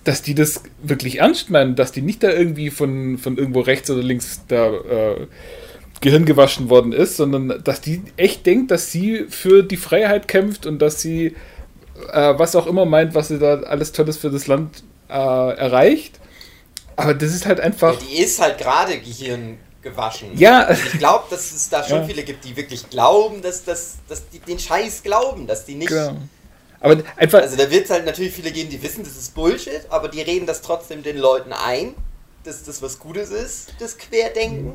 dass 0.03 0.23
die 0.23 0.35
das 0.35 0.65
wirklich 0.83 1.21
ernst 1.21 1.51
meinen, 1.51 1.77
dass 1.77 1.93
die 1.93 2.03
nicht 2.03 2.25
da 2.25 2.33
irgendwie 2.33 2.71
von, 2.71 3.17
von 3.17 3.39
irgendwo 3.39 3.61
rechts 3.61 3.89
oder 3.91 4.03
links 4.03 4.41
da 4.49 4.73
äh, 4.73 5.27
Gehirn 6.03 6.27
gewaschen 6.27 6.69
worden 6.69 6.93
ist, 6.93 7.17
sondern 7.17 7.63
dass 7.65 7.81
die 7.81 8.03
echt 8.19 8.45
denkt, 8.45 8.71
dass 8.71 8.93
sie 8.93 9.27
für 9.31 9.63
die 9.63 9.79
Freiheit 9.79 10.29
kämpft 10.29 10.67
und 10.67 10.81
dass 10.81 11.01
sie 11.01 11.35
äh, 12.13 12.35
was 12.37 12.55
auch 12.57 12.67
immer 12.67 12.85
meint, 12.85 13.15
was 13.15 13.29
sie 13.29 13.39
da 13.39 13.61
alles 13.61 13.93
Tolles 13.93 14.19
für 14.19 14.31
das 14.31 14.47
Land 14.47 14.83
äh, 15.09 15.13
erreicht. 15.15 16.19
Aber 16.97 17.15
das 17.15 17.33
ist 17.33 17.47
halt 17.47 17.59
Ja, 17.59 17.65
einfach. 17.65 17.97
die 17.99 18.19
ist 18.19 18.41
halt 18.41 18.59
gerade 18.59 18.99
Gehirn 18.99 19.59
gewaschen. 19.81 20.29
Ja. 20.37 20.65
Also 20.65 20.83
ich 20.93 20.99
glaube, 20.99 21.25
dass 21.31 21.53
es 21.53 21.69
da 21.69 21.83
schon 21.83 22.01
Ja. 22.03 22.05
viele 22.05 22.23
gibt, 22.23 22.45
die 22.45 22.57
wirklich 22.57 22.89
glauben, 22.91 23.41
dass, 23.43 23.65
dass, 23.65 23.97
dass 24.09 24.29
die 24.29 24.39
den 24.41 24.59
Scheiß 24.59 25.03
glauben, 25.03 25.47
dass 25.47 25.65
die 25.65 25.75
nicht. 25.75 25.89
Genau. 25.89 26.17
Aber 26.81 26.99
einfach. 27.17 27.41
Also 27.41 27.57
da 27.57 27.71
wird 27.71 27.85
es 27.85 27.91
halt 27.91 28.05
natürlich 28.07 28.33
viele 28.33 28.51
geben, 28.51 28.69
die 28.71 28.83
wissen, 28.83 29.05
das 29.05 29.17
ist 29.17 29.35
Bullshit, 29.35 29.83
aber 29.89 30.09
die 30.09 30.21
reden 30.21 30.47
das 30.47 30.63
trotzdem 30.63 31.03
den 31.03 31.17
Leuten 31.19 31.53
ein, 31.53 31.95
dass 32.45 32.65
das 32.65 32.83
was 32.83 32.99
Gutes 32.99 33.31
ist, 33.31 33.75
das 33.79 33.97
Querdenken. 33.99 34.73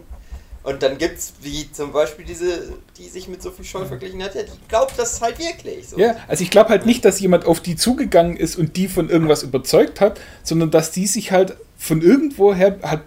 Und 0.63 0.83
dann 0.83 0.97
gibt's, 0.97 1.33
wie 1.41 1.71
zum 1.71 1.93
Beispiel 1.93 2.25
diese, 2.25 2.73
die 2.97 3.07
sich 3.07 3.29
mit 3.29 3.41
Sophie 3.41 3.63
Scholl 3.63 3.85
verglichen 3.85 4.21
hat, 4.21 4.35
ja, 4.35 4.43
die 4.43 4.51
glaubt 4.67 4.97
das 4.97 5.21
halt 5.21 5.39
wirklich. 5.39 5.87
So. 5.87 5.97
Ja, 5.97 6.17
also 6.27 6.43
ich 6.43 6.51
glaube 6.51 6.69
halt 6.69 6.85
nicht, 6.85 7.05
dass 7.05 7.19
jemand 7.19 7.45
auf 7.45 7.61
die 7.61 7.75
zugegangen 7.77 8.35
ist 8.35 8.57
und 8.57 8.75
die 8.75 8.89
von 8.89 9.09
irgendwas 9.09 9.43
überzeugt 9.43 10.01
hat, 10.01 10.19
sondern 10.43 10.69
dass 10.69 10.91
die 10.91 11.07
sich 11.07 11.31
halt 11.31 11.55
von 11.77 12.01
irgendwoher 12.01 12.79
hat 12.81 13.01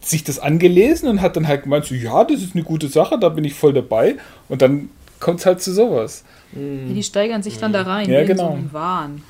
sich 0.00 0.24
das 0.24 0.38
angelesen 0.38 1.08
und 1.08 1.20
hat 1.20 1.36
dann 1.36 1.46
halt 1.48 1.64
gemeint, 1.64 1.84
so 1.84 1.94
ja, 1.94 2.24
das 2.24 2.40
ist 2.42 2.54
eine 2.54 2.64
gute 2.64 2.88
Sache, 2.88 3.18
da 3.18 3.28
bin 3.28 3.44
ich 3.44 3.54
voll 3.54 3.72
dabei 3.72 4.16
und 4.48 4.62
dann 4.62 4.90
kommt 5.18 5.40
es 5.40 5.46
halt 5.46 5.60
zu 5.60 5.72
sowas. 5.72 6.24
Ja, 6.52 6.60
die 6.94 7.02
steigern 7.02 7.42
sich 7.42 7.58
dann 7.58 7.72
da 7.72 7.82
rein, 7.82 8.08
Ja, 8.08 8.20
in 8.20 8.26
so 8.28 8.32
genau. 8.32 8.52
einem 8.52 8.72
Wahn. 8.72 9.22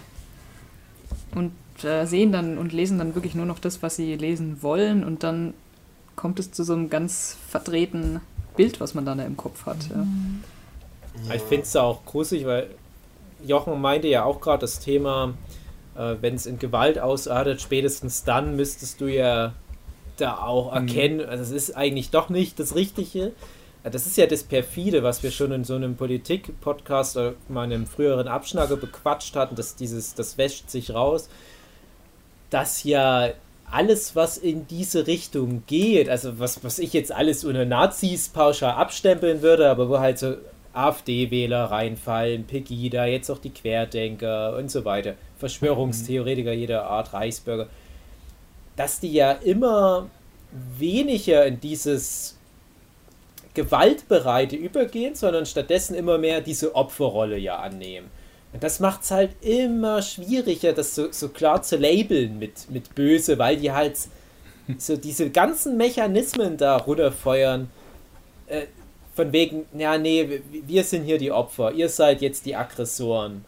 Und 1.35 1.53
äh, 1.85 2.07
sehen 2.07 2.33
dann 2.33 2.59
und 2.59 2.73
lesen 2.73 2.99
dann 2.99 3.15
wirklich 3.15 3.35
nur 3.35 3.47
noch 3.47 3.59
das, 3.59 3.83
was 3.83 3.97
sie 3.97 4.15
lesen 4.15 4.63
wollen 4.63 5.05
und 5.05 5.23
dann 5.23 5.55
kommt 6.17 6.39
es 6.39 6.53
zu 6.53 6.65
so 6.65 6.73
einem 6.73 6.91
ganz 6.91 7.37
verdrehten 7.49 8.21
Bild, 8.57 8.81
was 8.81 8.95
man 8.95 9.05
dann 9.05 9.19
da 9.19 9.25
im 9.25 9.37
Kopf 9.37 9.67
hat. 9.67 9.89
Ja. 9.89 10.07
Aber 11.27 11.35
Ich 11.35 11.43
finde 11.43 11.63
es 11.63 11.77
auch 11.77 12.05
gruselig, 12.05 12.47
weil 12.47 12.71
Jochen 13.45 13.81
meinte 13.81 14.09
ja 14.09 14.25
auch 14.25 14.41
gerade 14.41 14.61
das 14.61 14.81
Thema, 14.81 15.35
äh, 15.97 16.17
wenn 16.21 16.35
es 16.35 16.47
in 16.47 16.59
Gewalt 16.59 16.99
ausartet, 16.99 17.61
spätestens 17.61 18.25
dann 18.25 18.57
müsstest 18.57 19.01
du 19.01 19.07
ja 19.07 19.55
da 20.17 20.39
auch 20.39 20.73
erkennen, 20.75 21.27
also 21.27 21.43
es 21.43 21.51
ist 21.51 21.77
eigentlich 21.77 22.11
doch 22.11 22.29
nicht 22.29 22.61
das 22.61 22.75
Richtige. 22.75 23.33
Ja, 23.83 23.91
Das 23.91 24.07
ist 24.07 24.19
ja 24.19 24.27
das 24.27 24.43
Perfide, 24.43 25.03
was 25.03 25.23
wir 25.23 25.31
schon 25.31 25.53
in 25.53 25.65
so 25.65 25.75
einem 25.75 25.97
Politik-Podcast 25.97 27.17
oder 27.17 27.35
mal 27.49 27.65
in 27.65 27.73
einem 27.73 27.87
früheren 27.87 28.29
Abschnacker 28.29 28.77
bequatscht 28.77 29.35
hatten, 29.37 29.57
dass 29.57 29.77
dieses, 29.77 30.15
das 30.15 30.37
wäscht 30.37 30.69
sich 30.69 30.93
raus, 30.93 31.31
dass 32.51 32.85
ja 32.85 33.31
alles, 33.71 34.17
was 34.17 34.39
in 34.39 34.67
diese 34.67 35.07
Richtung 35.07 35.63
geht, 35.67 36.09
also 36.09 36.39
was, 36.39 36.63
was 36.65 36.79
ich 36.79 36.93
jetzt 36.93 37.13
alles 37.13 37.45
unter 37.45 37.65
Nazis 37.65 38.29
pauschal 38.29 38.73
abstempeln 38.73 39.43
würde, 39.43 39.69
aber 39.69 39.89
wo 39.89 39.99
halt 39.99 40.19
so 40.19 40.35
AfD-Wähler 40.73 41.65
reinfallen, 41.65 42.45
Pegida, 42.45 43.07
jetzt 43.07 43.31
auch 43.31 43.39
die 43.39 43.51
Querdenker 43.51 44.57
und 44.57 44.71
so 44.71 44.85
weiter, 44.85 45.15
Verschwörungstheoretiker 45.39 46.53
jeder 46.53 46.85
Art, 46.85 47.13
Reichsbürger, 47.13 47.69
dass 48.77 49.01
die 49.01 49.13
ja 49.13 49.33
immer 49.33 50.09
weniger 50.79 51.45
in 51.47 51.61
dieses 51.61 52.37
Gewaltbereite 53.55 54.57
übergehen, 54.57 55.15
sondern 55.15 55.45
stattdessen 55.47 55.95
immer 55.95 56.19
mehr 56.19 56.41
diese 56.41 56.75
Opferrolle 56.75 57.37
ja 57.37 57.57
annehmen. 57.57 58.11
Und 58.53 58.63
das 58.63 58.81
macht 58.81 59.03
es 59.03 59.11
halt 59.11 59.31
immer 59.43 60.03
schwieriger, 60.03 60.73
das 60.73 60.95
so, 60.95 61.13
so 61.13 61.29
klar 61.29 61.63
zu 61.63 61.77
labeln 61.77 62.39
mit, 62.39 62.71
mit 62.71 62.95
böse, 62.95 63.39
weil 63.39 63.57
die 63.57 63.71
halt 63.71 63.97
so 64.79 64.97
diese 64.97 65.31
ganzen 65.31 65.77
Mechanismen 65.77 66.57
da 66.57 66.77
runterfeuern. 66.77 67.71
Äh, 68.49 68.63
von 69.15 69.33
wegen, 69.33 69.67
ja, 69.77 69.99
nee, 69.99 70.29
wir- 70.29 70.41
wir 70.67 70.85
sind 70.85 71.05
hier 71.05 71.19
die 71.19 71.31
Opfer, 71.33 71.73
ihr 71.73 71.89
seid 71.89 72.23
jetzt 72.23 72.47
die 72.47 72.57
Aggressoren. 72.57 73.45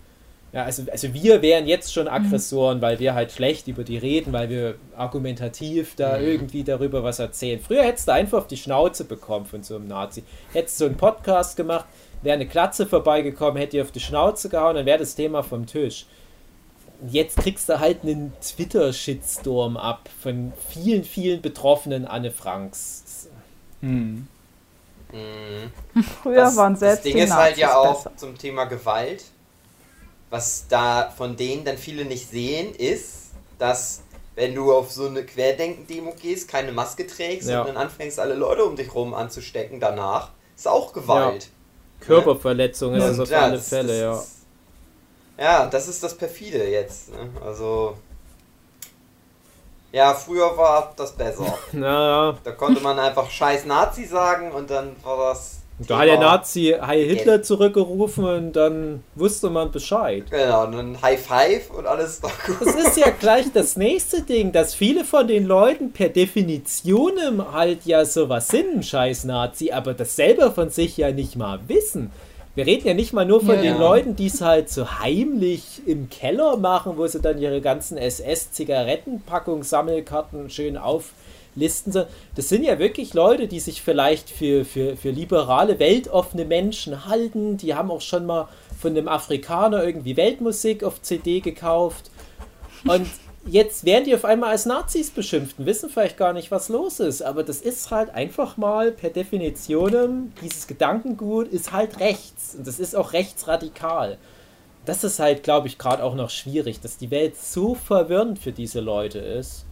Ja, 0.53 0.65
also, 0.65 0.83
also 0.93 1.15
wir 1.15 1.41
wären 1.41 1.67
jetzt 1.67 1.95
schon 1.95 2.07
Aggressoren, 2.09 2.83
weil 2.83 2.99
wir 2.99 3.15
halt 3.15 3.33
schlecht 3.33 3.69
über 3.69 3.85
die 3.85 3.97
reden, 3.97 4.35
weil 4.35 4.51
wir 4.51 4.75
argumentativ 4.95 5.95
da 5.97 6.21
irgendwie 6.21 6.63
darüber 6.63 7.03
was 7.03 7.21
erzählen. 7.21 7.59
Früher 7.59 7.85
hättest 7.85 8.09
du 8.09 8.13
einfach 8.13 8.39
auf 8.39 8.47
die 8.49 8.59
Schnauze 8.59 9.05
bekommen 9.05 9.47
von 9.47 9.63
so 9.63 9.77
einem 9.77 9.89
Nazi. 9.89 10.25
Hättest 10.53 10.79
du 10.81 10.85
einen 10.87 10.97
Podcast 10.99 11.57
gemacht, 11.57 11.87
wäre 12.23 12.35
eine 12.35 12.47
Klatze 12.49 12.87
vorbeigekommen, 12.87 13.57
hätte 13.57 13.73
dir 13.73 13.83
auf 13.83 13.93
die 13.93 14.01
Schnauze 14.01 14.49
gehauen, 14.49 14.77
dann 14.77 14.87
wäre 14.87 14.99
das 14.99 15.15
Thema 15.15 15.43
vom 15.43 15.67
Tisch. 15.67 16.07
Jetzt 17.09 17.37
kriegst 17.39 17.69
du 17.69 17.81
halt 17.81 18.03
einen 18.05 18.33
Twitter-Shitstorm 18.41 19.77
ab 19.77 20.09
von 20.23 20.53
vielen, 20.69 21.03
vielen 21.05 21.43
betroffenen 21.43 22.07
Anne 22.07 22.31
Franks. 22.31 23.29
Hm. 23.81 24.29
Mhm. 25.13 26.03
Früher 26.23 26.37
Das, 26.37 26.57
waren 26.57 26.75
das 26.75 26.81
selbst 26.81 27.05
Ding 27.05 27.17
die 27.17 27.23
ist 27.23 27.35
halt 27.35 27.57
ja 27.59 27.77
auch 27.77 28.05
besser. 28.05 28.17
zum 28.17 28.39
Thema 28.39 28.65
Gewalt, 28.65 29.25
was 30.31 30.67
da 30.69 31.11
von 31.17 31.37
denen 31.37 31.65
dann 31.65 31.77
viele 31.77 32.05
nicht 32.05 32.31
sehen, 32.31 32.75
ist, 32.75 33.33
dass 33.59 34.03
wenn 34.35 34.55
du 34.55 34.73
auf 34.73 34.91
so 34.91 35.07
eine 35.09 35.25
Querdenken-Demo 35.25 36.15
gehst, 36.21 36.49
keine 36.49 36.73
Maske 36.73 37.07
trägst 37.07 37.49
Ja. 37.51 37.61
und 37.63 37.69
dann 37.69 37.77
anfängst, 37.77 38.19
alle 38.19 38.35
Leute 38.35 38.65
um 38.65 38.77
dich 38.77 38.95
rum 38.95 39.13
anzustecken 39.13 39.79
danach, 39.81 40.31
ist 40.57 40.69
auch 40.69 40.93
Gewalt. 40.95 41.49
Körperverletzung 42.07 42.95
ist 42.95 43.05
es 43.05 43.21
auf 43.21 43.31
ja, 43.31 43.41
alle 43.43 43.57
das- 43.57 43.69
Fälle, 43.69 44.01
ja. 44.01 44.15
Ist, 44.15 44.29
ja, 45.39 45.67
das 45.67 45.89
ist 45.89 46.03
das 46.03 46.17
Perfide 46.17 46.69
jetzt. 46.69 47.11
Ne? 47.11 47.31
Also. 47.45 47.97
Ja, 49.91 50.15
früher 50.15 50.57
war 50.57 50.93
das 50.97 51.13
besser. 51.13 51.59
Na, 51.73 52.39
Da 52.45 52.53
konnte 52.53 52.81
man 52.81 52.99
einfach 52.99 53.29
scheiß 53.31 53.67
Nazi 53.67 54.05
sagen 54.07 54.53
und 54.53 54.71
dann 54.71 54.97
war 55.03 55.31
das 55.31 55.59
Da 55.87 55.99
hat 55.99 56.09
der 56.09 56.19
Nazi 56.19 56.75
Heil 56.81 57.05
Hitler 57.05 57.43
zurückgerufen 57.43 58.25
und 58.25 58.53
dann 58.53 59.03
wusste 59.15 59.51
man 59.51 59.71
Bescheid. 59.71 60.25
Genau, 60.31 60.65
und 60.67 60.73
dann 60.73 61.03
High 61.03 61.21
Five 61.21 61.71
und 61.71 61.87
alles 61.87 62.15
ist 62.15 62.25
doch 62.25 62.33
gut. 62.47 62.57
Das 62.61 62.75
ist 62.75 62.97
ja 62.97 63.11
gleich 63.21 63.47
das 63.53 63.77
nächste 63.77 64.23
Ding, 64.23 64.53
dass 64.53 64.75
viele 64.75 65.05
von 65.05 65.27
den 65.29 65.47
Leuten 65.47 65.93
per 65.93 66.09
Definition 66.09 67.13
halt 67.53 67.85
ja 67.85 68.05
sowas 68.05 68.49
sind, 68.49 68.77
ein 68.77 68.83
scheiß 68.83 69.25
Nazi, 69.25 69.71
aber 69.73 69.95
das 69.95 70.17
selber 70.17 70.53
von 70.53 70.71
sich 70.71 70.97
ja 70.97 71.11
nicht 71.11 71.37
mal 71.37 71.61
wissen. 71.69 72.11
Wir 72.55 72.67
reden 72.67 72.87
ja 72.87 72.93
nicht 72.93 73.15
mal 73.15 73.25
nur 73.25 73.41
von 73.41 73.55
Ja, 73.57 73.63
den 73.63 73.75
ja. 73.75 73.79
Leuten, 73.81 74.15
die 74.15 74.27
es 74.27 74.43
halt 74.43 74.69
so 74.69 74.99
heimlich 75.01 75.81
im 75.87 76.11
Keller 76.11 76.59
machen, 76.59 76.99
wo 76.99 77.07
sie 77.07 77.19
dann 77.19 77.39
ihre 77.41 77.63
ganzen 77.63 77.97
SS-Zigarettenpackung, 77.97 79.63
Sammelkarten 79.63 80.51
schön 80.51 80.77
auflisten. 81.53 81.93
So. 81.93 82.05
Das 82.35 82.49
sind 82.49 82.65
ja 82.65 82.79
wirklich 82.79 83.15
Leute, 83.15 83.49
die 83.49 83.61
sich 83.61 83.83
vielleicht 83.83 84.31
für, 84.31 84.65
für, 84.65 84.97
für 84.97 85.11
liberale, 85.11 85.79
weltoffene 85.79 86.45
Menschen 86.45 87.07
halten. 87.07 87.57
Die 87.57 87.75
haben 87.75 87.91
auch 87.91 88.01
schon 88.01 88.27
mal 88.27 88.49
von 88.81 88.93
einem 88.97 89.09
Afrikaner 89.09 89.85
irgendwie 89.85 90.17
Weltmusik 90.17 90.85
auf 90.85 91.03
CD 91.03 91.41
gekauft. 91.41 92.11
Und 92.85 93.07
jetzt 93.47 93.85
werden 93.85 94.05
die 94.05 94.15
auf 94.15 94.25
einmal 94.25 94.51
als 94.51 94.67
Nazis 94.67 95.11
beschimpft 95.11 95.59
und 95.59 95.67
wissen 95.67 95.89
vielleicht 95.89 96.17
gar 96.17 96.33
nicht, 96.33 96.51
was 96.51 96.69
los 96.69 97.01
ist. 97.01 97.23
Aber 97.23 97.43
das 97.45 97.61
ist 97.61 97.91
halt 97.91 98.11
einfach 98.11 98.57
mal 98.57 98.91
per 98.93 99.11
Definition, 99.11 100.33
dieses 100.43 100.67
Gedankengut 100.67 101.49
ist 101.49 101.73
halt 101.73 102.01
rechts. 102.01 102.55
Und 102.57 102.67
das 102.67 102.81
ist 102.81 102.97
auch 102.97 103.13
rechtsradikal. 103.13 104.19
Das 104.85 105.05
ist 105.05 105.21
halt, 105.21 105.45
glaube 105.45 105.69
ich, 105.69 105.79
gerade 105.79 106.03
auch 106.03 106.17
noch 106.17 106.31
schwierig, 106.31 106.81
dass 106.81 106.97
die 106.97 107.13
Welt 107.13 107.37
so 107.37 107.77
verwirrend 107.77 108.41
für 108.41 108.51
diese 108.51 108.81
Leute 108.81 109.21
ist. 109.21 109.65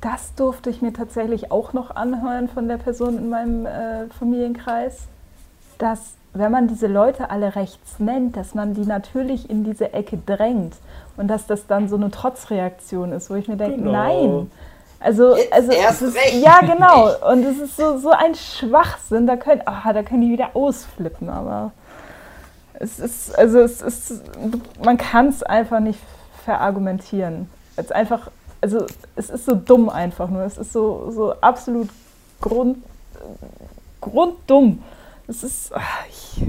Das 0.00 0.34
durfte 0.36 0.70
ich 0.70 0.80
mir 0.80 0.92
tatsächlich 0.92 1.50
auch 1.50 1.72
noch 1.72 1.94
anhören 1.96 2.48
von 2.48 2.68
der 2.68 2.76
Person 2.76 3.18
in 3.18 3.28
meinem 3.30 3.66
äh, 3.66 4.06
Familienkreis, 4.18 4.98
dass 5.78 6.14
wenn 6.34 6.52
man 6.52 6.68
diese 6.68 6.86
Leute 6.86 7.30
alle 7.30 7.56
rechts 7.56 7.98
nennt, 7.98 8.36
dass 8.36 8.54
man 8.54 8.74
die 8.74 8.84
natürlich 8.86 9.50
in 9.50 9.64
diese 9.64 9.92
Ecke 9.92 10.18
drängt 10.24 10.74
und 11.16 11.26
dass 11.28 11.46
das 11.46 11.66
dann 11.66 11.88
so 11.88 11.96
eine 11.96 12.10
Trotzreaktion 12.10 13.12
ist, 13.12 13.28
wo 13.30 13.34
ich 13.34 13.48
mir 13.48 13.56
denke, 13.56 13.78
Genau. 13.78 13.92
nein. 13.92 14.50
Also, 15.00 15.36
Jetzt 15.36 15.52
also 15.52 15.72
erst 15.72 16.02
es 16.02 16.08
ist, 16.08 16.16
recht 16.16 16.44
ja 16.44 16.60
genau. 16.60 17.10
Und 17.30 17.44
es 17.44 17.58
ist 17.58 17.76
so, 17.76 17.98
so 17.98 18.10
ein 18.10 18.34
Schwachsinn. 18.34 19.26
Da 19.28 19.36
können, 19.36 19.62
ah, 19.64 19.92
da 19.92 20.02
können 20.02 20.22
die 20.22 20.30
wieder 20.30 20.50
ausflippen. 20.54 21.28
Aber 21.30 21.70
es 22.74 22.98
ist, 22.98 23.36
also 23.38 23.60
es 23.60 23.80
ist, 23.80 24.22
man 24.84 24.96
kann 24.96 25.28
es 25.28 25.42
einfach 25.44 25.78
nicht 25.80 26.00
verargumentieren. 26.44 27.48
Es 27.76 27.92
einfach, 27.92 28.28
also 28.60 28.86
es 29.16 29.30
ist 29.30 29.44
so 29.44 29.54
dumm 29.54 29.88
einfach 29.88 30.28
nur. 30.28 30.42
Es 30.42 30.58
ist 30.58 30.72
so, 30.72 31.10
so 31.10 31.32
absolut 31.40 31.88
grund, 32.40 32.78
grunddumm. 34.00 34.82
Es 35.26 35.42
ist, 35.42 35.72
ach, 35.74 36.04
ich, 36.08 36.46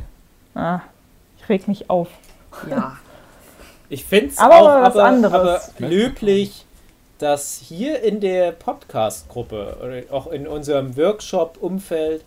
ah, 0.55 0.82
ich 1.38 1.49
reg 1.49 1.68
mich 1.68 1.89
auf. 1.89 2.10
Ja. 2.70 2.97
Ich 3.91 4.05
finde 4.05 4.28
es 4.28 4.38
Aber 4.38 4.62
auch 4.62 4.68
aber, 4.68 5.03
aber 5.03 5.62
löblich, 5.80 6.64
dass 7.18 7.57
hier 7.57 8.03
in 8.03 8.20
der 8.20 8.51
Podcast-Gruppe 8.51 9.78
oder 9.84 10.16
auch 10.16 10.28
in 10.28 10.47
unserem 10.47 10.95
Workshop-Umfeld, 10.95 12.24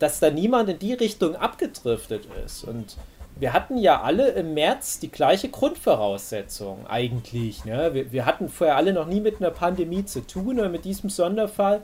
dass 0.00 0.18
da 0.18 0.30
niemand 0.30 0.68
in 0.68 0.78
die 0.80 0.94
Richtung 0.94 1.36
abgedriftet 1.36 2.24
ist. 2.44 2.64
Und 2.64 2.96
wir 3.40 3.52
hatten 3.52 3.78
ja 3.78 4.02
alle 4.02 4.30
im 4.30 4.54
März 4.54 4.98
die 4.98 5.10
gleiche 5.10 5.48
Grundvoraussetzung 5.48 6.86
eigentlich. 6.88 7.64
Ne? 7.64 7.90
Wir, 7.92 8.12
wir 8.12 8.26
hatten 8.26 8.48
vorher 8.48 8.76
alle 8.76 8.92
noch 8.92 9.06
nie 9.06 9.20
mit 9.20 9.40
einer 9.40 9.50
Pandemie 9.50 10.04
zu 10.04 10.26
tun 10.26 10.58
oder 10.58 10.68
mit 10.68 10.84
diesem 10.84 11.08
Sonderfall. 11.08 11.82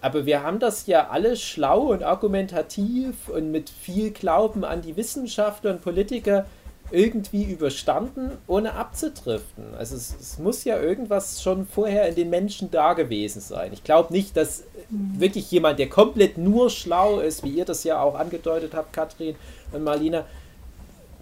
Aber 0.00 0.26
wir 0.26 0.42
haben 0.42 0.60
das 0.60 0.86
ja 0.86 1.08
alle 1.08 1.36
schlau 1.36 1.92
und 1.92 2.04
argumentativ 2.04 3.28
und 3.28 3.50
mit 3.50 3.70
viel 3.70 4.10
Glauben 4.10 4.64
an 4.64 4.82
die 4.82 4.96
Wissenschaftler 4.96 5.72
und 5.72 5.82
Politiker 5.82 6.46
irgendwie 6.92 7.42
überstanden, 7.42 8.30
ohne 8.46 8.74
abzudriften. 8.74 9.74
Also 9.76 9.96
es, 9.96 10.14
es 10.20 10.38
muss 10.38 10.62
ja 10.62 10.80
irgendwas 10.80 11.42
schon 11.42 11.66
vorher 11.66 12.08
in 12.08 12.14
den 12.14 12.30
Menschen 12.30 12.70
da 12.70 12.92
gewesen 12.92 13.40
sein. 13.40 13.72
Ich 13.72 13.82
glaube 13.82 14.12
nicht, 14.12 14.36
dass 14.36 14.62
wirklich 14.88 15.50
jemand, 15.50 15.80
der 15.80 15.88
komplett 15.88 16.38
nur 16.38 16.70
schlau 16.70 17.18
ist, 17.18 17.42
wie 17.42 17.50
ihr 17.50 17.64
das 17.64 17.82
ja 17.82 18.00
auch 18.00 18.14
angedeutet 18.14 18.72
habt, 18.74 18.92
Katrin 18.92 19.34
und 19.72 19.82
Marlina, 19.82 20.24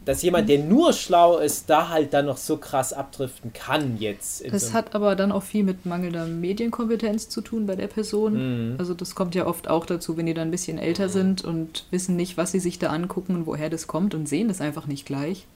dass 0.05 0.23
jemand, 0.23 0.49
der 0.49 0.59
nur 0.59 0.93
schlau 0.93 1.39
ist, 1.39 1.71
da 1.71 1.89
halt 1.89 2.13
dann 2.13 2.27
noch 2.27 2.37
so 2.37 2.57
krass 2.59 2.93
abdriften 2.93 3.53
kann 3.53 3.97
jetzt. 3.99 4.39
so 4.39 4.49
Das 4.51 4.65
einem- 4.67 4.73
hat 4.75 4.95
aber 4.95 5.17
dann 5.17 5.33
auch 5.33 5.43
viel 5.43 5.65
mit 5.65 5.87
mangelnder 5.87 6.27
Medienkompetenz 6.27 7.29
zu 7.29 7.41
tun 7.41 7.67
bei 7.67 7.75
der 7.77 7.87
Person. 7.87 8.73
Mhm. 8.73 8.75
Also 8.79 8.93
das 8.95 9.15
kommt 9.15 9.35
ja 9.35 9.47
oft 9.47 9.69
auch 9.69 9.87
dazu, 9.87 10.17
wenn 10.17 10.27
die 10.27 10.35
dann 10.35 10.49
ein 10.49 10.51
bisschen 10.51 10.79
älter 10.79 11.09
sind 11.09 11.43
und 11.45 11.87
wissen 11.91 12.17
nicht, 12.17 12.37
was 12.37 12.53
sie 12.53 12.61
sich 12.61 12.79
da 12.79 12.89
angucken 12.91 13.35
und 13.35 13.47
woher 13.47 13.71
das 13.71 13.87
kommt 13.87 14.15
und 14.15 14.29
sehen 14.29 14.49
das 14.49 14.61
einfach 14.61 14.87
nicht 14.87 15.07
gleich. 15.07 15.47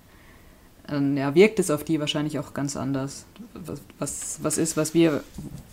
Dann 0.86 1.18
ja, 1.18 1.34
wirkt 1.34 1.58
es 1.58 1.70
auf 1.70 1.84
die 1.84 2.00
wahrscheinlich 2.00 2.38
auch 2.38 2.54
ganz 2.54 2.74
anders. 2.74 3.26
Was, 3.52 3.80
was, 3.98 4.38
was 4.42 4.56
ist, 4.56 4.78
was 4.78 4.94
wir 4.94 5.22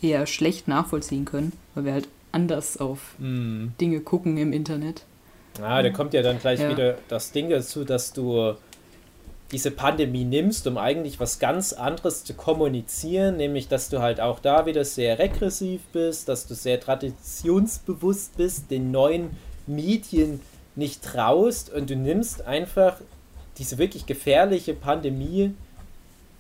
eher 0.02 0.26
schlecht 0.26 0.68
nachvollziehen 0.68 1.24
können, 1.24 1.54
weil 1.74 1.86
wir 1.86 1.94
halt 1.94 2.10
anders 2.34 2.76
auf 2.78 3.16
Mhm. 3.20 3.72
Dinge 3.80 4.02
gucken 4.02 4.36
im 4.38 4.52
Internet. 4.52 5.06
Ja, 5.60 5.82
da 5.82 5.89
kommt 5.89 6.14
ja 6.14 6.22
dann 6.22 6.39
gleich 6.39 6.60
Ja. 6.60 6.70
wieder 6.70 6.97
das 7.08 7.32
Ding 7.32 7.49
dazu, 7.49 7.84
dass 7.86 8.14
du 8.14 8.56
diese 9.51 9.72
Pandemie 9.72 10.24
nimmst, 10.26 10.66
um 10.68 10.78
eigentlich 10.78 11.20
was 11.20 11.39
ganz 11.39 11.72
anderes 11.72 12.24
zu 12.24 12.34
kommunizieren, 12.34 13.38
nämlich 13.38 13.68
dass 13.68 13.89
du 13.89 13.99
halt 14.01 14.20
auch 14.20 14.39
da 14.39 14.66
wieder 14.66 14.84
sehr 14.84 15.20
regressiv 15.20 15.82
bist, 15.93 16.28
dass 16.28 16.47
du 16.47 16.56
sehr 16.56 16.80
traditionsbewusst 16.80 18.36
bist, 18.38 18.72
den 18.72 18.91
neuen 18.91 19.30
Medien 19.68 20.41
nicht 20.76 21.03
traust 21.03 21.72
und 21.72 21.89
du 21.89 21.95
nimmst 21.95 22.41
einfach 22.45 22.97
diese 23.58 23.78
wirklich 23.78 24.06
gefährliche 24.06 24.74
Pandemie 24.74 25.53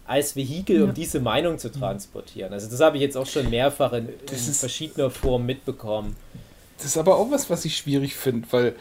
als 0.07 0.35
Vehikel, 0.35 0.81
um 0.81 0.87
Ja. 0.89 0.93
diese 0.93 1.19
Meinung 1.19 1.57
zu 1.57 1.71
transportieren. 1.71 2.51
Also 2.53 2.69
das 2.69 2.79
habe 2.81 2.97
ich 2.97 3.01
jetzt 3.03 3.15
auch 3.17 3.25
schon 3.25 3.49
mehrfach 3.49 3.93
in, 3.93 4.09
in 4.09 4.37
verschiedener 4.53 5.09
Form 5.09 5.45
mitbekommen. 5.45 6.15
Das 6.77 6.87
ist 6.87 6.97
aber 6.97 7.17
auch 7.17 7.31
was, 7.31 7.49
was 7.49 7.63
ich 7.65 7.77
schwierig 7.77 8.15
finde, 8.15 8.47
weil 8.51 8.75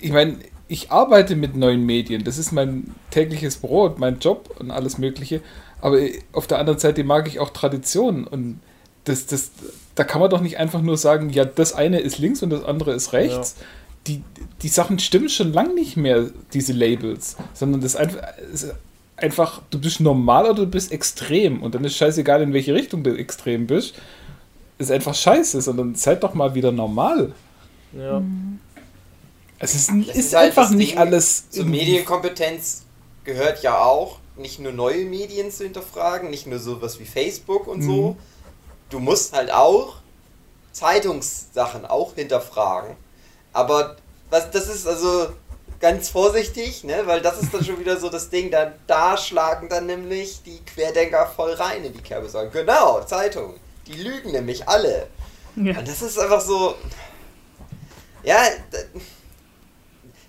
ich 0.00 0.12
meine, 0.12 0.36
ich 0.68 0.90
arbeite 0.90 1.36
mit 1.36 1.56
neuen 1.56 1.84
Medien, 1.86 2.24
das 2.24 2.38
ist 2.38 2.52
mein 2.52 2.94
tägliches 3.10 3.56
Brot, 3.56 3.98
mein 3.98 4.18
Job 4.18 4.54
und 4.58 4.70
alles 4.70 4.98
Mögliche, 4.98 5.40
aber 5.80 6.00
auf 6.32 6.46
der 6.46 6.58
anderen 6.58 6.78
Seite 6.78 7.04
mag 7.04 7.28
ich 7.28 7.38
auch 7.38 7.50
Traditionen 7.50 8.26
und 8.26 8.60
das, 9.04 9.26
das, 9.26 9.52
da 9.94 10.02
kann 10.02 10.20
man 10.20 10.30
doch 10.30 10.40
nicht 10.40 10.58
einfach 10.58 10.82
nur 10.82 10.96
sagen, 10.96 11.30
ja, 11.30 11.44
das 11.44 11.72
eine 11.72 12.00
ist 12.00 12.18
links 12.18 12.42
und 12.42 12.50
das 12.50 12.64
andere 12.64 12.92
ist 12.92 13.12
rechts. 13.12 13.56
Die, 14.08 14.22
die 14.62 14.68
Sachen 14.68 14.98
stimmen 14.98 15.28
schon 15.28 15.52
lang 15.52 15.74
nicht 15.74 15.96
mehr, 15.96 16.30
diese 16.52 16.72
Labels, 16.72 17.36
sondern 17.54 17.80
das 17.80 17.94
ist 17.94 18.00
einfach, 18.00 18.22
ist 18.52 18.74
einfach, 19.16 19.62
du 19.70 19.80
bist 19.80 20.00
normal 20.00 20.46
oder 20.46 20.64
du 20.64 20.66
bist 20.66 20.90
extrem 20.90 21.62
und 21.62 21.74
dann 21.74 21.84
ist 21.84 21.96
scheißegal, 21.96 22.42
in 22.42 22.52
welche 22.52 22.74
Richtung 22.74 23.04
du 23.04 23.16
extrem 23.16 23.66
bist 23.66 23.94
ist 24.78 24.90
einfach 24.90 25.14
scheiße, 25.14 25.60
sondern 25.60 25.94
seid 25.94 26.22
doch 26.22 26.34
mal 26.34 26.54
wieder 26.54 26.72
normal. 26.72 27.32
Ja. 27.96 28.22
Es 29.58 29.74
ist, 29.74 29.90
ist, 29.90 30.14
ist 30.14 30.34
halt 30.34 30.48
einfach 30.50 30.70
nicht 30.70 30.92
Ding, 30.92 30.98
alles. 30.98 31.44
Irgendwie- 31.52 31.78
Medienkompetenz 31.78 32.82
gehört 33.24 33.62
ja 33.62 33.78
auch, 33.82 34.18
nicht 34.36 34.58
nur 34.58 34.72
neue 34.72 35.04
Medien 35.04 35.50
zu 35.50 35.64
hinterfragen, 35.64 36.30
nicht 36.30 36.46
nur 36.46 36.58
sowas 36.58 36.98
wie 36.98 37.06
Facebook 37.06 37.66
und 37.66 37.82
so. 37.82 38.10
Mhm. 38.12 38.16
Du 38.90 38.98
musst 38.98 39.32
halt 39.32 39.50
auch 39.50 39.96
Zeitungssachen 40.72 41.86
auch 41.86 42.14
hinterfragen. 42.14 42.96
Aber 43.52 43.96
was 44.30 44.50
das 44.50 44.68
ist 44.68 44.86
also 44.86 45.28
ganz 45.80 46.08
vorsichtig, 46.08 46.84
ne? 46.84 47.02
weil 47.06 47.20
das 47.22 47.42
ist 47.42 47.52
dann 47.52 47.64
schon 47.64 47.80
wieder 47.80 47.98
so 47.98 48.08
das 48.08 48.28
Ding, 48.28 48.50
da, 48.50 48.72
da 48.86 49.16
schlagen 49.16 49.68
dann 49.68 49.86
nämlich 49.86 50.42
die 50.44 50.58
Querdenker 50.64 51.26
voll 51.34 51.52
rein 51.52 51.84
in 51.84 51.92
die 51.92 52.02
Kerbe 52.02 52.28
sagen, 52.28 52.50
genau, 52.52 53.02
Zeitung, 53.04 53.54
die 53.86 53.94
lügen 53.94 54.32
nämlich 54.32 54.68
alle. 54.68 55.06
Ja. 55.56 55.78
Und 55.78 55.88
das 55.88 56.02
ist 56.02 56.18
einfach 56.18 56.40
so. 56.40 56.74
Ja, 58.22 58.42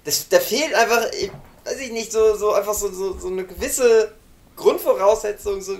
das, 0.07 0.27
da 0.29 0.39
fehlt 0.39 0.73
einfach, 0.73 1.05
ich- 1.11 1.31
weiß 1.65 1.79
ich 1.81 1.91
nicht, 1.91 2.11
so, 2.11 2.35
so 2.35 2.53
einfach 2.53 2.73
so, 2.73 2.91
so, 2.91 3.19
so 3.19 3.27
eine 3.27 3.45
gewisse 3.45 4.11
Grundvoraussetzung. 4.55 5.61
So. 5.61 5.77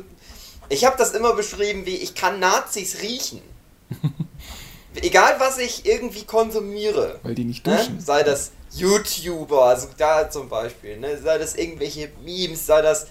Ich 0.69 0.83
habe 0.85 0.97
das 0.97 1.11
immer 1.13 1.33
beschrieben 1.33 1.85
wie, 1.85 1.95
ich 1.95 2.13
kann 2.13 2.39
Nazis 2.39 3.01
riechen. 3.01 3.41
Egal, 5.01 5.35
was 5.39 5.57
ich 5.59 5.85
irgendwie 5.85 6.25
konsumiere. 6.25 7.19
Weil 7.23 7.35
die 7.35 7.45
nicht 7.45 7.65
Ne? 7.65 7.77
duschen. 7.77 7.99
Sei 8.01 8.23
das 8.23 8.51
YouTuber, 8.73 9.63
also 9.65 9.87
da 9.97 10.29
zum 10.29 10.49
Beispiel, 10.49 10.97
ne? 10.99 11.17
sei 11.21 11.37
das 11.37 11.55
irgendwelche 11.55 12.09
Memes, 12.23 12.65
sei 12.65 12.81
das, 12.81 13.07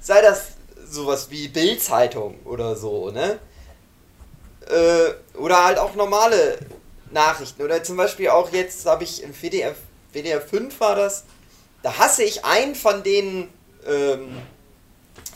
sei 0.00 0.22
das 0.22 0.48
sowas 0.88 1.28
wie 1.30 1.48
Bildzeitung 1.48 2.38
oder 2.44 2.76
so, 2.76 3.10
ne? 3.10 3.38
Äh, 4.68 5.36
oder 5.38 5.64
halt 5.64 5.78
auch 5.78 5.94
normale 5.94 6.58
Nachrichten. 7.10 7.62
Oder 7.62 7.82
zum 7.82 7.96
Beispiel 7.96 8.28
auch 8.28 8.52
jetzt 8.52 8.86
habe 8.86 9.02
ich 9.04 9.22
im 9.22 9.32
WDR, 9.32 9.74
WDR 10.12 10.40
5 10.40 10.78
war 10.80 10.96
das, 10.96 11.24
da 11.82 11.98
hasse 11.98 12.22
ich 12.22 12.44
einen 12.44 12.74
von 12.74 13.02
den, 13.02 13.48
ähm, 13.86 14.36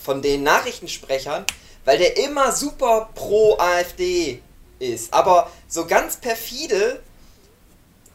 von 0.03 0.23
den 0.23 0.43
Nachrichtensprechern, 0.43 1.45
weil 1.85 1.99
der 1.99 2.17
immer 2.17 2.53
super 2.53 3.11
pro 3.15 3.57
AfD 3.59 4.43
ist. 4.79 5.13
Aber 5.13 5.51
so 5.69 5.87
ganz 5.87 6.17
perfide, 6.17 7.01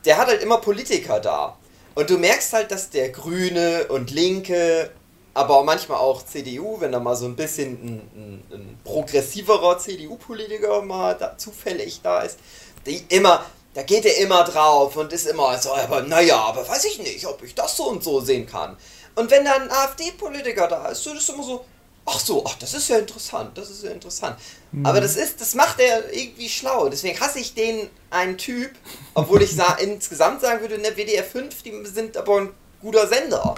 der 0.05 0.17
hat 0.17 0.27
halt 0.27 0.41
immer 0.41 0.57
Politiker 0.57 1.19
da. 1.19 1.57
Und 1.95 2.09
du 2.09 2.17
merkst 2.17 2.53
halt, 2.53 2.71
dass 2.71 2.89
der 2.89 3.09
Grüne 3.09 3.87
und 3.89 4.11
Linke, 4.11 4.91
aber 5.33 5.63
manchmal 5.63 5.97
auch 5.97 6.25
CDU, 6.25 6.79
wenn 6.79 6.91
da 6.91 6.99
mal 6.99 7.15
so 7.15 7.25
ein 7.25 7.35
bisschen 7.35 7.73
ein, 7.73 8.11
ein, 8.15 8.43
ein 8.51 8.79
progressiverer 8.83 9.77
CDU-Politiker 9.77 10.81
mal 10.81 11.15
da, 11.15 11.37
zufällig 11.37 12.01
da 12.01 12.21
ist, 12.21 12.39
die 12.85 13.03
immer, 13.09 13.45
da 13.79 13.85
geht 13.85 14.05
er 14.05 14.17
immer 14.17 14.43
drauf 14.43 14.97
und 14.97 15.13
ist 15.13 15.25
immer 15.25 15.57
so, 15.57 15.73
aber 15.73 16.01
naja, 16.01 16.35
aber 16.35 16.67
weiß 16.67 16.83
ich 16.83 16.99
nicht, 16.99 17.25
ob 17.25 17.41
ich 17.43 17.55
das 17.55 17.77
so 17.77 17.85
und 17.85 18.03
so 18.03 18.19
sehen 18.19 18.45
kann. 18.45 18.75
Und 19.15 19.31
wenn 19.31 19.45
da 19.45 19.53
ein 19.53 19.71
AfD-Politiker 19.71 20.67
da 20.67 20.87
ist, 20.87 21.01
so 21.01 21.13
ist 21.13 21.29
immer 21.29 21.43
so, 21.43 21.63
ach 22.05 22.19
so, 22.19 22.43
ach, 22.45 22.55
das 22.55 22.73
ist 22.73 22.89
ja 22.89 22.97
interessant, 22.97 23.57
das 23.57 23.69
ist 23.69 23.85
ja 23.85 23.91
interessant. 23.91 24.37
Mhm. 24.73 24.85
Aber 24.85 24.99
das 24.99 25.15
ist, 25.15 25.39
das 25.39 25.55
macht 25.55 25.79
er 25.79 26.11
irgendwie 26.11 26.49
schlau. 26.49 26.89
Deswegen 26.89 27.17
hasse 27.21 27.39
ich 27.39 27.53
den 27.53 27.89
einen 28.09 28.37
Typ, 28.37 28.71
obwohl 29.13 29.43
ich 29.43 29.55
sa 29.55 29.73
insgesamt 29.79 30.41
sagen 30.41 30.59
würde, 30.59 30.75
in 30.75 30.83
der 30.83 30.97
WDR 30.97 31.23
5, 31.23 31.63
die 31.63 31.85
sind 31.85 32.17
aber 32.17 32.41
ein 32.41 32.53
guter 32.81 33.07
Sender. 33.07 33.55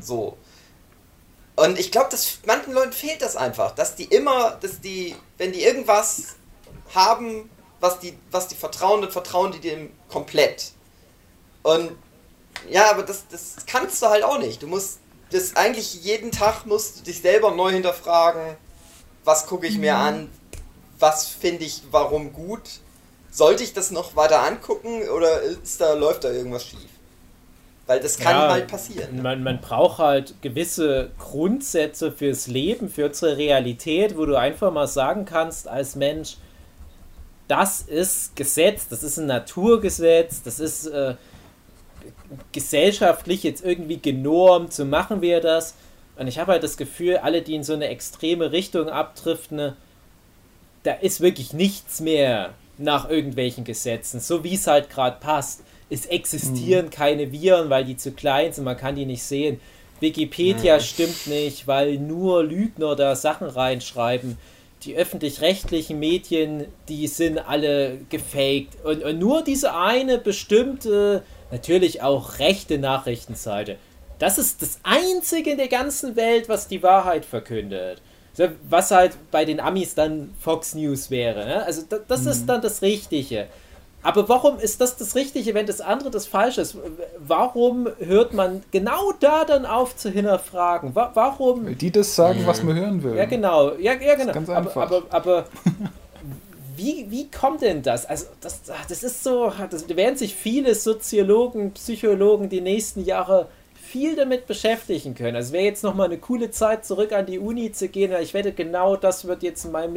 So. 0.00 0.38
Und 1.56 1.80
ich 1.80 1.90
glaube, 1.90 2.10
dass 2.10 2.38
manchen 2.46 2.74
Leuten 2.74 2.92
fehlt 2.92 3.20
das 3.20 3.34
einfach, 3.34 3.72
dass 3.72 3.96
die 3.96 4.04
immer, 4.04 4.56
dass 4.60 4.80
die, 4.80 5.16
wenn 5.36 5.50
die 5.50 5.64
irgendwas 5.64 6.36
haben, 6.94 7.50
was 7.82 7.98
die, 7.98 8.16
was 8.30 8.48
die 8.48 8.54
vertrauen, 8.54 9.02
dann 9.02 9.10
vertrauen 9.10 9.50
die 9.52 9.60
dem 9.60 9.90
komplett. 10.08 10.70
Und 11.62 11.90
ja, 12.70 12.90
aber 12.90 13.02
das, 13.02 13.26
das 13.28 13.56
kannst 13.66 14.00
du 14.00 14.06
halt 14.06 14.22
auch 14.22 14.38
nicht. 14.38 14.62
Du 14.62 14.68
musst 14.68 15.00
das 15.32 15.56
eigentlich 15.56 16.04
jeden 16.04 16.30
Tag 16.30 16.64
musst 16.64 17.00
du 17.00 17.04
dich 17.04 17.20
selber 17.20 17.50
neu 17.50 17.72
hinterfragen, 17.72 18.56
was 19.24 19.46
gucke 19.46 19.66
ich 19.66 19.78
mir 19.78 19.94
mhm. 19.94 20.00
an, 20.00 20.30
was 20.98 21.26
finde 21.26 21.64
ich 21.64 21.82
warum 21.90 22.32
gut. 22.32 22.62
Sollte 23.32 23.64
ich 23.64 23.72
das 23.72 23.90
noch 23.90 24.14
weiter 24.14 24.42
angucken 24.42 25.08
oder 25.08 25.40
ist 25.42 25.80
da, 25.80 25.94
läuft 25.94 26.22
da 26.24 26.30
irgendwas 26.30 26.64
schief? 26.64 26.78
Weil 27.86 27.98
das 27.98 28.16
kann 28.16 28.36
ja, 28.36 28.48
halt 28.48 28.68
passieren. 28.68 29.22
Man, 29.22 29.42
man 29.42 29.60
braucht 29.60 29.98
halt 29.98 30.40
gewisse 30.40 31.10
Grundsätze 31.18 32.12
fürs 32.12 32.46
Leben, 32.46 32.88
für 32.88 33.06
unsere 33.06 33.36
Realität, 33.38 34.16
wo 34.16 34.24
du 34.24 34.38
einfach 34.38 34.70
mal 34.70 34.86
sagen 34.86 35.24
kannst 35.24 35.66
als 35.66 35.96
Mensch, 35.96 36.36
das 37.52 37.82
ist 37.82 38.34
Gesetz, 38.34 38.88
das 38.88 39.02
ist 39.02 39.18
ein 39.18 39.26
Naturgesetz, 39.26 40.42
das 40.42 40.58
ist 40.58 40.86
äh, 40.86 41.16
gesellschaftlich 42.50 43.42
jetzt 43.42 43.62
irgendwie 43.62 44.00
genormt, 44.00 44.72
so 44.72 44.86
machen 44.86 45.20
wir 45.20 45.42
das. 45.42 45.74
Und 46.16 46.28
ich 46.28 46.38
habe 46.38 46.52
halt 46.52 46.62
das 46.62 46.78
Gefühl, 46.78 47.18
alle, 47.18 47.42
die 47.42 47.54
in 47.54 47.62
so 47.62 47.74
eine 47.74 47.88
extreme 47.88 48.52
Richtung 48.52 48.88
abdriften, 48.88 49.58
ne, 49.58 49.76
da 50.84 50.92
ist 50.94 51.20
wirklich 51.20 51.52
nichts 51.52 52.00
mehr 52.00 52.54
nach 52.78 53.10
irgendwelchen 53.10 53.64
Gesetzen, 53.64 54.18
so 54.18 54.44
wie 54.44 54.54
es 54.54 54.66
halt 54.66 54.88
gerade 54.88 55.18
passt. 55.20 55.60
Es 55.90 56.06
existieren 56.06 56.86
mhm. 56.86 56.90
keine 56.90 57.32
Viren, 57.32 57.68
weil 57.68 57.84
die 57.84 57.98
zu 57.98 58.12
klein 58.12 58.54
sind, 58.54 58.64
man 58.64 58.78
kann 58.78 58.96
die 58.96 59.04
nicht 59.04 59.24
sehen. 59.24 59.60
Wikipedia 60.00 60.76
mhm. 60.76 60.80
stimmt 60.80 61.26
nicht, 61.26 61.66
weil 61.66 61.98
nur 61.98 62.44
Lügner 62.44 62.96
da 62.96 63.14
Sachen 63.14 63.48
reinschreiben. 63.48 64.38
Die 64.84 64.96
öffentlich-rechtlichen 64.96 65.98
Medien, 65.98 66.66
die 66.88 67.06
sind 67.06 67.38
alle 67.38 67.98
gefaked. 68.08 68.84
Und, 68.84 69.02
und 69.04 69.18
nur 69.18 69.42
diese 69.42 69.74
eine 69.74 70.18
bestimmte 70.18 71.22
natürlich 71.50 72.02
auch 72.02 72.38
rechte 72.38 72.78
Nachrichtenseite. 72.78 73.76
Das 74.18 74.38
ist 74.38 74.62
das 74.62 74.78
Einzige 74.82 75.50
in 75.50 75.58
der 75.58 75.68
ganzen 75.68 76.16
Welt, 76.16 76.48
was 76.48 76.68
die 76.68 76.82
Wahrheit 76.82 77.24
verkündet. 77.24 78.00
Was 78.68 78.90
halt 78.90 79.12
bei 79.30 79.44
den 79.44 79.60
Amis 79.60 79.94
dann 79.94 80.34
Fox 80.40 80.74
News 80.74 81.10
wäre. 81.10 81.44
Ne? 81.44 81.64
Also 81.64 81.82
das, 81.88 82.00
das 82.08 82.22
mhm. 82.22 82.28
ist 82.28 82.46
dann 82.46 82.62
das 82.62 82.82
Richtige. 82.82 83.48
Aber 84.02 84.28
warum 84.28 84.58
ist 84.58 84.80
das 84.80 84.96
das 84.96 85.14
Richtige, 85.14 85.54
wenn 85.54 85.66
das 85.66 85.80
andere 85.80 86.10
das 86.10 86.26
Falsche 86.26 86.60
ist? 86.60 86.76
Warum 87.18 87.88
hört 87.98 88.34
man 88.34 88.62
genau 88.72 89.12
da 89.20 89.44
dann 89.44 89.64
auf 89.64 89.96
zu 89.96 90.10
hinterfragen? 90.10 90.94
Warum? 90.94 91.66
Weil 91.66 91.74
die 91.76 91.92
das 91.92 92.14
sagen, 92.14 92.42
was 92.46 92.62
man 92.62 92.76
hören 92.76 93.02
will. 93.02 93.16
Ja, 93.16 93.26
genau. 93.26 93.74
Ja, 93.76 93.94
ja 93.94 94.14
genau. 94.14 94.32
ganz 94.32 94.48
einfach. 94.48 94.82
Aber, 94.82 94.96
aber, 94.96 95.06
aber 95.10 95.44
wie, 96.76 97.06
wie 97.10 97.30
kommt 97.30 97.62
denn 97.62 97.82
das? 97.82 98.06
Also, 98.06 98.26
das, 98.40 98.62
das 98.88 99.02
ist 99.02 99.22
so, 99.22 99.52
das 99.70 99.88
werden 99.88 100.16
sich 100.16 100.34
viele 100.34 100.74
Soziologen, 100.74 101.72
Psychologen 101.72 102.48
die 102.48 102.60
nächsten 102.60 103.04
Jahre 103.04 103.46
viel 103.92 104.16
damit 104.16 104.46
beschäftigen 104.46 105.14
können. 105.14 105.36
Also 105.36 105.52
wäre 105.52 105.64
jetzt 105.64 105.84
nochmal 105.84 106.06
eine 106.06 106.16
coole 106.16 106.50
Zeit, 106.50 106.86
zurück 106.86 107.12
an 107.12 107.26
die 107.26 107.38
Uni 107.38 107.72
zu 107.72 107.88
gehen. 107.88 108.10
Ich 108.22 108.32
wette, 108.32 108.52
genau 108.52 108.96
das 108.96 109.26
wird 109.26 109.42
jetzt 109.42 109.66
in 109.66 109.72
meinem 109.72 109.92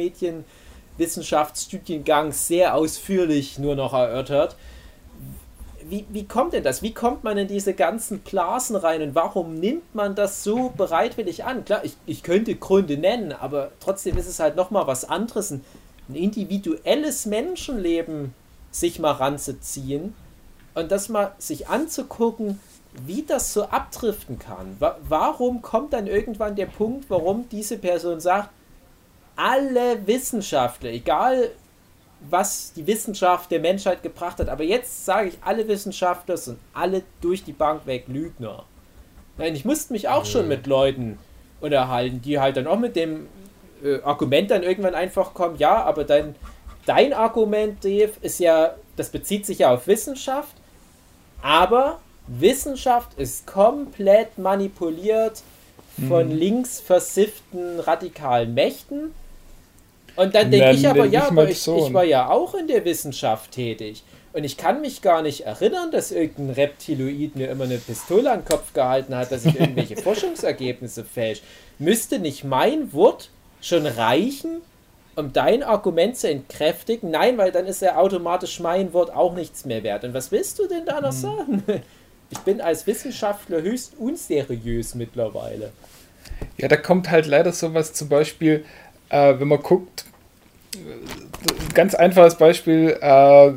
Medienwissenschaftsstudiengang 0.98 2.32
sehr 2.32 2.74
ausführlich 2.74 3.58
nur 3.58 3.76
noch 3.76 3.92
erörtert. 3.92 4.56
Wie, 5.88 6.04
wie 6.08 6.24
kommt 6.24 6.52
denn 6.52 6.64
das? 6.64 6.82
Wie 6.82 6.92
kommt 6.92 7.22
man 7.22 7.38
in 7.38 7.46
diese 7.46 7.72
ganzen 7.72 8.18
Blasen 8.18 8.74
rein 8.74 9.02
und 9.02 9.14
warum 9.14 9.54
nimmt 9.54 9.94
man 9.94 10.16
das 10.16 10.42
so 10.42 10.70
bereitwillig 10.76 11.44
an? 11.44 11.64
Klar, 11.64 11.84
ich, 11.84 11.96
ich 12.06 12.24
könnte 12.24 12.56
Gründe 12.56 12.96
nennen, 12.96 13.32
aber 13.32 13.70
trotzdem 13.78 14.16
ist 14.18 14.26
es 14.26 14.40
halt 14.40 14.56
nochmal 14.56 14.88
was 14.88 15.04
anderes. 15.04 15.52
Ein 15.52 15.64
ein 16.08 16.14
individuelles 16.14 17.26
Menschenleben 17.26 18.34
sich 18.70 18.98
mal 18.98 19.12
ranzuziehen 19.12 20.14
und 20.74 20.90
das 20.92 21.08
mal 21.08 21.32
sich 21.38 21.68
anzugucken, 21.68 22.60
wie 23.04 23.22
das 23.22 23.52
so 23.52 23.64
abdriften 23.64 24.38
kann. 24.38 24.76
Warum 24.78 25.62
kommt 25.62 25.92
dann 25.92 26.06
irgendwann 26.06 26.56
der 26.56 26.66
Punkt, 26.66 27.10
warum 27.10 27.48
diese 27.48 27.78
Person 27.78 28.20
sagt, 28.20 28.50
alle 29.36 30.06
Wissenschaftler, 30.06 30.90
egal 30.90 31.50
was 32.28 32.72
die 32.72 32.86
Wissenschaft 32.86 33.50
der 33.50 33.60
Menschheit 33.60 34.02
gebracht 34.02 34.38
hat, 34.38 34.48
aber 34.48 34.64
jetzt 34.64 35.04
sage 35.04 35.28
ich, 35.28 35.38
alle 35.42 35.68
Wissenschaftler 35.68 36.36
sind 36.36 36.58
alle 36.72 37.02
durch 37.20 37.44
die 37.44 37.52
Bank 37.52 37.86
weg 37.86 38.04
Lügner. 38.08 38.64
Nein, 39.38 39.54
ich 39.54 39.64
musste 39.64 39.92
mich 39.92 40.08
auch 40.08 40.24
schon 40.24 40.48
mit 40.48 40.66
Leuten 40.66 41.18
unterhalten, 41.60 42.22
die 42.22 42.40
halt 42.40 42.56
dann 42.56 42.66
auch 42.66 42.78
mit 42.78 42.96
dem 42.96 43.28
äh, 43.84 44.00
Argument 44.02 44.50
dann 44.50 44.62
irgendwann 44.62 44.94
einfach 44.94 45.34
kommt, 45.34 45.60
ja, 45.60 45.84
aber 45.84 46.04
dein, 46.04 46.34
dein 46.86 47.12
Argument, 47.12 47.84
Dave, 47.84 48.12
ist 48.22 48.40
ja, 48.40 48.74
das 48.96 49.10
bezieht 49.10 49.44
sich 49.44 49.58
ja 49.58 49.74
auf 49.74 49.86
Wissenschaft, 49.86 50.56
aber 51.42 52.00
Wissenschaft 52.26 53.18
ist 53.18 53.46
komplett 53.46 54.38
manipuliert 54.38 55.42
von 56.08 56.30
hm. 56.30 56.36
links 56.36 56.80
versifften 56.80 57.80
radikalen 57.80 58.54
Mächten. 58.54 59.14
Und 60.16 60.34
dann 60.34 60.50
denke 60.50 60.72
ich 60.72 60.88
aber, 60.88 61.04
ja, 61.06 61.28
aber 61.28 61.48
ich, 61.48 61.66
ich 61.66 61.92
war 61.92 62.04
ja 62.04 62.30
auch 62.30 62.54
in 62.54 62.66
der 62.66 62.84
Wissenschaft 62.84 63.52
tätig. 63.52 64.02
Und 64.32 64.44
ich 64.44 64.58
kann 64.58 64.82
mich 64.82 65.00
gar 65.00 65.22
nicht 65.22 65.46
erinnern, 65.46 65.90
dass 65.90 66.10
irgendein 66.10 66.50
Reptiloid 66.50 67.36
mir 67.36 67.48
immer 67.48 67.64
eine 67.64 67.78
Pistole 67.78 68.30
an 68.30 68.40
den 68.40 68.44
Kopf 68.44 68.74
gehalten 68.74 69.14
hat, 69.14 69.32
dass 69.32 69.46
ich 69.46 69.58
irgendwelche 69.58 69.96
Forschungsergebnisse 70.02 71.04
fälsche. 71.04 71.42
Müsste 71.78 72.18
nicht 72.18 72.44
mein 72.44 72.92
Wort 72.92 73.30
schon 73.62 73.86
reichen, 73.86 74.60
um 75.14 75.32
dein 75.32 75.62
Argument 75.62 76.18
zu 76.18 76.28
entkräftigen? 76.28 77.10
Nein, 77.10 77.38
weil 77.38 77.50
dann 77.50 77.64
ist 77.64 77.80
ja 77.80 77.96
automatisch 77.96 78.60
mein 78.60 78.92
Wort 78.92 79.10
auch 79.10 79.34
nichts 79.34 79.64
mehr 79.64 79.82
wert. 79.82 80.04
Und 80.04 80.12
was 80.12 80.30
willst 80.30 80.58
du 80.58 80.66
denn 80.66 80.84
da 80.84 81.00
noch 81.00 81.12
hm. 81.12 81.20
sagen? 81.20 81.62
Ich 82.28 82.38
bin 82.40 82.60
als 82.60 82.88
Wissenschaftler 82.88 83.62
höchst 83.62 83.92
unseriös 83.98 84.96
mittlerweile. 84.96 85.70
Ja, 86.58 86.66
da 86.66 86.76
kommt 86.76 87.08
halt 87.08 87.26
leider 87.26 87.52
sowas 87.52 87.92
zum 87.92 88.08
Beispiel, 88.08 88.64
äh, 89.08 89.34
wenn 89.38 89.48
man 89.48 89.62
guckt, 89.62 90.04
ganz 91.74 91.94
einfaches 91.94 92.36
Beispiel, 92.36 92.96
äh, 93.00 93.52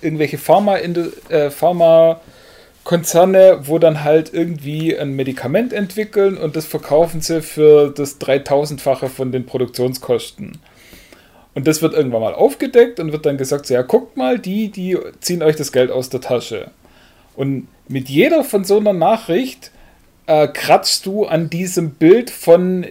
irgendwelche 0.00 0.38
Pharma, 0.38 0.78
äh, 0.78 1.50
Pharma 1.50 2.20
wo 2.84 3.78
dann 3.78 4.02
halt 4.02 4.32
irgendwie 4.34 4.98
ein 4.98 5.14
Medikament 5.14 5.72
entwickeln 5.72 6.36
und 6.36 6.56
das 6.56 6.66
verkaufen 6.66 7.20
sie 7.20 7.40
für 7.40 7.90
das 7.90 8.20
3000-fache 8.20 9.08
von 9.08 9.30
den 9.30 9.46
Produktionskosten. 9.46 10.58
Und 11.54 11.66
das 11.66 11.82
wird 11.82 11.94
irgendwann 11.94 12.22
mal 12.22 12.34
aufgedeckt 12.34 13.00
und 13.00 13.12
wird 13.12 13.26
dann 13.26 13.36
gesagt, 13.36 13.66
so, 13.66 13.74
ja, 13.74 13.82
guckt 13.82 14.16
mal, 14.16 14.38
die, 14.38 14.70
die 14.70 14.96
ziehen 15.20 15.42
euch 15.42 15.56
das 15.56 15.72
Geld 15.72 15.90
aus 15.90 16.08
der 16.08 16.20
Tasche. 16.20 16.70
Und 17.36 17.68
mit 17.88 18.08
jeder 18.08 18.44
von 18.44 18.64
so 18.64 18.78
einer 18.78 18.92
Nachricht 18.92 19.70
äh, 20.26 20.48
kratzt 20.48 21.06
du 21.06 21.26
an 21.26 21.50
diesem 21.50 21.90
Bild 21.90 22.30
von, 22.30 22.86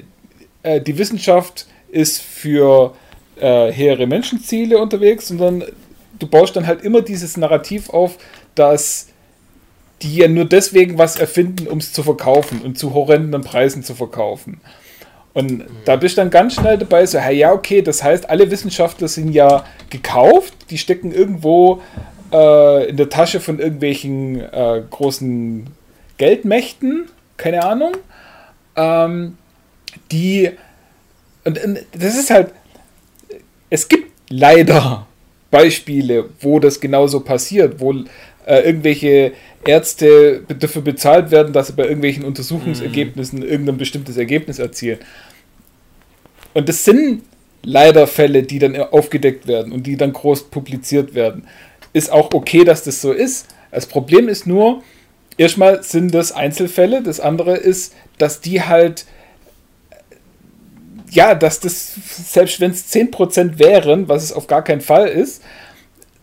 äh, 0.63 0.81
die 0.81 0.97
Wissenschaft 0.97 1.67
ist 1.91 2.21
für 2.21 2.93
äh, 3.39 3.71
hehre 3.71 4.07
Menschenziele 4.07 4.77
unterwegs, 4.77 5.27
sondern 5.27 5.63
du 6.17 6.27
baust 6.27 6.55
dann 6.55 6.67
halt 6.67 6.83
immer 6.83 7.01
dieses 7.01 7.37
Narrativ 7.37 7.89
auf, 7.89 8.17
dass 8.55 9.07
die 10.01 10.15
ja 10.17 10.27
nur 10.27 10.45
deswegen 10.45 10.97
was 10.97 11.17
erfinden, 11.17 11.67
um 11.67 11.79
es 11.79 11.91
zu 11.91 12.03
verkaufen 12.03 12.61
und 12.61 12.77
zu 12.77 12.93
horrenden 12.93 13.41
Preisen 13.41 13.83
zu 13.83 13.95
verkaufen. 13.95 14.61
Und 15.33 15.59
mhm. 15.59 15.65
da 15.85 15.95
bist 15.95 16.17
du 16.17 16.21
dann 16.21 16.29
ganz 16.29 16.55
schnell 16.55 16.77
dabei, 16.77 17.05
so, 17.05 17.17
ja, 17.17 17.53
okay, 17.53 17.81
das 17.81 18.03
heißt, 18.03 18.29
alle 18.29 18.49
Wissenschaftler 18.49 19.07
sind 19.07 19.31
ja 19.31 19.65
gekauft, 19.89 20.53
die 20.69 20.77
stecken 20.77 21.11
irgendwo 21.11 21.81
äh, 22.31 22.89
in 22.89 22.97
der 22.97 23.09
Tasche 23.09 23.39
von 23.39 23.59
irgendwelchen 23.59 24.41
äh, 24.41 24.81
großen 24.89 25.67
Geldmächten, 26.17 27.09
keine 27.37 27.63
Ahnung, 27.63 27.93
ähm, 28.75 29.37
die, 30.11 30.51
und, 31.43 31.63
und 31.63 31.79
das 31.91 32.17
ist 32.17 32.29
halt, 32.29 32.51
es 33.69 33.87
gibt 33.87 34.11
leider 34.29 35.07
Beispiele, 35.51 36.29
wo 36.41 36.59
das 36.59 36.79
genauso 36.79 37.21
passiert, 37.21 37.79
wo 37.79 37.93
äh, 38.45 38.61
irgendwelche 38.61 39.33
Ärzte 39.65 40.43
dafür 40.47 40.81
bezahlt 40.81 41.31
werden, 41.31 41.53
dass 41.53 41.67
sie 41.67 41.73
bei 41.73 41.83
irgendwelchen 41.83 42.23
Untersuchungsergebnissen 42.23 43.41
irgendein 43.41 43.77
bestimmtes 43.77 44.17
Ergebnis 44.17 44.59
erzielen. 44.59 44.99
Und 46.53 46.69
das 46.69 46.85
sind 46.85 47.23
leider 47.63 48.07
Fälle, 48.07 48.43
die 48.43 48.59
dann 48.59 48.75
aufgedeckt 48.75 49.47
werden 49.47 49.71
und 49.71 49.85
die 49.85 49.97
dann 49.97 50.13
groß 50.13 50.49
publiziert 50.49 51.13
werden. 51.13 51.47
Ist 51.93 52.11
auch 52.11 52.33
okay, 52.33 52.63
dass 52.63 52.83
das 52.83 53.01
so 53.01 53.11
ist. 53.11 53.47
Das 53.71 53.85
Problem 53.85 54.29
ist 54.29 54.47
nur, 54.47 54.83
erstmal 55.37 55.83
sind 55.83 56.13
das 56.13 56.31
Einzelfälle, 56.31 57.03
das 57.03 57.19
andere 57.19 57.55
ist, 57.55 57.95
dass 58.17 58.41
die 58.41 58.61
halt 58.61 59.05
ja, 61.11 61.35
dass 61.35 61.59
das, 61.59 61.95
selbst 62.31 62.59
wenn 62.59 62.71
es 62.71 62.91
10% 62.93 63.59
wären, 63.59 64.07
was 64.07 64.23
es 64.23 64.33
auf 64.33 64.47
gar 64.47 64.63
keinen 64.63 64.81
Fall 64.81 65.07
ist, 65.07 65.41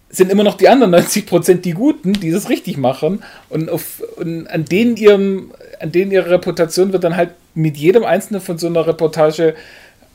sind 0.08 0.30
immer 0.30 0.44
noch 0.44 0.56
die 0.56 0.68
anderen 0.68 0.94
90% 0.94 1.56
die 1.56 1.72
Guten, 1.72 2.14
die 2.14 2.30
das 2.30 2.48
richtig 2.48 2.76
machen. 2.76 3.22
Und, 3.48 3.68
auf, 3.68 4.02
und 4.16 4.46
an, 4.46 4.64
denen 4.64 4.96
ihrem, 4.96 5.52
an 5.80 5.92
denen 5.92 6.10
ihre 6.10 6.30
Reputation 6.30 6.92
wird 6.92 7.04
dann 7.04 7.16
halt 7.16 7.30
mit 7.54 7.76
jedem 7.76 8.04
einzelnen 8.04 8.40
von 8.40 8.58
so 8.58 8.66
einer 8.66 8.86
Reportage 8.86 9.54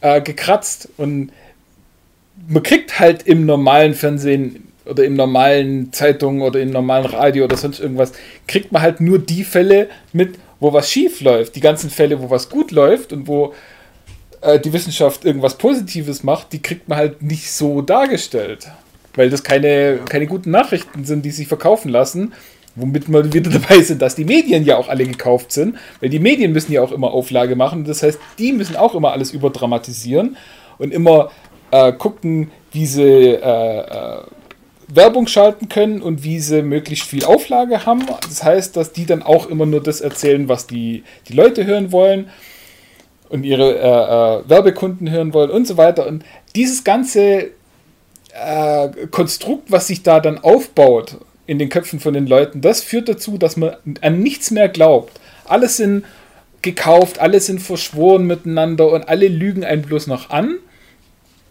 äh, 0.02 0.22
gekratzt. 0.22 0.90
Und 0.98 1.32
man 2.48 2.64
kriegt 2.64 3.00
halt 3.00 3.24
im 3.24 3.46
normalen 3.46 3.94
Fernsehen 3.94 4.68
oder 4.86 5.04
im 5.04 5.16
normalen 5.16 5.94
Zeitungen 5.94 6.42
oder 6.42 6.60
im 6.60 6.72
normalen 6.72 7.06
Radio 7.06 7.44
oder 7.44 7.58
sonst 7.58 7.80
irgendwas, 7.80 8.14
kriegt 8.48 8.72
man 8.72 8.82
halt 8.82 9.00
nur 9.00 9.20
die 9.20 9.44
Fälle 9.44 9.90
mit, 10.14 10.36
wo 10.60 10.74
was 10.74 10.90
schief 10.90 11.22
läuft. 11.22 11.56
Die 11.56 11.62
ganzen 11.62 11.90
Fälle, 11.90 12.20
wo 12.22 12.30
was 12.30 12.50
gut 12.50 12.72
läuft 12.72 13.14
und 13.14 13.28
wo 13.28 13.54
äh, 14.42 14.60
die 14.60 14.74
Wissenschaft 14.74 15.24
irgendwas 15.24 15.58
Positives 15.58 16.24
macht, 16.24 16.54
die 16.54 16.62
kriegt 16.62 16.90
man 16.90 16.98
halt 16.98 17.22
nicht 17.22 17.52
so 17.52 17.82
dargestellt. 17.82 18.68
Weil 19.16 19.30
das 19.30 19.44
keine, 19.44 20.00
keine 20.10 20.26
guten 20.28 20.52
Nachrichten 20.52 21.06
sind, 21.06 21.24
die 21.24 21.32
sich 21.32 21.48
verkaufen 21.48 21.90
lassen. 21.90 22.34
Womit 22.76 23.10
wir 23.10 23.34
wieder 23.34 23.52
dabei 23.52 23.82
sind, 23.82 24.02
dass 24.02 24.16
die 24.16 24.26
Medien 24.26 24.66
ja 24.66 24.78
auch 24.78 24.88
alle 24.88 25.06
gekauft 25.06 25.52
sind, 25.52 25.76
weil 26.00 26.10
die 26.10 26.20
Medien 26.20 26.54
müssen 26.54 26.72
ja 26.72 26.82
auch 26.82 26.94
immer 26.94 27.12
Auflage 27.12 27.56
machen. 27.56 27.84
Das 27.84 28.02
heißt, 28.02 28.18
die 28.40 28.54
müssen 28.54 28.78
auch 28.78 28.96
immer 28.96 29.12
alles 29.12 29.32
überdramatisieren 29.32 30.38
und 30.78 30.94
immer 30.94 31.32
äh, 31.72 31.92
gucken, 31.92 32.50
wie 32.72 32.86
sie 32.86 33.02
äh, 33.02 33.80
äh, 33.80 34.22
Werbung 34.88 35.28
schalten 35.28 35.68
können 35.68 36.02
und 36.02 36.24
wie 36.24 36.40
sie 36.40 36.62
möglichst 36.62 37.08
viel 37.08 37.26
Auflage 37.26 37.86
haben. 37.86 38.06
Das 38.22 38.44
heißt, 38.44 38.78
dass 38.78 38.94
die 38.94 39.06
dann 39.06 39.22
auch 39.22 39.48
immer 39.48 39.66
nur 39.66 39.84
das 39.84 40.00
erzählen, 40.00 40.48
was 40.48 40.66
die, 40.66 41.04
die 41.28 41.34
Leute 41.34 41.66
hören 41.66 41.92
wollen 41.92 42.30
und 43.32 43.44
ihre 43.44 43.76
äh, 43.76 43.80
äh, 43.80 44.50
Werbekunden 44.50 45.10
hören 45.10 45.34
wollen 45.34 45.50
und 45.50 45.66
so 45.66 45.78
weiter. 45.78 46.06
Und 46.06 46.24
dieses 46.56 46.84
ganze 46.84 47.50
äh, 48.34 48.90
Konstrukt, 49.10 49.72
was 49.72 49.88
sich 49.88 50.04
da 50.04 50.20
dann 50.20 50.38
aufbaut 50.38 51.18
in 51.48 51.58
den 51.58 51.70
Köpfen 51.70 52.00
von 52.00 52.14
den 52.14 52.28
Leuten, 52.28 52.62
das 52.62 52.82
führt 52.82 53.10
dazu, 53.10 53.38
dass 53.38 53.58
man 53.58 53.76
an 54.02 54.20
nichts 54.20 54.52
mehr 54.52 54.70
glaubt. 54.70 55.20
Alles 55.46 55.78
sind 55.78 56.06
gekauft, 56.62 57.20
alle 57.20 57.40
sind 57.40 57.60
verschworen 57.60 58.28
miteinander 58.28 58.92
und 58.92 59.08
alle 59.10 59.28
lügen 59.28 59.64
einen 59.64 59.82
bloß 59.82 60.08
noch 60.08 60.30
an. 60.30 60.58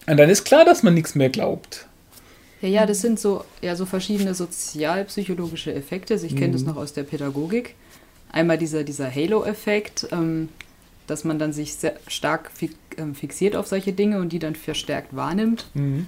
Und 0.07 0.17
dann 0.17 0.31
ist 0.31 0.45
klar, 0.45 0.65
dass 0.65 0.83
man 0.83 0.95
nichts 0.95 1.15
mehr 1.15 1.31
glaubt. 1.31 1.87
Ja, 2.61 2.69
ja, 2.69 2.87
das 2.87 3.01
sind 3.01 3.19
so, 3.19 3.45
ja, 3.63 3.75
so 3.75 3.87
verschiedene 3.87 4.35
sozialpsychologische 4.35 5.75
Effekte. 5.75 6.15
Ich 6.15 6.37
kenne 6.37 6.49
mhm. 6.49 6.53
das 6.53 6.63
noch 6.63 6.77
aus 6.77 6.93
der 6.93 7.05
Pädagogik. 7.05 7.75
Einmal 8.33 8.59
dieser, 8.59 8.85
dieser 8.85 9.13
Halo-Effekt, 9.13 10.09
ähm, 10.13 10.51
dass 11.11 11.25
man 11.25 11.39
dann 11.39 11.53
sich 11.53 11.75
sehr 11.75 11.95
stark 12.07 12.51
ähm, 12.97 13.15
fixiert 13.15 13.57
auf 13.57 13.67
solche 13.67 13.93
Dinge 13.93 14.21
und 14.21 14.33
die 14.33 14.39
dann 14.39 14.55
verstärkt 14.55 15.15
wahrnimmt. 15.15 15.67
Mhm. 15.75 16.07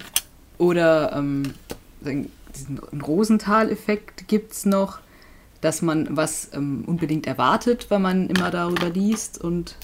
Oder 0.57 1.13
ähm, 1.13 1.43
diesen 2.01 2.79
Rosenthal-Effekt 3.01 4.27
gibt 4.27 4.53
es 4.53 4.65
noch, 4.65 4.99
dass 5.61 5.81
man 5.81 6.15
was 6.15 6.49
ähm, 6.53 6.83
unbedingt 6.85 7.27
erwartet, 7.27 7.87
weil 7.89 7.99
man 7.99 8.29
immer 8.29 8.51
darüber 8.51 8.89
liest 8.89 9.41
und 9.41 9.75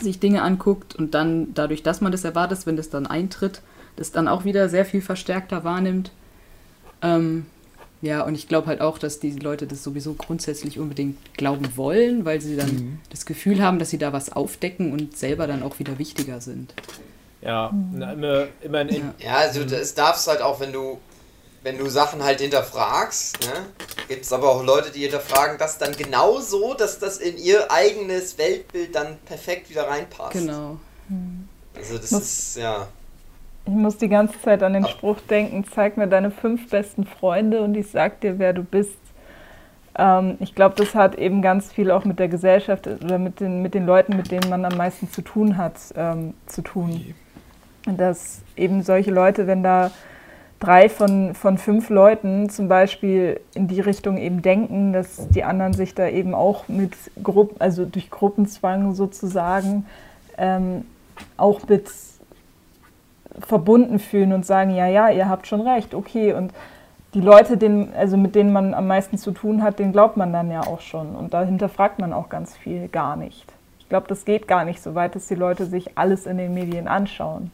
sich 0.00 0.20
Dinge 0.20 0.42
anguckt 0.42 0.94
und 0.94 1.14
dann 1.14 1.52
dadurch, 1.54 1.82
dass 1.82 2.00
man 2.00 2.12
das 2.12 2.24
erwartet, 2.24 2.66
wenn 2.66 2.76
das 2.76 2.90
dann 2.90 3.06
eintritt, 3.06 3.62
das 3.96 4.10
dann 4.10 4.28
auch 4.28 4.44
wieder 4.44 4.68
sehr 4.68 4.84
viel 4.84 5.02
verstärkter 5.02 5.64
wahrnimmt. 5.64 6.12
Ähm, 7.02 7.46
ja, 8.02 8.22
und 8.22 8.34
ich 8.34 8.48
glaube 8.48 8.66
halt 8.66 8.80
auch, 8.80 8.98
dass 8.98 9.20
die 9.20 9.30
Leute 9.30 9.68
das 9.68 9.84
sowieso 9.84 10.14
grundsätzlich 10.14 10.80
unbedingt 10.80 11.16
glauben 11.36 11.76
wollen, 11.76 12.24
weil 12.24 12.40
sie 12.40 12.56
dann 12.56 12.68
mhm. 12.68 13.00
das 13.10 13.26
Gefühl 13.26 13.62
haben, 13.62 13.78
dass 13.78 13.90
sie 13.90 13.98
da 13.98 14.12
was 14.12 14.32
aufdecken 14.32 14.92
und 14.92 15.16
selber 15.16 15.46
dann 15.46 15.62
auch 15.62 15.78
wieder 15.78 15.98
wichtiger 16.00 16.40
sind. 16.40 16.74
Ja, 17.40 17.70
mhm. 17.70 18.02
immer, 18.02 18.46
immer 18.60 18.80
in, 18.82 19.12
ja. 19.18 19.36
also 19.36 19.64
das 19.64 19.94
darfst 19.94 20.26
halt 20.26 20.42
auch, 20.42 20.58
wenn 20.60 20.72
du 20.72 20.98
wenn 21.62 21.78
du 21.78 21.88
Sachen 21.88 22.24
halt 22.24 22.40
hinterfragst, 22.40 23.40
ne, 23.44 23.66
gibt 24.08 24.24
es 24.24 24.32
aber 24.32 24.50
auch 24.50 24.64
Leute, 24.64 24.90
die 24.90 25.02
hinterfragen 25.02 25.58
das 25.58 25.78
dann 25.78 25.92
genauso, 25.96 26.74
dass 26.74 26.98
das 26.98 27.18
in 27.18 27.38
ihr 27.38 27.70
eigenes 27.70 28.36
Weltbild 28.36 28.96
dann 28.96 29.18
perfekt 29.26 29.70
wieder 29.70 29.86
reinpasst. 29.88 30.32
Genau. 30.32 30.78
Also 31.76 31.98
das 31.98 32.10
ist, 32.10 32.56
ja. 32.56 32.88
Ich 33.64 33.72
muss 33.72 33.96
die 33.96 34.08
ganze 34.08 34.40
Zeit 34.40 34.62
an 34.62 34.72
den 34.72 34.86
Spruch 34.86 35.20
denken, 35.20 35.64
zeig 35.64 35.96
mir 35.96 36.08
deine 36.08 36.30
fünf 36.32 36.68
besten 36.68 37.04
Freunde 37.04 37.62
und 37.62 37.76
ich 37.76 37.90
sag 37.90 38.20
dir, 38.20 38.38
wer 38.38 38.52
du 38.52 38.64
bist. 38.64 38.98
Ähm, 39.96 40.36
ich 40.40 40.54
glaube, 40.54 40.74
das 40.76 40.94
hat 40.94 41.14
eben 41.14 41.42
ganz 41.42 41.72
viel 41.72 41.90
auch 41.90 42.04
mit 42.04 42.18
der 42.18 42.28
Gesellschaft 42.28 42.88
oder 42.88 43.18
mit 43.18 43.38
den, 43.38 43.62
mit 43.62 43.74
den 43.74 43.86
Leuten, 43.86 44.16
mit 44.16 44.30
denen 44.30 44.50
man 44.50 44.64
am 44.64 44.76
meisten 44.76 45.08
zu 45.10 45.22
tun 45.22 45.56
hat, 45.56 45.76
ähm, 45.96 46.34
zu 46.46 46.62
tun. 46.62 47.14
Und 47.86 48.00
dass 48.00 48.42
eben 48.56 48.82
solche 48.82 49.12
Leute, 49.12 49.46
wenn 49.46 49.62
da 49.62 49.92
drei 50.58 50.88
von, 50.88 51.34
von 51.34 51.58
fünf 51.58 51.88
Leuten 51.88 52.48
zum 52.48 52.68
Beispiel 52.68 53.40
in 53.54 53.68
die 53.68 53.80
Richtung 53.80 54.16
eben 54.16 54.42
denken, 54.42 54.92
dass 54.92 55.28
die 55.28 55.44
anderen 55.44 55.72
sich 55.72 55.94
da 55.94 56.08
eben 56.08 56.34
auch 56.34 56.68
mit 56.68 56.92
Gruppen, 57.22 57.60
also 57.60 57.84
durch 57.84 58.10
Gruppenzwang 58.10 58.94
sozusagen, 58.94 59.86
ähm, 60.38 60.84
auch 61.36 61.68
mit 61.68 61.88
verbunden 63.40 63.98
fühlen 63.98 64.32
und 64.32 64.46
sagen, 64.46 64.74
ja, 64.74 64.86
ja, 64.86 65.10
ihr 65.10 65.28
habt 65.28 65.46
schon 65.46 65.60
recht, 65.60 65.94
okay. 65.94 66.32
Und 66.34 66.52
die 67.14 67.20
Leute, 67.20 67.56
denen, 67.56 67.92
also 67.94 68.16
mit 68.16 68.34
denen 68.34 68.52
man 68.52 68.74
am 68.74 68.86
meisten 68.86 69.18
zu 69.18 69.32
tun 69.32 69.62
hat, 69.62 69.78
denen 69.78 69.92
glaubt 69.92 70.16
man 70.16 70.32
dann 70.32 70.50
ja 70.50 70.62
auch 70.62 70.80
schon. 70.80 71.14
Und 71.14 71.34
dahinter 71.34 71.68
fragt 71.68 71.98
man 71.98 72.12
auch 72.12 72.28
ganz 72.28 72.56
viel 72.56 72.88
gar 72.88 73.16
nicht. 73.16 73.46
Ich 73.78 73.88
glaube, 73.88 74.06
das 74.08 74.24
geht 74.24 74.48
gar 74.48 74.64
nicht 74.64 74.82
so 74.82 74.94
weit, 74.94 75.14
dass 75.14 75.26
die 75.26 75.34
Leute 75.34 75.66
sich 75.66 75.98
alles 75.98 76.26
in 76.26 76.38
den 76.38 76.54
Medien 76.54 76.88
anschauen. 76.88 77.50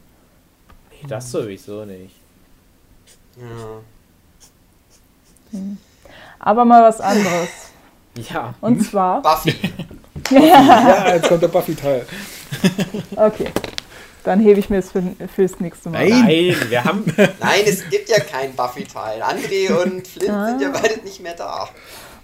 Nee, 0.91 1.07
das 1.07 1.31
sowieso 1.31 1.83
nicht. 1.85 2.15
Ja. 3.35 3.81
Hm. 5.51 5.77
Aber 6.39 6.65
mal 6.65 6.83
was 6.83 7.01
anderes. 7.01 7.49
Ja. 8.33 8.53
Und 8.59 8.83
zwar. 8.83 9.21
Buffy. 9.21 9.55
ja, 10.31 11.13
jetzt 11.13 11.29
kommt 11.29 11.43
der 11.43 11.47
Buffy-Teil. 11.49 12.05
okay. 13.15 13.51
Dann 14.29 14.41
hebe 14.41 14.59
ich 14.59 14.69
mir 14.69 14.77
es 14.77 14.91
für, 14.91 15.01
fürs 15.33 15.59
nächste 15.59 15.89
Mal. 15.89 16.07
Nein, 16.07 16.21
Nein 16.21 16.55
wir 16.69 16.83
haben. 16.83 17.03
Nein, 17.17 17.61
es 17.65 17.89
gibt 17.89 18.09
ja 18.09 18.19
keinen 18.19 18.55
Buffy-Teil. 18.55 19.23
André 19.23 19.73
und 19.81 20.07
Flint 20.07 20.29
ah. 20.29 20.49
sind 20.49 20.61
ja 20.61 20.69
beide 20.69 20.99
nicht 21.03 21.19
mehr 21.19 21.33
da. 21.33 21.67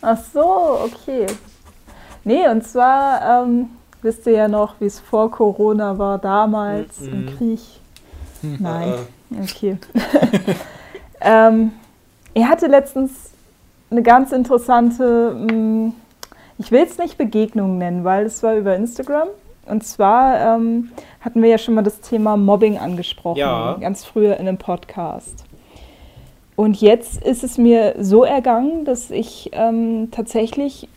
Ach 0.04 0.20
so, 0.32 0.82
okay. 0.84 1.26
Nee, 2.24 2.48
und 2.48 2.64
zwar 2.64 3.44
ähm, 3.48 3.70
wisst 4.04 4.28
ihr 4.28 4.34
ja 4.34 4.48
noch, 4.48 4.80
wie 4.80 4.86
es 4.86 5.00
vor 5.00 5.32
Corona 5.32 5.98
war, 5.98 6.20
damals 6.20 7.00
mhm. 7.00 7.12
im 7.12 7.38
Krieg. 7.38 7.60
Nein, 8.60 8.94
okay. 9.42 9.80
ähm, 11.22 11.72
er 12.36 12.50
hatte 12.50 12.68
letztens 12.68 13.32
eine 13.90 14.04
ganz 14.04 14.32
interessante, 14.32 15.34
mh, 15.34 15.52
hm, 15.52 15.94
ich 16.60 16.72
will 16.72 16.84
es 16.84 17.00
nicht 17.00 17.18
Begegnung 17.18 17.80
nennen, 17.80 18.04
weil 18.04 18.28
es 18.28 18.44
war 18.44 18.54
über 18.54 18.76
Instagram. 18.76 19.30
Und 19.66 19.84
zwar 19.84 20.56
ähm, 20.56 20.92
hatten 21.22 21.42
wir 21.42 21.50
ja 21.50 21.58
schon 21.58 21.74
mal 21.74 21.82
das 21.82 22.02
Thema 22.02 22.38
Mobbing 22.38 22.78
angesprochen, 22.78 23.40
ja. 23.40 23.78
ganz 23.80 24.06
früher 24.06 24.38
in 24.38 24.48
einem 24.48 24.58
Podcast. 24.58 25.44
Und 26.56 26.80
jetzt 26.80 27.22
ist 27.22 27.44
es 27.44 27.58
mir 27.58 27.96
so 28.00 28.24
ergangen, 28.24 28.86
dass 28.86 29.12
ich 29.12 29.50
ähm, 29.54 30.10
tatsächlich 30.12 30.88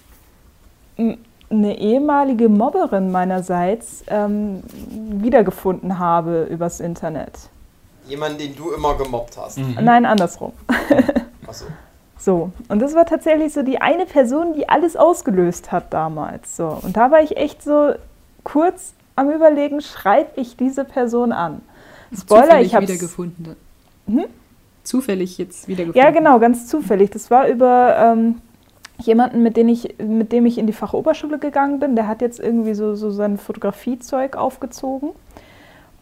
eine 1.50 1.78
ehemalige 1.78 2.48
Mobberin 2.48 3.10
meinerseits 3.10 4.04
ähm, 4.08 4.62
wiedergefunden 4.90 5.98
habe 5.98 6.44
übers 6.44 6.80
Internet. 6.80 7.48
Jemanden, 8.06 8.38
den 8.38 8.56
du 8.56 8.70
immer 8.70 8.96
gemobbt 8.96 9.36
hast? 9.36 9.58
Mhm. 9.58 9.78
Nein, 9.80 10.06
andersrum. 10.06 10.52
Ach 11.46 11.54
so. 11.54 11.66
So, 12.20 12.50
und 12.68 12.82
das 12.82 12.96
war 12.96 13.06
tatsächlich 13.06 13.52
so 13.52 13.62
die 13.62 13.80
eine 13.80 14.04
Person, 14.04 14.52
die 14.52 14.68
alles 14.68 14.96
ausgelöst 14.96 15.70
hat 15.70 15.92
damals. 15.94 16.56
So, 16.56 16.76
und 16.82 16.96
da 16.96 17.12
war 17.12 17.22
ich 17.22 17.36
echt 17.36 17.62
so 17.62 17.94
kurz 18.50 18.94
am 19.16 19.30
Überlegen, 19.30 19.80
schreibe 19.80 20.40
ich 20.40 20.56
diese 20.56 20.84
Person 20.84 21.32
an. 21.32 21.60
Spoiler, 22.16 22.42
zufällig 22.44 22.66
ich 22.66 22.74
habe 22.74 22.88
wiedergefunden. 22.88 23.56
Hm? 24.06 24.24
Zufällig 24.84 25.38
jetzt 25.38 25.68
wiedergefunden. 25.68 26.02
Ja, 26.02 26.10
genau, 26.10 26.38
ganz 26.38 26.66
zufällig. 26.66 27.10
Das 27.10 27.30
war 27.30 27.48
über 27.48 27.96
ähm, 27.98 28.36
jemanden, 28.98 29.42
mit 29.42 29.56
dem, 29.56 29.68
ich, 29.68 29.96
mit 29.98 30.32
dem 30.32 30.46
ich 30.46 30.56
in 30.56 30.66
die 30.66 30.72
Fachoberschule 30.72 31.38
gegangen 31.38 31.78
bin. 31.78 31.94
Der 31.96 32.06
hat 32.06 32.22
jetzt 32.22 32.40
irgendwie 32.40 32.74
so, 32.74 32.94
so 32.94 33.10
sein 33.10 33.36
Fotografiezeug 33.36 34.36
aufgezogen. 34.36 35.10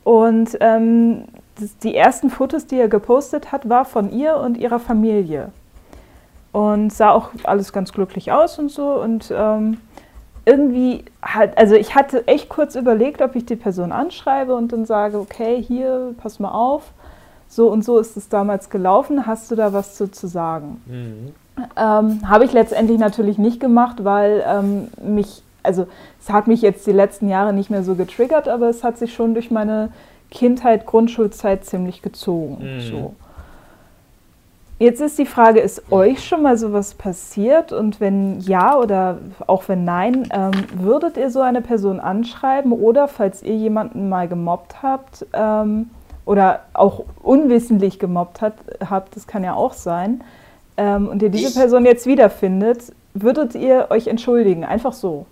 Und 0.05 0.57
ähm, 0.61 1.25
das, 1.59 1.77
die 1.79 1.97
ersten 1.97 2.31
Fotos, 2.31 2.67
die 2.67 2.79
er 2.79 2.89
gepostet 2.89 3.51
hat, 3.51 3.69
war 3.69 3.85
von 3.85 4.13
ihr 4.13 4.37
und 4.37 4.57
ihrer 4.57 4.79
Familie. 4.79 5.51
und 6.53 6.93
sah 6.93 7.11
auch 7.11 7.31
alles 7.45 7.73
ganz 7.73 7.93
glücklich 7.93 8.33
aus 8.33 8.59
und 8.59 8.71
so. 8.71 8.93
Und 8.95 9.33
ähm, 9.37 9.79
irgendwie 10.47 11.05
hat, 11.21 11.59
also 11.59 11.75
ich 11.75 11.95
hatte 11.95 12.27
echt 12.29 12.49
kurz 12.49 12.77
überlegt, 12.77 13.21
ob 13.21 13.35
ich 13.35 13.45
die 13.45 13.57
Person 13.57 13.93
anschreibe 13.93 14.55
und 14.55 14.73
dann 14.73 14.87
sage, 14.87 15.19
okay, 15.19 15.61
hier, 15.61 16.15
pass 16.23 16.39
mal 16.39 16.53
auf, 16.53 16.93
so 17.49 17.69
und 17.69 17.85
so 17.85 17.99
ist 17.99 18.17
es 18.17 18.29
damals 18.29 18.71
gelaufen, 18.71 19.27
hast 19.27 19.51
du 19.51 19.57
da 19.57 19.73
was 19.73 19.97
zu, 19.97 20.11
zu 20.11 20.29
sagen? 20.29 20.81
Mhm. 20.87 21.35
Ähm, 21.77 22.29
Habe 22.29 22.45
ich 22.45 22.53
letztendlich 22.53 22.99
natürlich 22.99 23.39
nicht 23.39 23.61
gemacht, 23.61 24.05
weil 24.05 24.45
ähm, 24.47 24.89
mich, 25.03 25.43
also 25.63 25.87
es 26.21 26.31
hat 26.31 26.47
mich 26.47 26.63
jetzt 26.63 26.87
die 26.87 26.93
letzten 26.93 27.29
Jahre 27.29 27.53
nicht 27.53 27.71
mehr 27.71 27.83
so 27.83 27.97
getriggert, 27.97 28.49
aber 28.49 28.69
es 28.69 28.85
hat 28.85 28.99
sich 28.99 29.15
schon 29.15 29.35
durch 29.35 29.51
meine 29.51 29.91
Kindheit, 30.31 30.87
Grundschulzeit 30.87 31.65
ziemlich 31.65 32.03
gezogen. 32.03 32.77
Mhm. 32.77 32.81
So. 32.81 33.15
Jetzt 34.79 35.01
ist 35.01 35.19
die 35.19 35.25
Frage, 35.25 35.61
ist 35.61 35.91
euch 35.91 36.23
schon 36.23 36.43
mal 36.43 36.59
sowas 36.59 36.93
passiert? 36.95 37.73
Und 37.73 37.99
wenn 37.99 38.41
ja 38.41 38.79
oder 38.79 39.19
auch 39.47 39.69
wenn 39.69 39.85
nein, 39.85 40.29
ähm, 40.33 40.53
würdet 40.75 41.17
ihr 41.17 41.31
so 41.31 41.41
eine 41.41 41.63
Person 41.63 41.99
anschreiben 41.99 42.73
oder 42.73 43.09
falls 43.09 43.43
ihr 43.43 43.57
jemanden 43.57 44.11
mal 44.11 44.29
gemobbt 44.29 44.83
habt 44.83 45.25
ähm, 45.33 45.89
oder 46.27 46.61
auch 46.75 47.05
unwissentlich 47.23 47.99
gemobbt 47.99 48.43
hat, 48.43 48.55
habt, 48.91 49.17
das 49.17 49.27
kann 49.27 49.45
ja 49.45 49.55
auch 49.55 49.73
sein, 49.73 50.23
ähm, 50.77 51.09
und 51.09 51.23
ihr 51.23 51.31
diese? 51.31 51.59
Person 51.59 51.87
jetzt 51.87 52.07
wiederfindet, 52.07 52.93
würdet 53.15 53.55
ihr 53.55 53.87
euch 53.91 54.09
entschuldigen? 54.09 54.65
Einfach 54.65 54.93
so. 54.93 55.27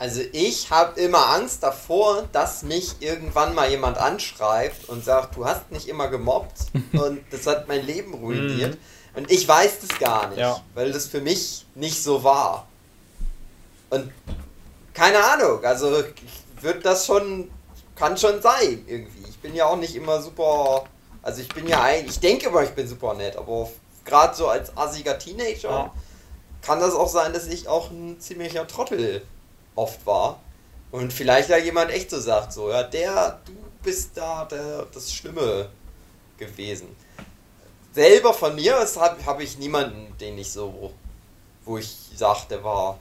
Also 0.00 0.22
ich 0.32 0.70
habe 0.70 0.98
immer 0.98 1.26
Angst 1.28 1.62
davor, 1.62 2.24
dass 2.32 2.62
mich 2.62 2.96
irgendwann 3.00 3.54
mal 3.54 3.68
jemand 3.68 3.98
anschreibt 3.98 4.88
und 4.88 5.04
sagt, 5.04 5.36
du 5.36 5.44
hast 5.44 5.70
mich 5.70 5.88
immer 5.90 6.08
gemobbt 6.08 6.56
und 6.94 7.20
das 7.30 7.46
hat 7.46 7.68
mein 7.68 7.84
Leben 7.84 8.14
ruiniert. 8.14 8.78
Und 9.14 9.30
ich 9.30 9.46
weiß 9.46 9.80
das 9.86 9.98
gar 9.98 10.28
nicht, 10.28 10.38
Ja. 10.38 10.58
weil 10.74 10.90
das 10.90 11.06
für 11.06 11.20
mich 11.20 11.66
nicht 11.74 12.02
so 12.02 12.24
war. 12.24 12.66
Und 13.90 14.10
keine 14.94 15.22
Ahnung, 15.22 15.62
also 15.64 16.02
wird 16.62 16.82
das 16.86 17.04
schon, 17.04 17.50
kann 17.94 18.16
schon 18.16 18.40
sein 18.40 18.82
irgendwie. 18.86 19.28
Ich 19.28 19.38
bin 19.40 19.54
ja 19.54 19.66
auch 19.66 19.76
nicht 19.76 19.94
immer 19.94 20.22
super, 20.22 20.84
also 21.22 21.42
ich 21.42 21.48
bin 21.50 21.66
ja 21.68 21.82
eigentlich, 21.82 22.12
ich 22.16 22.20
denke 22.20 22.48
immer, 22.48 22.62
ich 22.62 22.70
bin 22.70 22.88
super 22.88 23.12
nett, 23.12 23.36
aber 23.36 23.68
gerade 24.06 24.34
so 24.34 24.48
als 24.48 24.74
assiger 24.78 25.18
Teenager 25.18 25.68
Ja. 25.70 25.92
kann 26.62 26.80
das 26.80 26.94
auch 26.94 27.08
sein, 27.08 27.34
dass 27.34 27.46
ich 27.48 27.68
auch 27.68 27.90
ein 27.90 28.18
ziemlicher 28.18 28.66
Trottel 28.66 29.20
oft 29.74 30.04
war. 30.06 30.40
Und 30.90 31.12
vielleicht 31.12 31.50
da 31.50 31.56
jemand 31.56 31.90
echt 31.90 32.10
so 32.10 32.18
sagt, 32.18 32.52
so, 32.52 32.70
ja, 32.70 32.82
der, 32.82 33.40
du 33.44 33.52
bist 33.82 34.16
da 34.16 34.44
der, 34.44 34.86
das 34.92 35.12
Schlimme 35.12 35.68
gewesen. 36.36 36.88
Selber 37.92 38.34
von 38.34 38.54
mir 38.54 38.86
habe 38.96 39.26
hab 39.26 39.40
ich 39.40 39.58
niemanden, 39.58 40.16
den 40.18 40.38
ich 40.38 40.50
so, 40.50 40.92
wo 41.64 41.78
ich 41.78 42.10
sage, 42.14 42.40
der 42.50 42.64
war, 42.64 42.98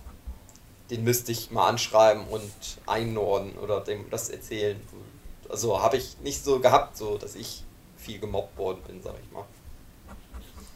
den 0.89 1.03
müsste 1.03 1.31
ich 1.31 1.51
mal 1.51 1.67
anschreiben 1.67 2.27
und 2.27 2.51
einnorden 2.85 3.57
oder 3.57 3.81
dem 3.81 4.09
das 4.09 4.29
erzählen. 4.29 4.79
Also 5.47 5.81
habe 5.81 5.97
ich 5.97 6.17
nicht 6.19 6.43
so 6.43 6.59
gehabt, 6.59 6.97
so 6.97 7.17
dass 7.17 7.35
ich 7.35 7.63
viel 7.97 8.19
gemobbt 8.19 8.57
worden 8.57 8.81
bin, 8.87 9.01
sag 9.01 9.15
ich 9.23 9.31
mal. 9.31 9.45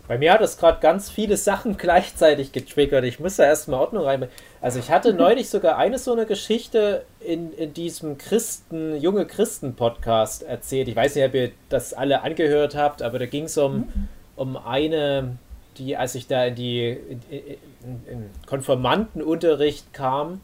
Bei 0.08 0.18
mir 0.18 0.34
hat 0.34 0.42
es 0.42 0.58
gerade 0.58 0.80
ganz 0.82 1.10
viele 1.10 1.38
Sachen 1.38 1.78
gleichzeitig 1.78 2.52
getriggert. 2.52 3.06
Ich 3.06 3.20
muss 3.20 3.38
da 3.38 3.46
erstmal 3.46 3.80
Ordnung 3.80 4.04
rein. 4.04 4.28
Also 4.62 4.80
ich 4.80 4.92
hatte 4.92 5.14
neulich 5.14 5.50
sogar 5.50 5.78
eine 5.78 5.98
so 5.98 6.12
eine 6.12 6.26
Geschichte 6.26 7.06
in, 7.20 7.54
in 7.54 7.74
diesem 7.74 8.18
Christen, 8.18 8.98
junge 8.98 9.26
Christen-Podcast 9.26 10.44
erzählt. 10.44 10.88
Ich 10.88 10.96
weiß 10.96 11.16
nicht, 11.16 11.26
ob 11.26 11.34
ihr 11.34 11.52
das 11.70 11.94
alle 11.94 12.22
angehört 12.22 12.76
habt, 12.76 13.02
aber 13.02 13.20
da 13.20 13.26
ging 13.26 13.46
es 13.46 13.58
um, 13.58 13.92
um 14.36 14.58
eine, 14.58 15.38
die, 15.78 15.96
als 15.96 16.16
ich 16.16 16.28
da 16.28 16.46
in 16.46 16.56
die 16.56 16.90
in, 16.90 17.22
in, 17.30 18.08
in 18.08 18.30
Konformantenunterricht 18.46 19.94
kam, 19.94 20.42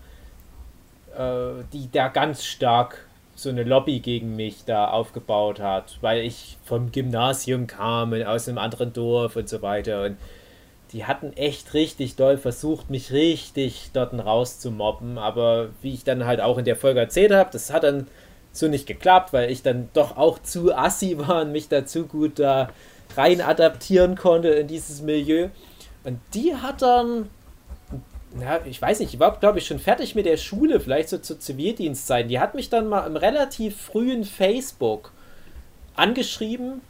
äh, 1.18 1.64
die 1.74 1.92
da 1.92 2.08
ganz 2.08 2.46
stark 2.46 3.09
so 3.42 3.50
eine 3.50 3.64
Lobby 3.64 4.00
gegen 4.00 4.36
mich 4.36 4.66
da 4.66 4.90
aufgebaut 4.90 5.60
hat, 5.60 5.98
weil 6.02 6.24
ich 6.24 6.58
vom 6.64 6.92
Gymnasium 6.92 7.68
kam 7.68 8.12
und 8.12 8.24
aus 8.24 8.48
einem 8.48 8.58
anderen 8.58 8.94
Dorf 8.94 9.36
und 9.36 9.48
so 9.48 9.62
weiter. 9.62 10.04
Und 10.04 10.18
die 10.92 11.06
hatten 11.06 11.34
echt 11.34 11.74
richtig 11.74 12.16
doll 12.16 12.38
versucht, 12.38 12.90
mich 12.90 13.12
richtig 13.12 13.92
dort 13.94 14.14
rauszumobben. 14.14 15.18
Aber 15.18 15.70
wie 15.82 15.94
ich 15.94 16.04
dann 16.04 16.26
halt 16.26 16.42
auch 16.42 16.58
in 16.58 16.66
der 16.66 16.76
Folge 16.76 17.00
erzählt 17.00 17.32
habe, 17.32 17.50
das 17.52 17.72
hat 17.72 17.84
dann 17.84 18.08
so 18.52 18.68
nicht 18.68 18.88
geklappt, 18.88 19.32
weil 19.32 19.52
ich 19.52 19.62
dann 19.62 19.90
doch 19.94 20.18
auch 20.18 20.40
zu 20.40 20.76
assi 20.76 21.18
war 21.18 21.42
und 21.42 21.52
mich 21.52 21.70
da 21.70 21.86
zu 21.86 22.06
gut 22.06 22.40
da 22.40 22.70
rein 23.16 23.42
adaptieren 23.42 24.16
konnte 24.16 24.50
in 24.50 24.68
dieses 24.68 25.02
Milieu. 25.02 25.50
Und 26.04 26.20
die 26.34 26.56
hat 26.56 26.82
dann 26.82 27.30
ja, 28.40 28.60
ich 28.66 28.82
weiß 28.82 29.00
nicht, 29.00 29.14
ich 29.14 29.20
war, 29.20 29.40
glaube 29.40 29.60
ich, 29.60 29.66
schon 29.68 29.80
fertig 29.80 30.14
mit 30.16 30.26
der 30.26 30.38
Schule, 30.38 30.80
vielleicht 30.80 31.10
so 31.10 31.18
zu 31.18 31.40
Zivildienstzeiten. 31.40 32.30
Die 32.30 32.40
hat 32.40 32.54
mich 32.56 32.70
dann 32.70 32.88
mal 32.88 33.08
im 33.08 33.16
relativ 33.16 33.80
frühen 33.82 34.24
Facebook 34.24 35.12
angeschrieben 35.96 36.82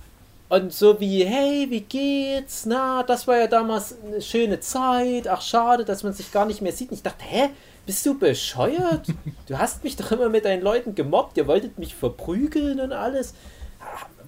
und 0.50 0.74
so 0.74 1.00
wie, 1.00 1.24
hey, 1.26 1.68
wie 1.70 1.82
geht's? 1.82 2.66
Na, 2.66 3.04
das 3.04 3.28
war 3.28 3.38
ja 3.38 3.48
damals 3.48 3.96
eine 4.06 4.22
schöne 4.22 4.60
Zeit. 4.60 5.28
Ach, 5.28 5.42
schade, 5.42 5.86
dass 5.86 6.04
man 6.04 6.14
sich 6.14 6.32
gar 6.32 6.46
nicht 6.46 6.62
mehr 6.62 6.72
sieht. 6.74 6.90
Und 6.90 6.98
ich 6.98 7.04
dachte, 7.04 7.24
hä, 7.24 7.50
bist 7.86 8.06
du 8.06 8.18
bescheuert? 8.18 9.08
Du 9.48 9.58
hast 9.58 9.84
mich 9.84 9.96
doch 9.96 10.12
immer 10.12 10.30
mit 10.30 10.46
deinen 10.46 10.62
Leuten 10.62 10.94
gemobbt. 10.94 11.36
Ihr 11.38 11.48
wolltet 11.48 11.80
mich 11.80 11.96
verprügeln 11.96 12.80
und 12.80 12.92
alles. 12.94 13.34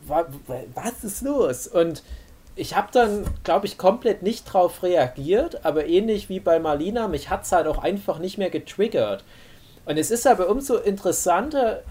Wa- 0.08 0.28
wa- 0.48 0.64
Was 0.74 1.04
ist 1.04 1.22
los? 1.22 1.68
Und 1.68 2.02
ich 2.62 2.76
habe 2.76 2.90
dann, 2.92 3.26
glaube 3.44 3.66
ich, 3.66 3.80
komplett 3.80 4.22
nicht 4.22 4.44
drauf 4.44 4.84
reagiert, 4.84 5.66
aber 5.66 5.88
ähnlich 5.88 6.30
wie 6.30 6.40
bei 6.40 6.60
Marlina, 6.60 7.08
mich 7.08 7.32
hat 7.32 7.42
es 7.42 7.52
halt 7.52 7.66
auch 7.66 7.80
einfach 7.80 8.20
nicht 8.20 8.38
mehr 8.38 8.52
getriggert. 8.52 9.24
Und 9.88 9.98
es 9.98 10.12
ist 10.12 10.28
aber 10.28 10.48
umso 10.48 10.76
interessanter, 10.76 11.82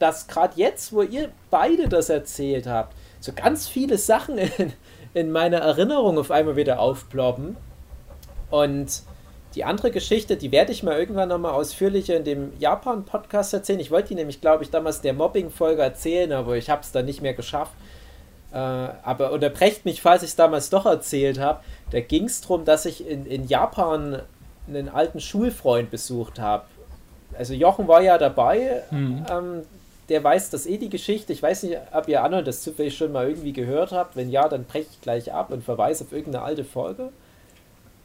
dass 0.00 0.26
gerade 0.26 0.54
jetzt, 0.56 0.92
wo 0.92 1.02
ihr 1.02 1.30
beide 1.48 1.88
das 1.88 2.08
erzählt 2.08 2.66
habt, 2.66 2.96
so 3.20 3.30
ganz 3.32 3.68
viele 3.68 3.98
Sachen 3.98 4.36
in, 4.58 4.72
in 5.14 5.30
meiner 5.30 5.58
Erinnerung 5.58 6.18
auf 6.18 6.32
einmal 6.32 6.56
wieder 6.56 6.80
aufploppen. 6.80 7.56
Und 8.50 9.02
die 9.54 9.62
andere 9.62 9.92
Geschichte, 9.92 10.36
die 10.36 10.50
werde 10.50 10.72
ich 10.72 10.82
mal 10.82 10.98
irgendwann 10.98 11.28
nochmal 11.28 11.52
ausführlicher 11.52 12.16
in 12.16 12.24
dem 12.24 12.52
Japan-Podcast 12.58 13.54
erzählen. 13.54 13.78
Ich 13.78 13.92
wollte 13.92 14.08
die 14.08 14.16
nämlich, 14.16 14.40
glaube 14.40 14.64
ich, 14.64 14.70
damals 14.70 15.02
der 15.02 15.12
Mobbing-Folge 15.12 15.82
erzählen, 15.82 16.32
aber 16.32 16.56
ich 16.56 16.68
habe 16.68 16.80
es 16.82 16.90
dann 16.90 17.04
nicht 17.04 17.22
mehr 17.22 17.34
geschafft. 17.34 17.74
Äh, 18.52 18.56
aber 18.56 19.32
unterbrecht 19.32 19.84
mich, 19.84 20.02
falls 20.02 20.22
ich 20.22 20.30
es 20.30 20.36
damals 20.36 20.70
doch 20.70 20.86
erzählt 20.86 21.38
habe. 21.38 21.60
Da 21.90 22.00
ging 22.00 22.24
es 22.24 22.40
darum, 22.40 22.64
dass 22.64 22.84
ich 22.84 23.06
in, 23.06 23.26
in 23.26 23.46
Japan 23.46 24.22
einen 24.66 24.88
alten 24.88 25.20
Schulfreund 25.20 25.90
besucht 25.90 26.38
habe. 26.38 26.64
Also 27.36 27.54
Jochen 27.54 27.86
war 27.88 28.02
ja 28.02 28.18
dabei. 28.18 28.82
Ähm, 29.30 29.62
der 30.08 30.24
weiß 30.24 30.50
das 30.50 30.66
eh 30.66 30.76
die 30.76 30.88
Geschichte. 30.88 31.32
Ich 31.32 31.42
weiß 31.42 31.62
nicht, 31.62 31.78
ob 31.92 32.08
ihr 32.08 32.24
anderen 32.24 32.44
das 32.44 32.62
zufällig 32.62 32.96
schon 32.96 33.12
mal 33.12 33.28
irgendwie 33.28 33.52
gehört 33.52 33.92
habt. 33.92 34.16
Wenn 34.16 34.28
ja, 34.28 34.48
dann 34.48 34.64
breche 34.64 34.88
ich 34.90 35.00
gleich 35.00 35.32
ab 35.32 35.52
und 35.52 35.62
verweise 35.62 36.04
auf 36.04 36.12
irgendeine 36.12 36.44
alte 36.44 36.64
Folge. 36.64 37.10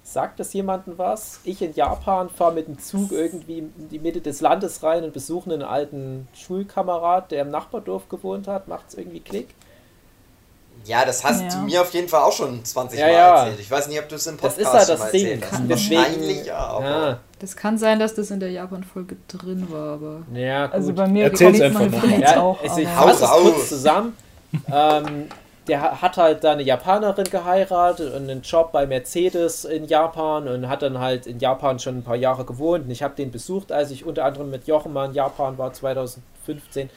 Sagt 0.03 0.39
das 0.39 0.53
jemandem 0.53 0.99
was? 0.99 1.39
Ich 1.45 1.63
in 1.63 1.73
Japan 1.73 2.29
fahre 2.29 2.53
mit 2.53 2.67
dem 2.67 2.77
Zug 2.77 3.11
irgendwie 3.11 3.57
in 3.57 3.89
die 3.89 3.97
Mitte 3.97 4.21
des 4.21 4.39
Landes 4.39 4.83
rein 4.83 5.03
und 5.03 5.13
besuche 5.13 5.51
einen 5.51 5.63
alten 5.63 6.27
Schulkamerad, 6.35 7.31
der 7.31 7.41
im 7.41 7.49
Nachbardorf 7.49 8.07
gewohnt 8.07 8.47
hat. 8.47 8.67
Macht 8.67 8.89
es 8.89 8.93
irgendwie 8.93 9.21
Klick? 9.21 9.55
Ja, 10.85 11.03
das 11.05 11.23
hast 11.23 11.41
Ja. 11.41 11.49
du 11.49 11.57
mir 11.65 11.81
auf 11.81 11.93
jeden 11.93 12.07
Fall 12.07 12.21
auch 12.21 12.31
schon 12.31 12.63
20 12.63 12.99
Ja, 12.99 13.05
Mal 13.07 13.11
ja. 13.13 13.37
erzählt. 13.39 13.59
Ich 13.59 13.71
weiß 13.71 13.87
nicht, 13.87 13.99
ob 13.99 14.07
du 14.09 14.15
es 14.15 14.27
im 14.27 14.37
Das 14.37 14.55
Podcast 14.55 14.59
ist 14.59 14.73
halt 14.73 14.89
das 14.89 14.99
mal 14.99 15.11
Ding. 15.11 15.25
erzählt 15.27 15.51
hast. 15.51 15.69
Wahrscheinlich 15.69 16.45
ja, 16.45 16.57
aber 16.57 16.85
Ja, 16.85 17.19
Das 17.39 17.55
kann 17.55 17.77
sein, 17.77 17.99
dass 17.99 18.13
das 18.15 18.31
in 18.31 18.39
der 18.39 18.51
Japan-Folge 18.51 19.17
drin 19.27 19.67
war, 19.69 19.93
aber. 19.95 20.21
ja, 20.33 20.65
gut. 20.67 20.75
Also 20.75 20.93
bei 20.93 21.07
mir 21.07 21.25
Erzähl's 21.25 21.59
einfach 21.61 21.89
mal. 21.91 22.19
Ja, 22.19 22.39
auch. 22.41 22.63
ich 22.63 22.87
fasse 22.87 23.23
es 23.25 23.29
kurz 23.31 23.69
zusammen. 23.69 24.15
ähm, 24.71 25.27
der 25.67 25.81
ha- 25.81 26.01
hat 26.01 26.17
halt 26.17 26.43
da 26.43 26.51
eine 26.51 26.61
Japanerin 26.61 27.25
geheiratet 27.25 28.13
und 28.13 28.29
einen 28.29 28.43
Job 28.43 28.71
bei 28.71 28.85
Mercedes 28.85 29.65
in 29.65 29.85
Japan 29.85 30.47
und 30.47 30.69
hat 30.69 30.83
dann 30.83 30.99
halt 30.99 31.25
in 31.25 31.39
Japan 31.39 31.79
schon 31.79 31.97
ein 31.97 32.03
paar 32.03 32.15
Jahre 32.15 32.45
gewohnt. 32.45 32.85
Und 32.85 32.91
ich 32.91 33.01
habe 33.01 33.15
den 33.15 33.31
besucht, 33.31 33.71
als 33.71 33.89
ich 33.89 34.05
unter 34.05 34.23
anderem 34.25 34.51
mit 34.51 34.67
Jochen 34.67 34.93
mal 34.93 35.05
in 35.07 35.13
Japan 35.15 35.57
war, 35.57 35.73
2015. 35.73 36.91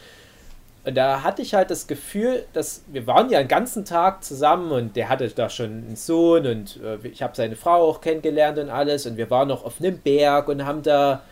Und 0.85 0.95
da 0.95 1.23
hatte 1.23 1.43
ich 1.43 1.55
halt 1.55 1.71
das 1.71 1.87
Gefühl, 1.87 2.47
dass 2.53 2.83
wir 2.87 3.07
waren 3.07 3.31
ja 3.31 3.41
einen 3.41 3.49
ganzen 3.49 3.85
Tag 3.85 4.25
zusammen 4.25 4.71
und 4.73 4.97
der 4.97 5.09
hatte 5.09 5.29
da 5.29 5.51
schon 5.51 5.67
einen 5.67 5.97
Sohn 5.97 6.47
und 6.47 6.81
äh, 6.83 7.07
ich 7.07 7.23
habe 7.23 7.37
seine 7.37 7.57
Frau 7.57 7.89
auch 7.89 8.01
kennengelernt 8.01 8.59
und 8.59 8.71
alles 8.71 9.05
und 9.05 9.17
wir 9.17 9.29
waren 9.31 9.49
noch 9.49 9.65
auf 9.65 9.81
einem 9.81 9.99
Berg 9.99 10.49
und 10.49 10.65
haben 10.65 10.83
da 10.83 11.23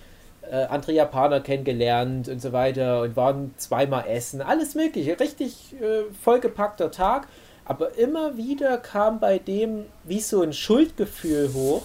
äh, 0.51 0.65
andere 0.65 0.93
Japaner 0.93 1.41
kennengelernt 1.41 2.29
und 2.29 2.41
so 2.41 2.53
weiter 2.53 3.03
und 3.03 3.17
waren 3.17 3.55
zweimal 3.57 4.07
essen, 4.09 4.43
alles 4.43 4.75
mögliche, 4.75 5.19
richtig 5.19 5.75
äh, 5.81 6.05
vollgepackter 6.23 6.91
Tag. 6.91 7.29
Aber 7.65 7.99
immer 7.99 8.37
wieder 8.37 8.79
kam 8.79 9.19
bei 9.19 9.39
dem 9.39 9.87
wie 10.05 10.21
so 10.21 10.43
ein 10.43 10.53
Schuldgefühl 10.53 11.53
hoch, 11.53 11.83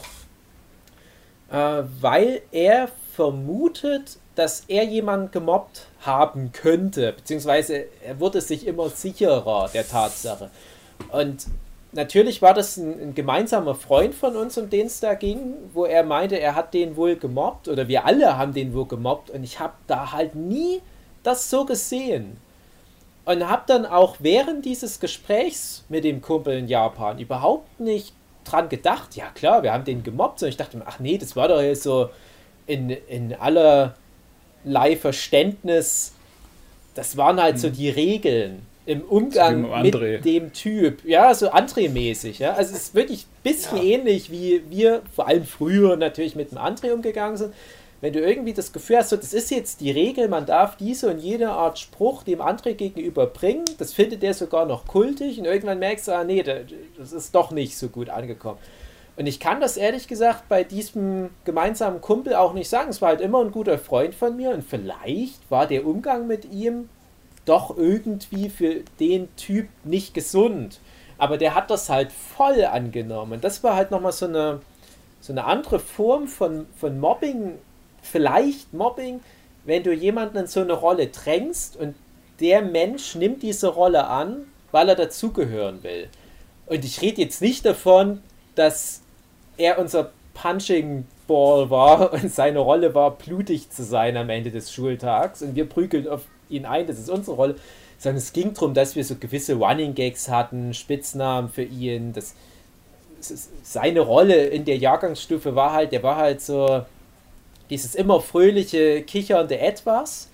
äh, 1.52 1.84
weil 2.00 2.42
er 2.52 2.90
vermutet, 3.14 4.20
dass 4.36 4.64
er 4.68 4.84
jemanden 4.84 5.32
gemobbt 5.32 5.88
haben 6.02 6.52
könnte, 6.52 7.14
beziehungsweise 7.14 7.86
er 8.06 8.20
wurde 8.20 8.42
sich 8.42 8.66
immer 8.66 8.90
sicherer 8.90 9.70
der 9.74 9.88
Tatsache. 9.88 10.50
Und 11.12 11.48
natürlich 11.92 12.42
war 12.42 12.54
das 12.54 12.78
ein, 12.78 13.00
ein, 13.02 13.16
gemeinsamer 13.16 13.76
Freund 13.76 14.16
von 14.16 14.36
uns, 14.36 14.58
um 14.58 14.70
den 14.70 14.88
es 14.88 15.00
da 15.00 15.14
ging, 15.16 15.56
wo 15.74 15.86
er 15.86 16.04
meinte, 16.04 16.40
er 16.40 16.56
hat 16.56 16.74
den 16.74 16.96
wohl 16.96 17.16
gemobbt 17.18 17.68
oder 17.68 17.88
wir 17.88 18.06
alle 18.06 18.38
haben 18.38 18.54
den 18.54 18.74
wohl 18.74 18.88
gemobbt 18.88 19.30
und 19.30 19.44
ich 19.44 19.60
habe 19.60 19.74
da 19.88 20.12
halt 20.12 20.36
nie 20.36 20.82
das 21.24 21.50
so 21.50 21.66
gesehen. 21.66 22.38
Und 23.24 23.48
habe 23.48 23.64
dann 23.68 23.86
auch 23.86 24.16
während 24.20 24.66
dieses 24.66 25.00
Gesprächs 25.00 25.84
mit 25.90 26.04
dem 26.04 26.22
Kumpel 26.22 26.58
in 26.58 26.68
Japan 26.68 27.20
überhaupt 27.20 27.80
nicht 27.80 28.16
dran 28.46 28.68
gedacht, 28.68 29.16
ja 29.16 29.28
klar, 29.30 29.62
wir 29.62 29.74
haben 29.74 29.84
den 29.84 30.02
gemobbt, 30.02 30.40
sondern 30.40 30.52
ich 30.52 30.58
dachte 30.58 30.78
mir, 30.78 30.88
ach 30.88 31.00
nee, 31.00 31.20
das 31.20 31.36
war 31.36 31.48
doch 31.48 31.62
jetzt 31.62 31.84
so 31.84 32.10
in, 32.66 32.90
in 32.90 33.36
allerlei 33.36 33.92
Verständnis, 34.96 36.14
das 36.96 37.18
waren 37.18 37.42
halt 37.42 37.56
hm. 37.56 37.62
so 37.62 37.70
die 37.70 37.90
Regeln 37.90 38.66
im 38.86 39.02
Umgang 39.02 39.82
mit 39.82 40.26
dem 40.26 40.54
Typ. 40.54 41.06
Ja, 41.06 41.34
so 41.34 41.52
André-mäßig. 41.52 42.40
Ja? 42.40 42.54
Also 42.54 42.74
es 42.74 42.84
ist 42.84 42.96
wirklich 42.96 43.26
ein 43.26 43.44
bisschen 43.44 43.78
ja. 43.78 43.84
ähnlich, 43.84 44.32
wie 44.32 44.64
wir 44.70 45.02
vor 45.16 45.28
allem 45.28 45.46
früher 45.46 45.96
natürlich 45.98 46.36
mit 46.36 46.52
dem 46.52 46.58
André 46.58 46.92
umgegangen 46.92 47.38
sind. 47.38 47.54
Wenn 48.02 48.14
du 48.14 48.20
irgendwie 48.20 48.54
das 48.54 48.74
Gefühl 48.74 48.98
hast, 48.98 49.10
so, 49.10 49.16
das 49.16 49.32
ist 49.32 49.52
jetzt 49.52 49.80
die 49.80 49.92
Regel, 49.92 50.28
man 50.28 50.48
darf 50.48 50.76
diese 50.76 51.12
und 51.12 51.20
jede 51.20 51.52
Art 51.52 51.78
Spruch 51.78 52.24
dem 52.24 52.42
André 52.42 52.74
gegenüber 52.74 53.28
bringen, 53.28 53.64
das 53.78 53.94
findet 53.94 54.24
der 54.24 54.34
sogar 54.34 54.66
noch 54.66 54.88
kultig 54.88 55.38
und 55.38 55.46
irgendwann 55.46 55.78
merkst 55.78 56.08
du, 56.08 56.16
ah 56.16 56.24
nee, 56.24 56.44
das 56.98 57.12
ist 57.12 57.36
doch 57.36 57.52
nicht 57.52 57.78
so 57.78 57.90
gut 57.90 58.10
angekommen. 58.10 58.58
Und 59.22 59.28
ich 59.28 59.40
kann 59.40 59.62
das 59.62 59.78
ehrlich 59.78 60.08
gesagt 60.08 60.50
bei 60.50 60.64
diesem 60.64 61.30
gemeinsamen 61.46 62.02
Kumpel 62.02 62.34
auch 62.34 62.54
nicht 62.54 62.68
sagen. 62.68 62.90
Es 62.90 63.04
war 63.04 63.10
halt 63.10 63.22
immer 63.22 63.40
ein 63.42 63.52
guter 63.52 63.78
Freund 63.78 64.16
von 64.16 64.36
mir 64.36 64.50
und 64.50 64.64
vielleicht 64.64 65.40
war 65.52 65.68
der 65.68 65.86
Umgang 65.86 66.26
mit 66.26 66.52
ihm 66.52 66.90
doch 67.46 67.78
irgendwie 67.78 68.50
für 68.50 68.78
den 69.00 69.30
Typ 69.36 69.68
nicht 69.84 70.16
gesund. 70.16 70.80
Aber 71.20 71.38
der 71.38 71.54
hat 71.54 71.70
das 71.70 71.88
halt 71.88 72.12
voll 72.12 72.66
angenommen. 72.66 73.42
Das 73.42 73.64
war 73.64 73.76
halt 73.76 73.92
nochmal 73.92 74.12
so 74.12 74.26
eine, 74.26 74.62
so 75.20 75.34
eine 75.34 75.44
andere 75.44 75.78
Form 75.78 76.28
von, 76.28 76.66
von 76.76 77.00
Mobbing, 77.00 77.60
vielleicht 78.02 78.74
Mobbing, 78.74 79.20
wenn 79.66 79.84
du 79.84 79.94
jemanden 79.94 80.38
in 80.38 80.48
so 80.48 80.62
eine 80.62 80.74
Rolle 80.74 81.06
drängst 81.06 81.78
und 81.78 81.94
der 82.40 82.64
Mensch 82.64 83.14
nimmt 83.14 83.44
diese 83.44 83.68
Rolle 83.68 84.08
an, 84.08 84.48
weil 84.72 84.90
er 84.90 84.96
dazugehören 84.96 85.84
will. 85.84 86.10
Und 86.66 86.84
ich 86.84 87.04
rede 87.04 87.22
jetzt 87.22 87.44
nicht 87.44 87.68
davon, 87.68 88.24
dass 88.56 89.01
er 89.58 89.80
unser 89.80 90.12
Punching 90.34 91.06
Ball 91.28 91.70
war 91.70 92.14
und 92.22 92.32
seine 92.32 92.60
Rolle 92.60 92.94
war, 92.94 93.12
blutig 93.12 93.70
zu 93.70 93.84
sein 93.84 94.18
am 94.18 94.30
Ende 94.30 94.52
des 94.52 94.72
Schultags 94.74 95.42
und 95.42 95.56
wir 95.56 95.68
prügeln 95.68 96.08
auf 96.08 96.24
ihn 96.50 96.66
ein, 96.66 96.88
das 96.88 97.00
ist 97.00 97.10
unsere 97.10 97.36
Rolle, 97.36 97.56
sondern 97.98 98.18
es 98.18 98.34
ging 98.34 98.54
darum, 98.54 98.74
dass 98.74 98.96
wir 98.96 99.06
so 99.06 99.16
gewisse 99.16 99.56
Running 99.56 99.94
Gags 99.94 100.28
hatten, 100.28 100.74
Spitznamen 100.74 101.50
für 101.50 101.64
ihn. 101.64 102.14
Das, 102.14 102.34
das 103.20 103.50
seine 103.64 104.00
Rolle 104.00 104.48
in 104.48 104.66
der 104.66 104.78
Jahrgangsstufe 104.78 105.56
war 105.56 105.72
halt, 105.72 105.92
der 105.92 106.02
war 106.02 106.18
halt 106.18 106.42
so 106.42 106.84
dieses 107.70 107.96
immer 107.96 108.20
fröhliche, 108.20 109.04
kichernde 109.04 109.60
Etwas. 109.60 110.30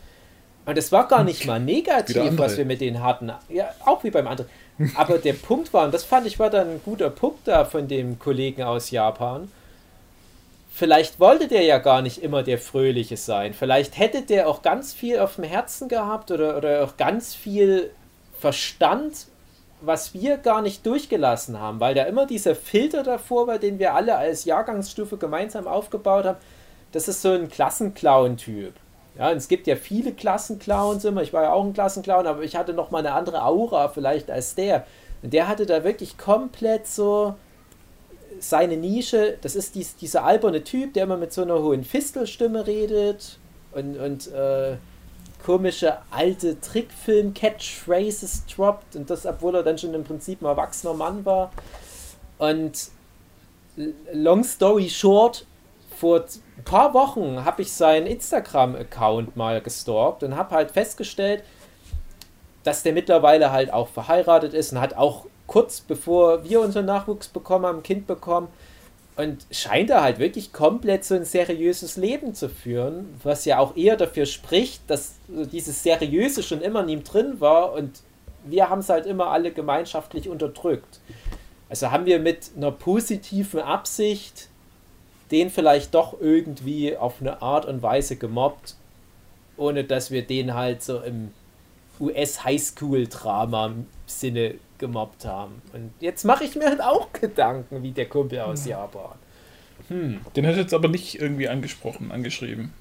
Und 0.65 0.77
das 0.77 0.91
war 0.91 1.07
gar 1.07 1.23
nicht 1.23 1.45
mal 1.45 1.59
negativ, 1.59 2.37
was 2.37 2.57
wir 2.57 2.65
mit 2.65 2.81
denen 2.81 3.01
hatten. 3.03 3.31
Ja, 3.49 3.69
auch 3.85 4.03
wie 4.03 4.11
beim 4.11 4.27
anderen. 4.27 4.49
Aber 4.95 5.17
der 5.17 5.33
Punkt 5.33 5.73
war, 5.73 5.85
und 5.85 5.93
das 5.93 6.03
fand 6.03 6.27
ich 6.27 6.39
war 6.39 6.49
dann 6.49 6.69
ein 6.69 6.81
guter 6.83 7.09
Punkt 7.09 7.47
da 7.47 7.65
von 7.65 7.87
dem 7.87 8.19
Kollegen 8.19 8.63
aus 8.63 8.91
Japan, 8.91 9.51
vielleicht 10.71 11.19
wollte 11.19 11.47
der 11.47 11.63
ja 11.63 11.79
gar 11.79 12.01
nicht 12.01 12.21
immer 12.21 12.43
der 12.43 12.59
Fröhliche 12.59 13.17
sein. 13.17 13.53
Vielleicht 13.53 13.97
hätte 13.97 14.21
der 14.21 14.47
auch 14.47 14.61
ganz 14.61 14.93
viel 14.93 15.19
auf 15.19 15.35
dem 15.35 15.43
Herzen 15.43 15.87
gehabt 15.87 16.29
oder, 16.29 16.57
oder 16.57 16.83
auch 16.83 16.97
ganz 16.97 17.33
viel 17.33 17.91
Verstand, 18.39 19.27
was 19.81 20.13
wir 20.13 20.37
gar 20.37 20.61
nicht 20.61 20.85
durchgelassen 20.85 21.59
haben, 21.59 21.79
weil 21.79 21.95
da 21.95 22.03
immer 22.03 22.27
dieser 22.27 22.55
Filter 22.55 23.03
davor 23.03 23.47
war, 23.47 23.57
den 23.57 23.79
wir 23.79 23.95
alle 23.95 24.15
als 24.15 24.45
Jahrgangsstufe 24.45 25.17
gemeinsam 25.17 25.67
aufgebaut 25.67 26.25
haben. 26.25 26.37
Das 26.91 27.07
ist 27.07 27.21
so 27.21 27.31
ein 27.31 27.49
Klassenclown-Typ. 27.49 28.73
Ja, 29.17 29.31
es 29.31 29.47
gibt 29.47 29.67
ja 29.67 29.75
viele 29.75 30.13
Klassenclowns 30.13 31.05
immer. 31.05 31.23
Ich 31.23 31.33
war 31.33 31.43
ja 31.43 31.53
auch 31.53 31.65
ein 31.65 31.73
Klassenclown, 31.73 32.27
aber 32.27 32.43
ich 32.43 32.55
hatte 32.55 32.73
noch 32.73 32.91
mal 32.91 32.99
eine 32.99 33.13
andere 33.13 33.43
Aura 33.43 33.89
vielleicht 33.89 34.29
als 34.29 34.55
der. 34.55 34.85
Und 35.23 35.33
der 35.33 35.47
hatte 35.47 35.65
da 35.65 35.83
wirklich 35.83 36.17
komplett 36.17 36.87
so 36.87 37.35
seine 38.39 38.77
Nische, 38.77 39.37
das 39.41 39.55
ist 39.55 39.75
dies, 39.75 39.95
dieser 39.95 40.23
alberne 40.23 40.63
Typ, 40.63 40.93
der 40.93 41.03
immer 41.03 41.17
mit 41.17 41.33
so 41.33 41.41
einer 41.41 41.59
hohen 41.59 41.83
Fistelstimme 41.83 42.67
redet 42.67 43.39
und, 43.71 43.97
und 43.97 44.31
äh, 44.31 44.77
komische 45.43 45.97
alte 46.11 46.59
Trickfilm-Catchphrases 46.59 48.43
droppt 48.53 48.95
und 48.95 49.09
das, 49.09 49.25
obwohl 49.25 49.55
er 49.55 49.63
dann 49.63 49.77
schon 49.77 49.93
im 49.93 50.03
Prinzip 50.03 50.41
ein 50.41 50.45
erwachsener 50.45 50.93
Mann 50.93 51.25
war. 51.25 51.51
Und 52.37 52.89
long 54.13 54.43
story 54.43 54.89
short, 54.89 55.45
vor 55.99 56.25
ein 56.57 56.63
paar 56.63 56.93
Wochen 56.93 57.43
habe 57.43 57.63
ich 57.63 57.71
seinen 57.71 58.05
Instagram-Account 58.07 59.35
mal 59.35 59.61
gestalkt 59.61 60.23
und 60.23 60.35
habe 60.35 60.53
halt 60.55 60.71
festgestellt, 60.71 61.43
dass 62.63 62.83
der 62.83 62.93
mittlerweile 62.93 63.51
halt 63.51 63.73
auch 63.73 63.87
verheiratet 63.87 64.53
ist 64.53 64.73
und 64.73 64.79
hat 64.79 64.95
auch 64.95 65.25
kurz 65.47 65.81
bevor 65.81 66.43
wir 66.43 66.61
unseren 66.61 66.85
Nachwuchs 66.85 67.29
bekommen 67.29 67.65
haben, 67.65 67.77
ein 67.77 67.83
Kind 67.83 68.05
bekommen. 68.05 68.49
Und 69.15 69.47
scheint 69.49 69.89
er 69.89 70.03
halt 70.03 70.19
wirklich 70.19 70.53
komplett 70.53 71.03
so 71.03 71.15
ein 71.15 71.25
seriöses 71.25 71.97
Leben 71.97 72.35
zu 72.35 72.49
führen, 72.49 73.19
was 73.23 73.45
ja 73.45 73.57
auch 73.57 73.75
eher 73.75 73.95
dafür 73.95 74.27
spricht, 74.27 74.87
dass 74.87 75.15
dieses 75.27 75.81
Seriöse 75.81 76.43
schon 76.43 76.61
immer 76.61 76.81
in 76.81 76.89
ihm 76.89 77.03
drin 77.03 77.39
war 77.39 77.73
und 77.73 78.01
wir 78.45 78.69
haben 78.69 78.79
es 78.79 78.89
halt 78.89 79.07
immer 79.07 79.27
alle 79.27 79.51
gemeinschaftlich 79.51 80.29
unterdrückt. 80.29 80.99
Also 81.69 81.89
haben 81.89 82.05
wir 82.05 82.19
mit 82.19 82.51
einer 82.55 82.71
positiven 82.71 83.61
Absicht 83.61 84.49
den 85.31 85.49
vielleicht 85.49 85.93
doch 85.93 86.15
irgendwie 86.19 86.95
auf 86.95 87.21
eine 87.21 87.41
Art 87.41 87.65
und 87.65 87.81
Weise 87.81 88.15
gemobbt, 88.15 88.75
ohne 89.57 89.83
dass 89.83 90.11
wir 90.11 90.21
den 90.21 90.53
halt 90.53 90.81
so 90.83 91.01
im 91.01 91.33
US-Highschool-Drama-Sinne 91.99 94.53
gemobbt 94.77 95.25
haben. 95.25 95.61
Und 95.73 95.91
jetzt 95.99 96.23
mache 96.23 96.43
ich 96.43 96.55
mir 96.55 96.67
halt 96.67 96.81
auch 96.81 97.11
Gedanken, 97.11 97.81
wie 97.83 97.91
der 97.91 98.07
Kumpel 98.07 98.39
aus 98.41 98.65
ja. 98.65 98.81
Japan. 98.81 99.15
Hm. 99.87 100.19
Den 100.35 100.47
hat 100.47 100.55
jetzt 100.55 100.73
aber 100.73 100.87
nicht 100.87 101.19
irgendwie 101.19 101.49
angesprochen, 101.49 102.11
angeschrieben. 102.11 102.73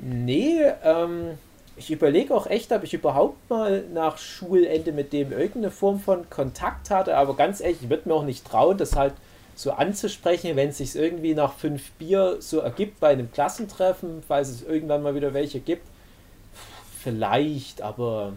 Nee, 0.00 0.60
ähm, 0.84 1.38
ich 1.76 1.90
überlege 1.90 2.34
auch 2.34 2.46
echt, 2.46 2.72
ob 2.72 2.84
ich 2.84 2.94
überhaupt 2.94 3.50
mal 3.50 3.84
nach 3.92 4.18
Schulende 4.18 4.92
mit 4.92 5.12
dem 5.12 5.32
irgendeine 5.32 5.70
Form 5.70 6.00
von 6.00 6.30
Kontakt 6.30 6.90
hatte, 6.90 7.16
aber 7.16 7.34
ganz 7.34 7.60
ehrlich, 7.60 7.82
ich 7.82 7.90
würde 7.90 8.08
mir 8.08 8.14
auch 8.14 8.24
nicht 8.24 8.46
trauen, 8.46 8.78
das 8.78 8.96
halt 8.96 9.14
so 9.56 9.72
anzusprechen, 9.72 10.54
wenn 10.54 10.68
es 10.68 10.78
sich 10.78 10.94
irgendwie 10.94 11.34
nach 11.34 11.54
fünf 11.54 11.90
Bier 11.92 12.36
so 12.40 12.60
ergibt 12.60 13.00
bei 13.00 13.08
einem 13.08 13.32
Klassentreffen, 13.32 14.22
falls 14.22 14.50
es 14.50 14.62
irgendwann 14.62 15.02
mal 15.02 15.14
wieder 15.14 15.32
welche 15.32 15.60
gibt. 15.60 15.86
Vielleicht, 17.02 17.80
aber 17.80 18.34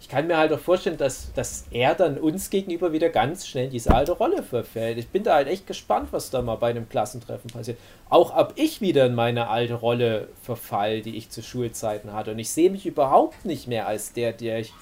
ich 0.00 0.08
kann 0.08 0.26
mir 0.26 0.38
halt 0.38 0.52
auch 0.54 0.58
vorstellen, 0.58 0.96
dass, 0.96 1.32
dass 1.34 1.66
er 1.70 1.94
dann 1.94 2.16
uns 2.16 2.48
gegenüber 2.48 2.92
wieder 2.92 3.10
ganz 3.10 3.46
schnell 3.46 3.68
diese 3.68 3.94
alte 3.94 4.12
Rolle 4.12 4.42
verfällt. 4.42 4.96
Ich 4.96 5.08
bin 5.08 5.22
da 5.22 5.34
halt 5.34 5.48
echt 5.48 5.66
gespannt, 5.66 6.08
was 6.12 6.30
da 6.30 6.40
mal 6.40 6.56
bei 6.56 6.70
einem 6.70 6.88
Klassentreffen 6.88 7.50
passiert. 7.50 7.76
Auch 8.08 8.34
ob 8.34 8.54
ich 8.56 8.80
wieder 8.80 9.04
in 9.04 9.14
meine 9.14 9.48
alte 9.48 9.74
Rolle 9.74 10.28
verfall, 10.42 11.02
die 11.02 11.16
ich 11.18 11.28
zu 11.28 11.42
Schulzeiten 11.42 12.14
hatte. 12.14 12.30
Und 12.30 12.38
ich 12.38 12.50
sehe 12.50 12.70
mich 12.70 12.86
überhaupt 12.86 13.44
nicht 13.44 13.68
mehr 13.68 13.86
als 13.86 14.14
der, 14.14 14.32
der 14.32 14.60
ich 14.60 14.72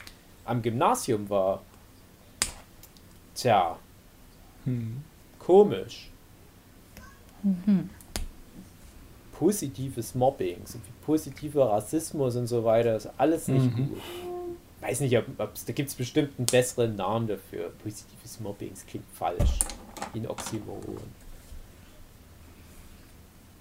am 0.45 0.63
Gymnasium 0.63 1.29
war. 1.29 1.63
Tja. 3.35 3.79
Hm. 4.69 5.03
Komisch. 5.39 6.11
Mhm. 7.43 7.91
Positives 9.33 10.15
Mobbing, 10.15 10.59
so 10.65 10.79
wie 10.79 11.05
positiver 11.07 11.71
Rassismus 11.71 12.35
und 12.37 12.49
so 12.49 12.65
weiter, 12.65 12.97
ist 12.97 13.09
alles 13.17 13.47
nicht 13.49 13.77
mhm. 13.77 13.89
gut 13.89 13.99
weiß 14.81 15.01
nicht, 15.01 15.17
ob, 15.17 15.25
ob's, 15.39 15.65
da 15.65 15.73
gibt 15.73 15.89
es 15.89 15.95
bestimmt 15.95 16.33
einen 16.39 16.47
besseren 16.47 16.97
Namen 16.97 17.27
dafür. 17.27 17.73
Positives 17.83 18.41
Mobbing, 18.41 18.71
das 18.71 18.87
klingt 18.87 19.07
falsch. 19.15 19.59
Ein 20.15 20.27
Oxymoron. 20.27 20.99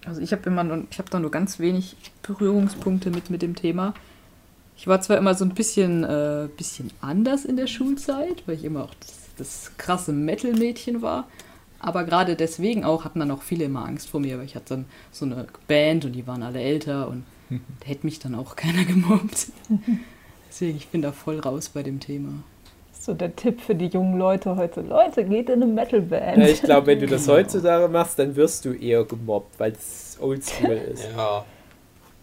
Also 0.06 0.22
ich 0.22 0.32
habe 0.32 0.44
immer 0.50 0.64
nur, 0.64 0.86
ich 0.90 1.00
habe 1.00 1.10
da 1.10 1.20
nur 1.20 1.32
ganz 1.32 1.60
wenig 1.60 1.96
Berührungspunkte 2.22 3.10
mit, 3.10 3.30
mit 3.30 3.42
dem 3.42 3.56
Thema. 3.56 3.94
Ich 4.78 4.88
war 4.88 5.02
zwar 5.02 5.18
immer 5.18 5.34
so 5.34 5.44
ein 5.44 5.54
bisschen, 5.54 6.04
äh, 6.04 6.48
bisschen 6.56 6.92
anders 7.02 7.46
in 7.46 7.58
der 7.58 7.68
Schulzeit, 7.68 8.44
weil 8.46 8.56
ich 8.56 8.64
immer 8.64 8.84
auch 8.84 8.94
das, 9.00 9.17
das 9.38 9.72
krasse 9.78 10.12
Metal-Mädchen 10.12 11.02
war. 11.02 11.28
Aber 11.80 12.04
gerade 12.04 12.36
deswegen 12.36 12.84
auch 12.84 13.06
hatten 13.06 13.20
dann 13.20 13.32
auch 13.32 13.44
viele 13.44 13.66
immer 13.66 13.86
Angst 13.86 14.10
vor 14.10 14.20
mir, 14.20 14.38
weil 14.38 14.46
ich 14.46 14.56
hatte 14.56 14.76
dann 14.76 14.86
so 15.12 15.26
eine 15.26 15.48
Band 15.68 16.06
und 16.06 16.14
die 16.14 16.26
waren 16.26 16.42
alle 16.44 16.60
älter 16.60 17.08
und 17.08 17.24
da 17.50 17.86
hätte 17.86 18.06
mich 18.06 18.20
dann 18.20 18.36
auch 18.36 18.56
keiner 18.56 18.84
gemobbt. 18.84 19.48
Deswegen, 20.50 20.78
ich 20.78 20.88
bin 20.88 21.02
da 21.02 21.12
voll 21.12 21.40
raus 21.40 21.70
bei 21.70 21.84
dem 21.84 22.00
Thema. 22.00 22.30
So 23.00 23.14
der 23.14 23.36
Tipp 23.36 23.62
für 23.62 23.76
die 23.76 23.88
jungen 23.88 24.18
Leute 24.18 24.56
heute. 24.56 24.82
Leute, 24.82 25.24
geht 25.24 25.50
in 25.50 25.62
eine 25.62 25.72
Metalband. 25.72 26.38
Ja, 26.40 26.48
ich 26.48 26.62
glaube, 26.62 26.88
wenn 26.88 27.00
du 27.00 27.08
das 27.08 27.24
genau. 27.26 27.38
heutzutage 27.38 27.88
machst, 27.88 28.18
dann 28.20 28.36
wirst 28.36 28.66
du 28.66 28.74
eher 28.74 29.04
gemobbt, 29.06 29.60
weil 29.60 29.72
es 29.74 30.18
oldschool 30.20 30.82
ist. 30.92 31.08
ja. 31.16 31.46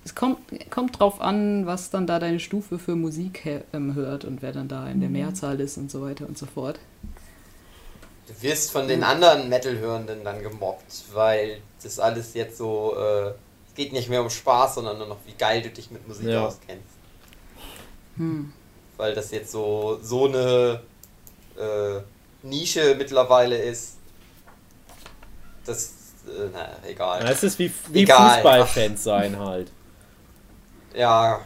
Es 0.04 0.14
kommt, 0.14 0.38
kommt 0.70 1.00
drauf 1.00 1.20
an, 1.20 1.66
was 1.66 1.90
dann 1.90 2.06
da 2.06 2.18
deine 2.18 2.38
Stufe 2.38 2.78
für 2.78 2.94
Musik 2.94 3.62
ähm, 3.72 3.94
hört 3.94 4.24
und 4.24 4.42
wer 4.42 4.52
dann 4.52 4.68
da 4.68 4.86
in 4.88 5.00
der 5.00 5.08
mhm. 5.08 5.16
Mehrzahl 5.16 5.58
ist 5.60 5.78
und 5.78 5.90
so 5.90 6.02
weiter 6.02 6.26
und 6.28 6.36
so 6.36 6.46
fort. 6.46 6.78
Du 8.26 8.42
wirst 8.42 8.70
von 8.70 8.86
den 8.86 9.02
anderen 9.02 9.48
Metal-Hörenden 9.48 10.24
dann 10.24 10.42
gemobbt, 10.42 11.04
weil 11.12 11.60
das 11.82 11.98
alles 11.98 12.34
jetzt 12.34 12.58
so, 12.58 12.94
äh, 12.98 13.28
es 13.28 13.74
geht 13.74 13.92
nicht 13.92 14.08
mehr 14.08 14.22
um 14.22 14.30
Spaß, 14.30 14.76
sondern 14.76 14.98
nur 14.98 15.06
noch, 15.06 15.18
wie 15.26 15.34
geil 15.34 15.62
du 15.62 15.70
dich 15.70 15.90
mit 15.90 16.06
Musik 16.06 16.28
Ja. 16.28 16.46
auskennst. 16.46 16.84
Hm. 18.16 18.52
Weil 18.96 19.14
das 19.14 19.30
jetzt 19.30 19.50
so, 19.50 19.98
so 20.02 20.26
eine 20.26 20.80
äh, 21.58 22.00
Nische 22.42 22.94
mittlerweile 22.96 23.56
ist. 23.58 23.96
Das, 25.64 25.92
äh, 26.26 26.48
na, 26.52 26.68
egal. 26.86 27.20
Das 27.20 27.42
ist 27.42 27.58
wie, 27.58 27.72
wie. 27.88 28.06
Fußballfans 28.06 29.02
sein 29.02 29.38
halt. 29.38 29.70
Ja, 30.94 31.40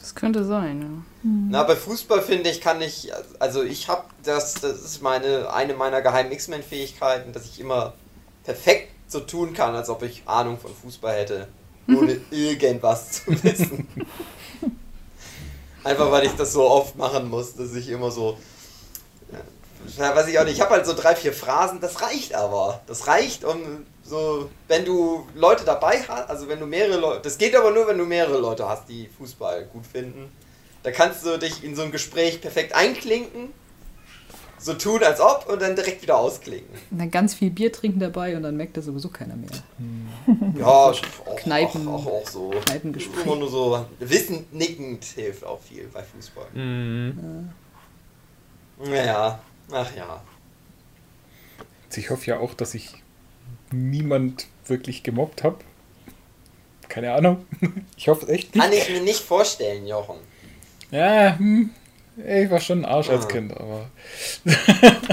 Das 0.00 0.14
könnte 0.14 0.44
sein, 0.44 0.80
ja. 0.80 1.28
Na, 1.50 1.64
bei 1.64 1.74
Fußball 1.74 2.22
finde 2.22 2.50
ich, 2.50 2.60
kann 2.60 2.80
ich, 2.80 3.10
also 3.40 3.62
ich 3.64 3.88
habe 3.88 4.04
das, 4.22 4.54
das 4.54 4.80
ist 4.82 5.02
meine, 5.02 5.52
eine 5.52 5.74
meiner 5.74 6.00
geheimen 6.00 6.30
X-Men-Fähigkeiten, 6.30 7.32
dass 7.32 7.44
ich 7.46 7.58
immer 7.58 7.94
perfekt 8.44 8.92
so 9.08 9.20
tun 9.20 9.52
kann, 9.52 9.74
als 9.74 9.88
ob 9.88 10.02
ich 10.02 10.22
Ahnung 10.26 10.58
von 10.58 10.70
Fußball 10.72 11.14
hätte, 11.14 11.48
ohne 11.88 12.20
irgendwas 12.30 13.24
zu 13.24 13.42
wissen. 13.42 13.88
Einfach 15.82 16.10
weil 16.12 16.26
ich 16.26 16.32
das 16.32 16.52
so 16.52 16.68
oft 16.68 16.96
machen 16.96 17.28
muss, 17.28 17.54
dass 17.56 17.74
ich 17.74 17.88
immer 17.88 18.10
so, 18.10 18.38
ja, 19.96 20.14
weiß 20.14 20.28
ich 20.28 20.38
auch 20.38 20.44
nicht, 20.44 20.54
ich 20.54 20.60
habe 20.60 20.74
halt 20.74 20.86
so 20.86 20.94
drei, 20.94 21.14
vier 21.16 21.32
Phrasen, 21.32 21.80
das 21.80 22.00
reicht 22.02 22.34
aber. 22.34 22.80
Das 22.86 23.06
reicht, 23.08 23.44
um 23.44 23.86
so, 24.08 24.48
wenn 24.68 24.84
du 24.84 25.26
Leute 25.34 25.64
dabei 25.64 26.00
hast, 26.06 26.30
also 26.30 26.48
wenn 26.48 26.60
du 26.60 26.66
mehrere 26.66 26.98
Leute, 27.00 27.22
das 27.22 27.36
geht 27.38 27.54
aber 27.56 27.70
nur, 27.72 27.86
wenn 27.88 27.98
du 27.98 28.04
mehrere 28.04 28.38
Leute 28.38 28.68
hast, 28.68 28.88
die 28.88 29.08
Fußball 29.08 29.64
gut 29.72 29.86
finden. 29.86 30.30
Da 30.82 30.90
kannst 30.92 31.26
du 31.26 31.36
dich 31.38 31.64
in 31.64 31.74
so 31.74 31.82
ein 31.82 31.90
Gespräch 31.90 32.40
perfekt 32.40 32.72
einklinken, 32.74 33.48
so 34.58 34.74
tun 34.74 35.02
als 35.02 35.20
ob 35.20 35.46
und 35.48 35.60
dann 35.60 35.74
direkt 35.74 36.02
wieder 36.02 36.16
ausklinken. 36.16 36.74
Und 36.90 36.98
dann 36.98 37.10
ganz 37.10 37.34
viel 37.34 37.50
Bier 37.50 37.72
trinken 37.72 37.98
dabei 38.00 38.36
und 38.36 38.42
dann 38.44 38.56
merkt 38.56 38.76
das 38.76 38.84
sowieso 38.84 39.08
keiner 39.08 39.34
mehr. 39.36 39.50
Ja, 40.58 40.66
auch, 40.66 41.00
Kneipen- 41.36 41.86
auch, 41.88 42.06
auch, 42.06 42.12
auch 42.22 42.28
so. 42.28 42.50
Kneipengespräch. 42.64 43.24
Immer 43.26 43.36
nur 43.36 43.48
so, 43.50 43.84
wissend 44.00 44.52
nickend 44.54 45.04
hilft 45.04 45.44
auch 45.44 45.60
viel 45.60 45.88
bei 45.92 46.02
Fußball. 46.02 46.46
Mhm. 46.54 47.50
Naja, 48.84 49.38
ach 49.70 49.94
ja. 49.96 50.22
Also 51.88 52.00
Ich 52.00 52.10
hoffe 52.10 52.26
ja 52.26 52.38
auch, 52.38 52.54
dass 52.54 52.74
ich 52.74 53.02
niemand 53.76 54.46
wirklich 54.66 55.02
gemobbt 55.02 55.44
habe. 55.44 55.58
Keine 56.88 57.12
Ahnung. 57.12 57.44
Ich 57.96 58.08
hoffe 58.08 58.28
echt 58.28 58.54
nicht. 58.54 58.62
Kann 58.62 58.72
ich 58.72 58.88
mir 58.90 59.00
nicht 59.00 59.20
vorstellen, 59.20 59.86
Jochen. 59.86 60.16
Ja, 60.90 61.36
hm, 61.38 61.70
ich 62.16 62.50
war 62.50 62.60
schon 62.60 62.80
ein 62.80 62.84
Arsch 62.84 63.08
als. 63.08 63.26
Kind, 63.26 63.52
aber. 63.52 63.90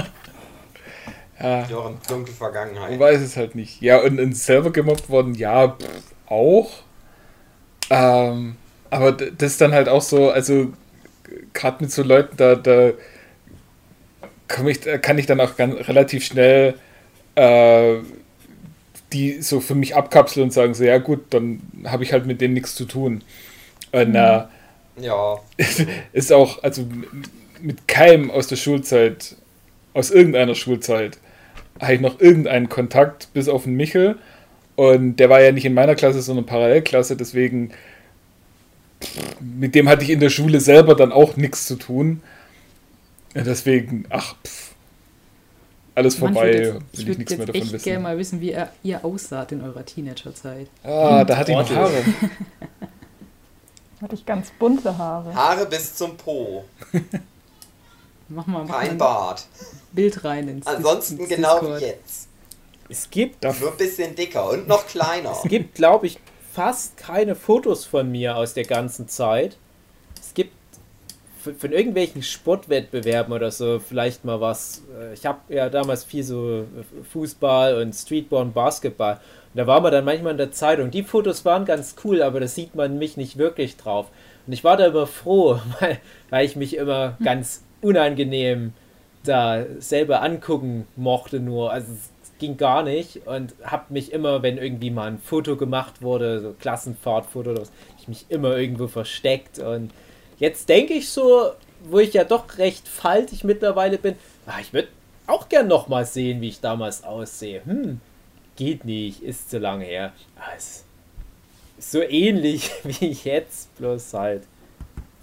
ja, 1.40 1.66
Jochen, 1.66 1.98
dunkle 2.08 2.34
Vergangenheit. 2.34 2.90
man 2.90 3.00
weiß 3.00 3.20
es 3.22 3.36
halt 3.36 3.54
nicht. 3.54 3.80
Ja, 3.80 4.00
und, 4.02 4.20
und 4.20 4.36
selber 4.36 4.70
gemobbt 4.70 5.08
worden, 5.08 5.34
ja, 5.34 5.68
pff, 5.68 6.14
auch. 6.26 6.70
Ähm, 7.90 8.56
aber 8.90 9.12
das 9.12 9.52
ist 9.52 9.60
dann 9.60 9.72
halt 9.72 9.88
auch 9.88 10.02
so, 10.02 10.30
also 10.30 10.72
gerade 11.52 11.82
mit 11.82 11.92
so 11.92 12.02
Leuten, 12.02 12.36
da, 12.36 12.54
da 12.54 12.92
ich, 14.66 14.80
da 14.80 14.98
kann 14.98 15.18
ich 15.18 15.26
dann 15.26 15.40
auch 15.40 15.56
ganz, 15.56 15.88
relativ 15.88 16.24
schnell 16.24 16.74
äh, 17.34 17.96
die 19.14 19.40
so 19.42 19.60
für 19.60 19.74
mich 19.74 19.96
abkapseln 19.96 20.44
und 20.44 20.50
sagen 20.52 20.74
so, 20.74 20.84
ja 20.84 20.98
gut, 20.98 21.20
dann 21.30 21.60
habe 21.84 22.04
ich 22.04 22.12
halt 22.12 22.26
mit 22.26 22.40
denen 22.40 22.54
nichts 22.54 22.74
zu 22.74 22.84
tun. 22.84 23.22
Und 23.92 24.14
äh, 24.14 24.42
Ja. 25.00 25.40
ist 26.12 26.32
auch, 26.32 26.62
also 26.62 26.86
mit 27.60 27.88
keinem 27.88 28.30
aus 28.30 28.46
der 28.48 28.56
Schulzeit, 28.56 29.36
aus 29.94 30.10
irgendeiner 30.10 30.54
Schulzeit, 30.54 31.18
habe 31.80 31.94
ich 31.94 32.00
noch 32.00 32.20
irgendeinen 32.20 32.68
Kontakt, 32.68 33.32
bis 33.32 33.48
auf 33.48 33.64
den 33.64 33.74
Michel. 33.74 34.18
Und 34.76 35.16
der 35.16 35.30
war 35.30 35.40
ja 35.40 35.52
nicht 35.52 35.64
in 35.64 35.74
meiner 35.74 35.94
Klasse, 35.94 36.20
sondern 36.22 36.46
Parallelklasse, 36.46 37.16
deswegen 37.16 37.72
mit 39.40 39.74
dem 39.74 39.88
hatte 39.88 40.04
ich 40.04 40.10
in 40.10 40.20
der 40.20 40.30
Schule 40.30 40.60
selber 40.60 40.94
dann 40.94 41.12
auch 41.12 41.36
nichts 41.36 41.66
zu 41.66 41.76
tun. 41.76 42.22
Deswegen, 43.34 44.06
ach, 44.10 44.36
pff, 44.44 44.73
alles 45.94 46.16
vorbei, 46.16 46.50
ich 46.50 46.56
jetzt, 46.58 46.82
ich 46.92 47.00
ich 47.00 47.06
würd 47.06 47.18
nichts 47.18 47.36
mehr 47.36 47.46
davon 47.46 47.60
echt 47.62 47.70
gerne 47.70 47.82
wissen. 47.84 48.02
mal 48.02 48.18
wissen, 48.18 48.40
wie 48.40 48.50
ihr, 48.52 48.68
ihr 48.82 49.04
aussaht 49.04 49.52
in 49.52 49.62
eurer 49.62 49.84
Teenagerzeit. 49.84 50.66
Ah, 50.82 51.24
da 51.24 51.36
hatte 51.36 51.52
ich 51.52 51.58
noch. 51.58 51.70
Haare. 51.70 51.92
Hatte 54.02 54.14
ich 54.16 54.26
ganz 54.26 54.50
bunte 54.58 54.98
Haare. 54.98 55.34
Haare 55.34 55.66
bis 55.66 55.94
zum 55.94 56.16
Po. 56.16 56.64
Mach 58.28 58.46
mal, 58.46 58.60
mach 58.64 58.68
mal 58.68 58.78
Kein 58.80 58.90
ein 58.90 58.98
Bart. 58.98 59.46
Bild 59.92 60.24
rein 60.24 60.48
ins 60.48 60.66
Ansonsten 60.66 61.18
ins 61.20 61.28
genau 61.28 61.60
Discord. 61.60 61.80
wie 61.80 61.84
jetzt. 61.86 62.28
Es 62.90 63.08
gibt, 63.08 63.42
Nur 63.42 63.70
ein 63.70 63.76
bisschen 63.78 64.14
dicker 64.14 64.50
und 64.50 64.68
noch 64.68 64.86
kleiner. 64.86 65.32
es 65.32 65.48
gibt, 65.48 65.74
glaube 65.76 66.06
ich, 66.06 66.18
fast 66.52 66.96
keine 66.98 67.34
Fotos 67.34 67.86
von 67.86 68.10
mir 68.10 68.36
aus 68.36 68.52
der 68.52 68.64
ganzen 68.64 69.08
Zeit. 69.08 69.56
Von, 71.52 71.72
irgendwelchen 71.72 72.22
Sportwettbewerben 72.22 73.32
oder 73.32 73.50
so 73.50 73.78
vielleicht 73.78 74.24
mal 74.24 74.40
was. 74.40 74.82
Äh, 74.98 75.14
Ich 75.14 75.26
habe 75.26 75.40
ja 75.48 75.68
damals 75.68 76.04
viel 76.04 76.24
so 76.24 76.60
äh, 76.60 77.04
Fußball 77.12 77.82
und 77.82 77.92
Streetball 77.94 78.42
und 78.42 78.54
Basketball. 78.54 79.14
Und 79.14 79.58
da 79.58 79.66
war 79.66 79.80
man 79.80 79.92
dann 79.92 80.04
manchmal 80.04 80.32
in 80.32 80.38
der 80.38 80.52
Zeitung. 80.52 80.90
Die 80.90 81.02
Fotos 81.02 81.44
waren 81.44 81.64
ganz 81.64 81.96
cool, 82.04 82.22
aber 82.22 82.40
da 82.40 82.48
sieht 82.48 82.74
man 82.74 82.98
mich 82.98 83.16
nicht 83.16 83.38
wirklich 83.38 83.76
drauf. 83.76 84.06
Und 84.46 84.52
ich 84.52 84.64
war 84.64 84.76
da 84.76 84.86
immer 84.86 85.06
froh, 85.06 85.60
weil, 85.80 85.98
weil 86.30 86.46
ich 86.46 86.56
mich 86.56 86.76
immer 86.76 87.16
ganz 87.22 87.62
unangenehm 87.80 88.72
da 89.24 89.64
selber 89.78 90.22
angucken 90.22 90.86
mochte 90.96 91.40
nur. 91.40 91.72
Also 91.72 91.92
es 91.92 92.10
ging 92.38 92.56
gar 92.56 92.82
nicht 92.82 93.26
und 93.26 93.54
habe 93.62 93.92
mich 93.92 94.12
immer, 94.12 94.42
wenn 94.42 94.58
irgendwie 94.58 94.90
mal 94.90 95.08
ein 95.08 95.18
Foto 95.18 95.56
gemacht 95.56 96.02
wurde, 96.02 96.40
so 96.40 96.54
Klassenfahrtfoto, 96.58 97.50
oder 97.50 97.62
was, 97.62 97.72
ich 97.98 98.08
mich 98.08 98.26
immer 98.28 98.56
irgendwo 98.56 98.86
versteckt 98.86 99.58
und 99.58 99.92
jetzt 100.38 100.68
denke 100.68 100.94
ich 100.94 101.08
so, 101.08 101.52
wo 101.84 101.98
ich 101.98 102.14
ja 102.14 102.24
doch 102.24 102.58
recht 102.58 102.88
faltig 102.88 103.44
mittlerweile 103.44 103.98
bin, 103.98 104.16
ah, 104.46 104.58
ich 104.60 104.72
würde 104.72 104.88
auch 105.26 105.48
gern 105.48 105.68
noch 105.68 105.88
mal 105.88 106.04
sehen, 106.04 106.40
wie 106.40 106.48
ich 106.48 106.60
damals 106.60 107.04
aussehe. 107.04 107.64
Hm, 107.64 108.00
geht 108.56 108.84
nicht, 108.84 109.22
ist 109.22 109.50
zu 109.50 109.58
lange 109.58 109.84
her. 109.84 110.12
Ah, 110.36 110.54
ist 110.56 110.84
so 111.78 112.02
ähnlich 112.02 112.70
wie 112.84 113.08
ich 113.08 113.24
jetzt, 113.24 113.74
bloß 113.76 114.14
halt 114.14 114.42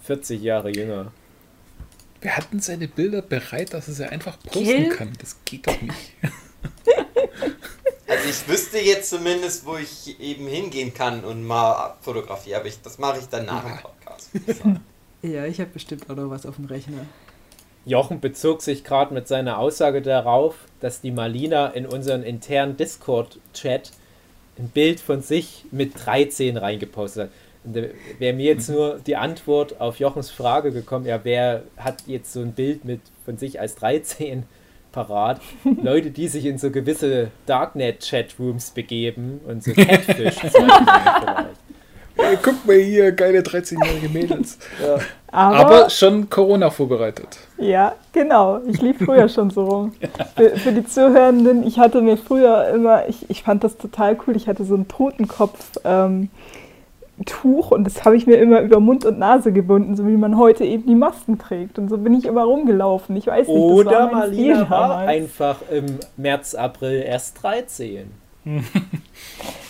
40 0.04 0.42
Jahre 0.42 0.70
jünger. 0.70 1.12
wer 2.22 2.38
hat 2.38 2.52
denn 2.52 2.60
seine 2.60 2.88
Bilder 2.88 3.22
bereit, 3.22 3.74
dass 3.74 3.88
er 3.88 3.94
sie 3.94 4.10
einfach 4.10 4.38
posten 4.40 4.64
Gell? 4.64 4.90
kann? 4.90 5.14
Das 5.20 5.38
geht 5.46 5.68
doch 5.68 5.82
nicht. 5.82 6.16
Also 8.08 8.28
ich 8.30 8.48
wüsste 8.50 8.78
jetzt 8.78 9.10
zumindest, 9.10 9.66
wo 9.66 9.78
ich 9.78 10.20
eben 10.20 10.46
hingehen 10.46 10.94
kann 10.94 11.24
und 11.24 11.46
mal 11.46 11.96
fotografiere, 12.02 12.60
aber 12.60 12.68
ich, 12.68 12.82
das 12.82 12.98
mache 12.98 13.20
ich 13.20 13.26
dann 13.28 13.46
nach 13.46 13.64
dem 13.64 13.78
Podcast. 13.78 14.30
Ja, 15.22 15.46
ich 15.46 15.60
habe 15.60 15.70
bestimmt 15.72 16.10
auch 16.10 16.16
noch 16.16 16.30
was 16.30 16.46
auf 16.46 16.56
dem 16.56 16.66
Rechner. 16.66 17.06
Jochen 17.86 18.20
bezog 18.20 18.62
sich 18.62 18.84
gerade 18.84 19.14
mit 19.14 19.28
seiner 19.28 19.58
Aussage 19.58 20.02
darauf, 20.02 20.56
dass 20.80 21.02
die 21.02 21.12
Malina 21.12 21.68
in 21.68 21.86
unseren 21.86 22.24
internen 22.24 22.78
Discord-Chat 22.78 23.92
ein 24.58 24.70
Bild 24.70 25.00
von 25.00 25.22
sich 25.22 25.66
mit 25.72 25.94
13 26.06 26.58
reingepostet 26.58 27.24
hat. 27.24 27.32
Und 27.64 27.76
da 27.76 27.82
wäre 28.18 28.36
mir 28.36 28.46
jetzt 28.46 28.70
nur 28.70 29.00
die 29.06 29.16
Antwort 29.16 29.80
auf 29.80 30.00
Jochens 30.00 30.32
Frage 30.32 30.72
gekommen, 30.72 31.06
ja, 31.06 31.20
wer 31.24 31.64
hat 31.78 32.04
jetzt 32.08 32.34
so 32.34 32.42
ein 32.42 32.54
Bild 32.54 32.86
mit 32.86 33.02
von 33.24 33.38
sich 33.38 33.60
als 33.60 33.76
13 33.76 34.44
parat? 34.92 35.42
Leute, 35.84 36.12
die 36.12 36.28
sich 36.28 36.46
in 36.46 36.58
so 36.58 36.72
gewisse 36.72 37.30
Darknet-Chatrooms 37.46 38.72
begeben 38.72 39.42
und 39.46 39.64
so 39.64 39.72
Catfish 39.76 40.36
vielleicht. 40.40 41.50
Ey, 42.30 42.38
guck 42.42 42.66
mal 42.66 42.78
hier, 42.78 43.12
geile 43.12 43.40
13-jährige 43.40 44.10
Mädels. 44.10 44.58
Aber, 45.32 45.56
Aber 45.56 45.90
schon 45.90 46.30
Corona 46.30 46.70
vorbereitet. 46.70 47.38
ja, 47.58 47.94
genau. 48.12 48.60
Ich 48.68 48.82
lief 48.82 48.98
früher 49.04 49.30
schon 49.30 49.50
so 49.50 49.64
rum. 49.66 49.94
Für, 50.36 50.50
für 50.58 50.72
die 50.74 50.86
Zuhörenden, 50.86 51.66
ich 51.66 51.80
hatte 51.80 52.02
mir 52.02 52.18
früher 52.18 52.68
immer, 52.70 53.08
ich, 53.08 53.30
ich 53.30 53.44
fand 53.44 53.64
das 53.64 53.78
total 53.78 54.18
cool, 54.28 54.36
ich 54.36 54.48
hatte 54.48 54.64
so 54.66 54.76
ein 54.76 54.88
Totenkopf. 54.88 55.60
Ähm, 55.84 56.30
Tuch 57.26 57.70
und 57.70 57.84
das 57.84 58.04
habe 58.04 58.18
ich 58.18 58.26
mir 58.26 58.38
immer 58.38 58.62
über 58.62 58.80
Mund 58.80 59.06
und 59.06 59.20
Nase 59.20 59.52
gebunden, 59.52 59.96
so 59.96 60.08
wie 60.08 60.18
man 60.18 60.38
heute 60.38 60.64
eben 60.66 60.88
die 60.88 60.96
Masken 60.96 61.38
trägt. 61.38 61.78
Und 61.78 61.88
so 61.90 62.00
bin 62.00 62.16
ich 62.16 62.26
immer 62.26 62.44
rumgelaufen. 62.44 63.16
Ich 63.16 63.28
weiß 63.28 63.48
nicht, 63.48 63.56
das 63.58 63.64
Oder 63.64 63.92
war 63.92 64.12
mein 64.12 64.34
Stil 64.34 64.48
Malina 64.56 64.70
war 64.70 64.88
damals. 64.90 65.10
einfach 65.10 65.58
im 65.70 65.86
März, 66.18 66.56
April 66.56 67.04
erst 67.06 67.44
13. 67.44 68.10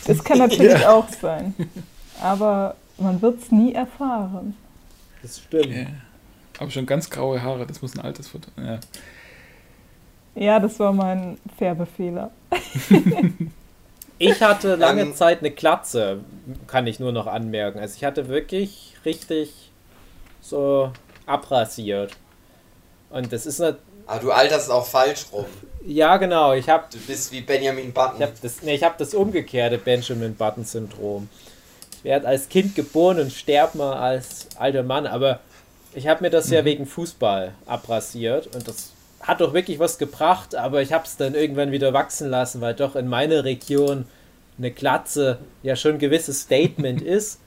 Das 0.07 0.23
kann 0.23 0.37
natürlich 0.37 0.85
auch 0.87 1.09
sein. 1.09 1.53
Aber 2.21 2.75
man 2.97 3.21
wird 3.21 3.41
es 3.41 3.51
nie 3.51 3.73
erfahren. 3.73 4.55
Das 5.21 5.39
stimmt. 5.39 5.65
Ja. 5.75 5.85
Aber 6.59 6.69
schon 6.71 6.85
ganz 6.85 7.09
graue 7.09 7.41
Haare, 7.41 7.65
das 7.65 7.81
muss 7.81 7.95
ein 7.95 8.01
altes 8.01 8.27
Foto. 8.29 8.49
Ja. 8.57 8.79
Ja, 10.35 10.59
das 10.59 10.79
war 10.79 10.93
mein 10.93 11.37
Färbefehler. 11.57 12.31
Ich 14.17 14.39
hatte 14.39 14.75
lange 14.75 15.01
Ähm, 15.01 15.15
Zeit 15.15 15.39
eine 15.39 15.49
Glatze, 15.49 16.19
kann 16.67 16.85
ich 16.85 16.99
nur 16.99 17.11
noch 17.11 17.25
anmerken. 17.25 17.79
Also 17.79 17.95
ich 17.97 18.03
hatte 18.03 18.27
wirklich 18.27 18.93
richtig 19.03 19.71
so 20.41 20.91
abrasiert. 21.25 22.11
Und 23.09 23.33
das 23.33 23.47
ist 23.47 23.57
nat- 23.57 23.79
Aber 24.05 24.19
du 24.19 24.31
alterst 24.31 24.69
auch 24.69 24.85
falsch 24.85 25.25
rum. 25.33 25.45
Ja, 25.87 26.17
genau. 26.17 26.53
Ich 26.53 26.69
habe 26.69 26.83
Du 26.91 26.99
bist 26.99 27.31
wie 27.31 27.41
Benjamin 27.41 27.91
Button. 27.91 28.17
ich 28.17 28.21
hab 28.21 28.39
das, 28.41 28.61
nee, 28.61 28.75
ich 28.75 28.83
hab 28.83 28.99
das 28.99 29.15
umgekehrte 29.15 29.79
Benjamin 29.79 30.35
Button-Syndrom. 30.35 31.27
Ich 32.01 32.05
werde 32.05 32.27
als 32.27 32.49
Kind 32.49 32.73
geboren 32.75 33.19
und 33.19 33.31
sterbe 33.31 33.77
mal 33.77 33.93
als 33.93 34.47
alter 34.57 34.81
Mann. 34.81 35.05
Aber 35.05 35.39
ich 35.93 36.07
habe 36.07 36.23
mir 36.23 36.31
das 36.31 36.49
ja 36.49 36.65
wegen 36.65 36.87
Fußball 36.87 37.51
abrasiert. 37.67 38.55
Und 38.55 38.67
das 38.67 38.89
hat 39.19 39.39
doch 39.39 39.53
wirklich 39.53 39.77
was 39.77 39.99
gebracht. 39.99 40.55
Aber 40.55 40.81
ich 40.81 40.93
habe 40.93 41.05
es 41.05 41.17
dann 41.17 41.35
irgendwann 41.35 41.71
wieder 41.71 41.93
wachsen 41.93 42.27
lassen, 42.27 42.59
weil 42.59 42.73
doch 42.73 42.95
in 42.95 43.07
meiner 43.07 43.43
Region 43.43 44.05
eine 44.57 44.71
Glatze 44.71 45.37
ja 45.61 45.75
schon 45.75 45.93
ein 45.93 45.99
gewisses 45.99 46.41
Statement 46.41 47.01
ist. 47.03 47.39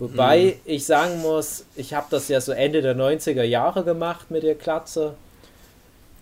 Wobei 0.00 0.58
ich 0.64 0.86
sagen 0.86 1.20
muss, 1.20 1.66
ich 1.76 1.94
habe 1.94 2.06
das 2.10 2.26
ja 2.28 2.40
so 2.40 2.50
Ende 2.50 2.82
der 2.82 2.96
90er 2.96 3.44
Jahre 3.44 3.84
gemacht 3.84 4.30
mit 4.30 4.42
der 4.42 4.56
Glatze. 4.56 5.14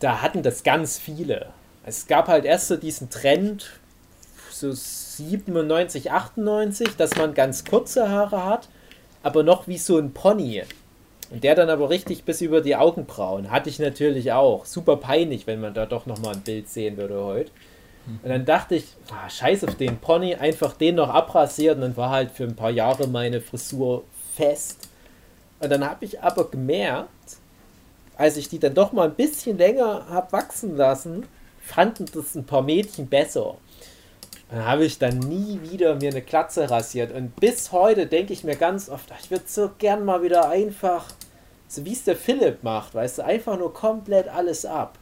Da 0.01 0.21
hatten 0.21 0.43
das 0.43 0.63
ganz 0.63 0.99
viele. 0.99 1.47
Es 1.87 2.07
gab 2.07 2.29
halt 2.29 2.45
erst 2.45 2.69
so 2.69 2.77
diesen 2.77 3.09
Trend, 3.09 3.71
so 4.51 4.73
97, 5.19 6.11
98, 6.11 6.97
dass 6.97 7.17
man 7.17 7.35
ganz 7.35 7.65
kurze 7.65 8.09
Haare 8.09 8.45
hat, 8.45 8.69
aber 9.23 9.43
noch 9.43 9.69
wie 9.69 9.79
so 9.79 9.99
ein 9.99 10.13
Pony. 10.13 10.63
Und 11.31 11.45
der 11.45 11.55
dann 11.55 11.69
aber 11.69 11.91
richtig 11.91 12.25
bis 12.25 12.41
über 12.41 12.63
die 12.63 12.77
Augenbrauen. 12.77 13.51
Hatte 13.51 13.69
ich 13.69 13.79
natürlich 13.79 14.33
auch. 14.33 14.65
Super 14.65 14.97
peinlich, 14.97 15.47
wenn 15.47 15.61
man 15.61 15.75
da 15.75 15.85
doch 15.85 16.07
nochmal 16.07 16.37
ein 16.37 16.41
Bild 16.41 16.69
sehen 16.69 16.97
würde 16.97 17.23
heute. 17.23 17.51
Und 18.23 18.31
dann 18.31 18.47
dachte 18.47 18.77
ich, 18.77 18.85
ah, 19.11 19.29
scheiß 19.29 19.65
auf 19.65 19.75
den 19.75 19.99
Pony, 19.99 20.35
einfach 20.35 20.73
den 20.73 20.95
noch 20.95 21.11
abrasiert 21.11 21.77
und 21.77 21.83
dann 21.83 21.97
war 21.97 22.11
halt 22.11 22.31
für 22.31 22.45
ein 22.45 22.57
paar 22.57 22.71
Jahre 22.71 23.07
meine 23.07 23.43
Frisur 23.43 24.05
fest. 24.35 24.89
Und 25.61 25.71
dann 25.71 25.85
habe 25.85 26.05
ich 26.07 26.23
aber 26.23 26.51
gemerkt, 26.51 27.09
als 28.17 28.37
ich 28.37 28.49
die 28.49 28.59
dann 28.59 28.75
doch 28.75 28.93
mal 28.93 29.09
ein 29.09 29.15
bisschen 29.15 29.59
länger 29.59 30.07
habe 30.09 30.33
wachsen 30.33 30.77
lassen, 30.77 31.27
fanden 31.61 32.07
das 32.15 32.35
ein 32.35 32.45
paar 32.45 32.63
Mädchen 32.63 33.09
besser. 33.09 33.57
Dann 34.51 34.65
habe 34.65 34.85
ich 34.85 34.99
dann 34.99 35.19
nie 35.19 35.61
wieder 35.71 35.97
mir 35.97 36.11
eine 36.11 36.23
Glatze 36.23 36.71
rasiert. 36.71 37.13
Und 37.13 37.37
bis 37.37 37.71
heute 37.73 38.07
denke 38.07 38.33
ich 38.33 38.45
mir 38.45 38.57
ganz 38.57 38.89
oft, 38.89 39.13
ich 39.23 39.31
würde 39.31 39.45
so 39.47 39.71
gern 39.79 40.05
mal 40.05 40.23
wieder 40.23 40.49
einfach, 40.49 41.05
so 41.69 41.85
wie 41.85 41.93
es 41.93 42.05
der 42.05 42.17
Philipp 42.17 42.63
macht, 42.63 42.95
weißt 42.95 43.19
du, 43.19 43.25
einfach 43.25 43.59
nur 43.59 43.75
komplett 43.75 44.29
alles 44.29 44.65
ab. 44.65 44.97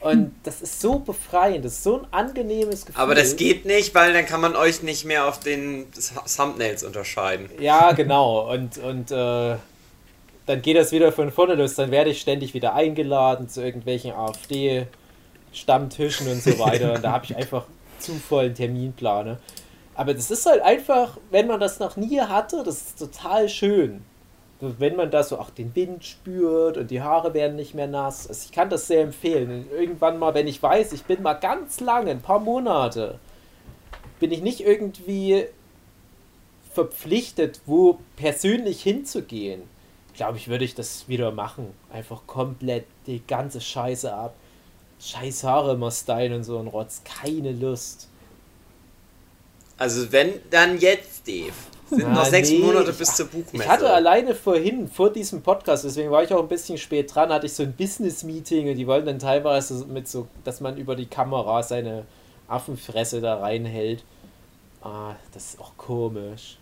Und 0.00 0.34
das 0.42 0.60
ist 0.60 0.80
so 0.82 0.98
befreiend, 0.98 1.64
das 1.64 1.74
ist 1.74 1.82
so 1.82 2.00
ein 2.00 2.06
angenehmes 2.10 2.84
Gefühl. 2.84 3.02
Aber 3.02 3.14
das 3.14 3.36
geht 3.36 3.64
nicht, 3.64 3.94
weil 3.94 4.12
dann 4.12 4.26
kann 4.26 4.42
man 4.42 4.54
euch 4.54 4.82
nicht 4.82 5.06
mehr 5.06 5.26
auf 5.26 5.40
den 5.40 5.86
Thumbnails 6.36 6.84
unterscheiden. 6.84 7.48
Ja, 7.58 7.92
genau. 7.92 8.52
Und, 8.52 8.76
und 8.76 9.10
äh, 9.10 9.56
dann 10.46 10.60
geht 10.60 10.76
das 10.76 10.92
wieder 10.92 11.10
von 11.10 11.32
vorne 11.32 11.54
los. 11.54 11.76
Dann 11.76 11.90
werde 11.90 12.10
ich 12.10 12.20
ständig 12.20 12.52
wieder 12.52 12.74
eingeladen 12.74 13.48
zu 13.48 13.64
irgendwelchen 13.64 14.12
AfD-Stammtischen 14.12 16.28
und 16.28 16.42
so 16.42 16.58
weiter. 16.58 16.92
Und 16.92 17.02
da 17.02 17.12
habe 17.12 17.24
ich 17.24 17.34
einfach 17.34 17.64
zu 18.04 18.14
vollen 18.14 18.54
Terminplane. 18.54 19.38
Aber 19.94 20.14
das 20.14 20.30
ist 20.30 20.46
halt 20.46 20.62
einfach, 20.62 21.18
wenn 21.30 21.46
man 21.46 21.60
das 21.60 21.78
noch 21.78 21.96
nie 21.96 22.20
hatte, 22.20 22.62
das 22.64 22.80
ist 22.80 22.98
total 22.98 23.48
schön. 23.48 24.04
Wenn 24.60 24.96
man 24.96 25.10
da 25.10 25.22
so 25.22 25.38
auch 25.38 25.50
den 25.50 25.74
Wind 25.74 26.04
spürt 26.04 26.76
und 26.78 26.90
die 26.90 27.02
Haare 27.02 27.34
werden 27.34 27.56
nicht 27.56 27.74
mehr 27.74 27.86
nass. 27.86 28.26
Also 28.28 28.46
ich 28.46 28.52
kann 28.52 28.70
das 28.70 28.86
sehr 28.86 29.02
empfehlen. 29.02 29.66
Irgendwann 29.70 30.18
mal, 30.18 30.34
wenn 30.34 30.46
ich 30.46 30.62
weiß, 30.62 30.92
ich 30.92 31.04
bin 31.04 31.22
mal 31.22 31.34
ganz 31.34 31.80
lange, 31.80 32.10
ein 32.10 32.22
paar 32.22 32.38
Monate, 32.38 33.18
bin 34.20 34.32
ich 34.32 34.42
nicht 34.42 34.60
irgendwie 34.60 35.46
verpflichtet, 36.72 37.60
wo 37.66 37.98
persönlich 38.16 38.82
hinzugehen, 38.82 39.62
glaube 40.14 40.38
ich, 40.38 40.48
würde 40.48 40.64
ich 40.64 40.74
das 40.74 41.08
wieder 41.08 41.30
machen. 41.30 41.66
Einfach 41.92 42.22
komplett 42.26 42.86
die 43.06 43.22
ganze 43.26 43.60
Scheiße 43.60 44.12
ab. 44.12 44.34
Scheiß 45.00 45.44
Haare 45.44 45.72
immer 45.74 45.90
stylen 45.90 46.32
und 46.32 46.44
so 46.44 46.58
ein 46.58 46.66
Rotz. 46.66 47.02
Keine 47.04 47.52
Lust. 47.52 48.08
Also 49.76 50.10
wenn, 50.12 50.34
dann 50.50 50.78
jetzt, 50.78 51.26
Dave. 51.26 51.52
Sind 51.90 52.04
Ah, 52.06 52.14
noch 52.14 52.24
sechs 52.24 52.48
nee, 52.50 52.58
Monate 52.60 52.92
ich- 52.92 52.96
bis 52.98 53.14
zur 53.14 53.26
Buchmesse. 53.26 53.62
Ich 53.64 53.68
hatte 53.68 53.92
alleine 53.92 54.34
vorhin, 54.34 54.88
vor 54.88 55.10
diesem 55.12 55.42
Podcast, 55.42 55.84
deswegen 55.84 56.10
war 56.10 56.22
ich 56.22 56.32
auch 56.32 56.40
ein 56.40 56.48
bisschen 56.48 56.78
spät 56.78 57.14
dran, 57.14 57.28
hatte 57.30 57.44
ich 57.46 57.52
so 57.52 57.62
ein 57.62 57.74
Business-Meeting 57.74 58.70
und 58.70 58.76
die 58.76 58.86
wollten 58.86 59.06
dann 59.06 59.18
teilweise 59.18 59.84
mit 59.84 60.08
so, 60.08 60.26
dass 60.44 60.60
man 60.60 60.78
über 60.78 60.96
die 60.96 61.06
Kamera 61.06 61.62
seine 61.62 62.06
Affenfresse 62.48 63.20
da 63.20 63.36
reinhält. 63.38 64.02
Ah, 64.82 65.14
das 65.32 65.50
ist 65.50 65.60
auch 65.60 65.76
komisch. 65.76 66.56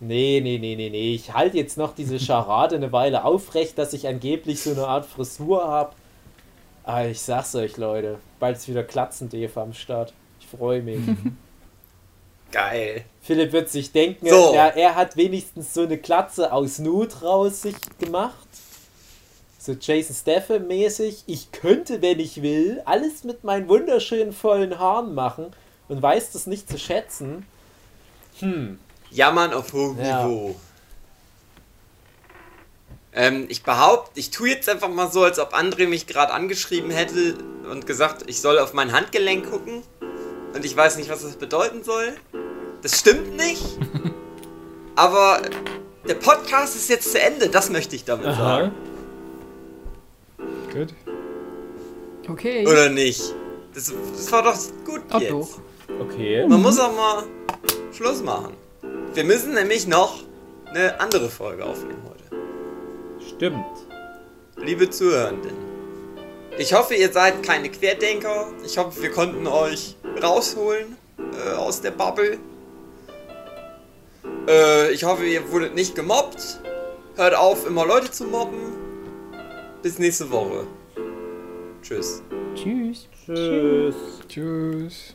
Nee, 0.00 0.40
nee, 0.42 0.58
nee, 0.58 0.76
nee, 0.76 0.90
nee. 0.90 1.14
Ich 1.14 1.32
halte 1.32 1.56
jetzt 1.56 1.78
noch 1.78 1.94
diese 1.94 2.20
Scharade 2.20 2.76
eine 2.76 2.92
Weile 2.92 3.24
aufrecht, 3.24 3.78
dass 3.78 3.92
ich 3.94 4.06
angeblich 4.06 4.60
so 4.62 4.72
eine 4.72 4.86
Art 4.86 5.06
Frisur 5.06 5.66
habe. 5.66 5.94
Aber 6.84 7.06
ich 7.06 7.20
sag's 7.20 7.54
euch, 7.54 7.76
Leute, 7.76 8.18
bald 8.38 8.56
ist 8.58 8.68
wieder 8.68 8.82
Glatzen-Dave 8.82 9.60
am 9.60 9.72
Start. 9.72 10.12
Ich 10.40 10.46
freue 10.46 10.82
mich. 10.82 11.00
Geil. 12.52 13.04
Philipp 13.22 13.52
wird 13.52 13.68
sich 13.70 13.90
denken, 13.90 14.28
So. 14.28 14.54
ja, 14.54 14.68
er 14.68 14.94
hat 14.94 15.16
wenigstens 15.16 15.74
so 15.74 15.82
eine 15.82 15.96
Glatze 15.98 16.52
aus 16.52 16.78
Not 16.78 17.22
raus 17.22 17.62
sich 17.62 17.74
gemacht. 17.98 18.46
So 19.58 19.72
Jason 19.80 20.14
Statham 20.14 20.66
mäßig. 20.66 21.24
Ich 21.26 21.50
könnte, 21.50 22.02
wenn 22.02 22.20
ich 22.20 22.42
will, 22.42 22.82
alles 22.84 23.24
mit 23.24 23.44
meinen 23.44 23.66
wunderschönen 23.68 24.32
vollen 24.34 24.78
Haaren 24.78 25.14
machen 25.14 25.46
und 25.88 26.02
weiß 26.02 26.32
das 26.32 26.46
nicht 26.46 26.68
zu 26.68 26.78
schätzen. 26.78 27.46
Hm. 28.40 28.78
Jammern 29.10 29.54
auf 29.54 29.72
hohem 29.72 29.98
Ja. 29.98 30.26
Niveau. 30.26 30.54
Ähm, 33.14 33.46
ich 33.48 33.62
behaupte, 33.62 34.18
ich 34.18 34.30
tue 34.30 34.48
jetzt 34.48 34.68
einfach 34.68 34.88
mal 34.88 35.10
so, 35.10 35.22
als 35.22 35.38
ob 35.38 35.54
André 35.54 35.86
mich 35.86 36.06
gerade 36.06 36.32
angeschrieben 36.32 36.90
hätte 36.90 37.36
und 37.70 37.86
gesagt, 37.86 38.24
ich 38.26 38.40
soll 38.40 38.58
auf 38.58 38.74
mein 38.74 38.92
Handgelenk 38.92 39.48
gucken. 39.48 39.82
Und 40.54 40.64
ich 40.64 40.76
weiß 40.76 40.96
nicht, 40.96 41.10
was 41.10 41.22
das 41.22 41.36
bedeuten 41.36 41.82
soll. 41.82 42.14
Das 42.82 42.98
stimmt 42.98 43.36
nicht. 43.36 43.62
Aber 44.96 45.42
der 46.08 46.14
Podcast 46.14 46.76
ist 46.76 46.88
jetzt 46.88 47.10
zu 47.10 47.20
Ende, 47.20 47.48
das 47.48 47.70
möchte 47.70 47.96
ich 47.96 48.04
damit 48.04 48.26
sagen. 48.26 48.72
Gut. 50.72 50.88
Okay. 52.28 52.66
Oder 52.66 52.88
nicht? 52.88 53.34
Das, 53.74 53.92
das 54.12 54.32
war 54.32 54.42
doch 54.42 54.56
gut 54.84 55.02
Ach 55.10 55.20
jetzt. 55.20 55.32
doch. 55.32 55.60
Okay. 56.00 56.46
Man 56.46 56.62
muss 56.62 56.78
auch 56.78 56.94
mal 56.94 57.24
Schluss 57.92 58.22
machen. 58.22 58.54
Wir 59.14 59.24
müssen 59.24 59.54
nämlich 59.54 59.86
noch 59.86 60.22
eine 60.66 61.00
andere 61.00 61.28
Folge 61.28 61.64
aufnehmen 61.64 62.02
heute. 62.08 62.13
Stimmt. 63.36 63.64
Liebe 64.56 64.88
Zuhörenden, 64.88 65.52
ich 66.56 66.72
hoffe, 66.72 66.94
ihr 66.94 67.12
seid 67.12 67.42
keine 67.42 67.68
Querdenker. 67.68 68.52
Ich 68.64 68.78
hoffe, 68.78 69.02
wir 69.02 69.10
konnten 69.10 69.46
euch 69.48 69.96
rausholen 70.22 70.96
äh, 71.18 71.54
aus 71.54 71.80
der 71.80 71.90
Bubble. 71.90 72.38
Äh, 74.48 74.92
ich 74.92 75.02
hoffe, 75.02 75.24
ihr 75.24 75.50
wurdet 75.50 75.74
nicht 75.74 75.96
gemobbt. 75.96 76.60
Hört 77.16 77.34
auf, 77.34 77.66
immer 77.66 77.84
Leute 77.84 78.10
zu 78.10 78.24
mobben. 78.24 78.72
Bis 79.82 79.98
nächste 79.98 80.30
Woche. 80.30 80.66
Tschüss. 81.82 82.22
Tschüss. 82.54 83.08
Tschüss. 83.26 83.94
Tschüss. 84.28 85.14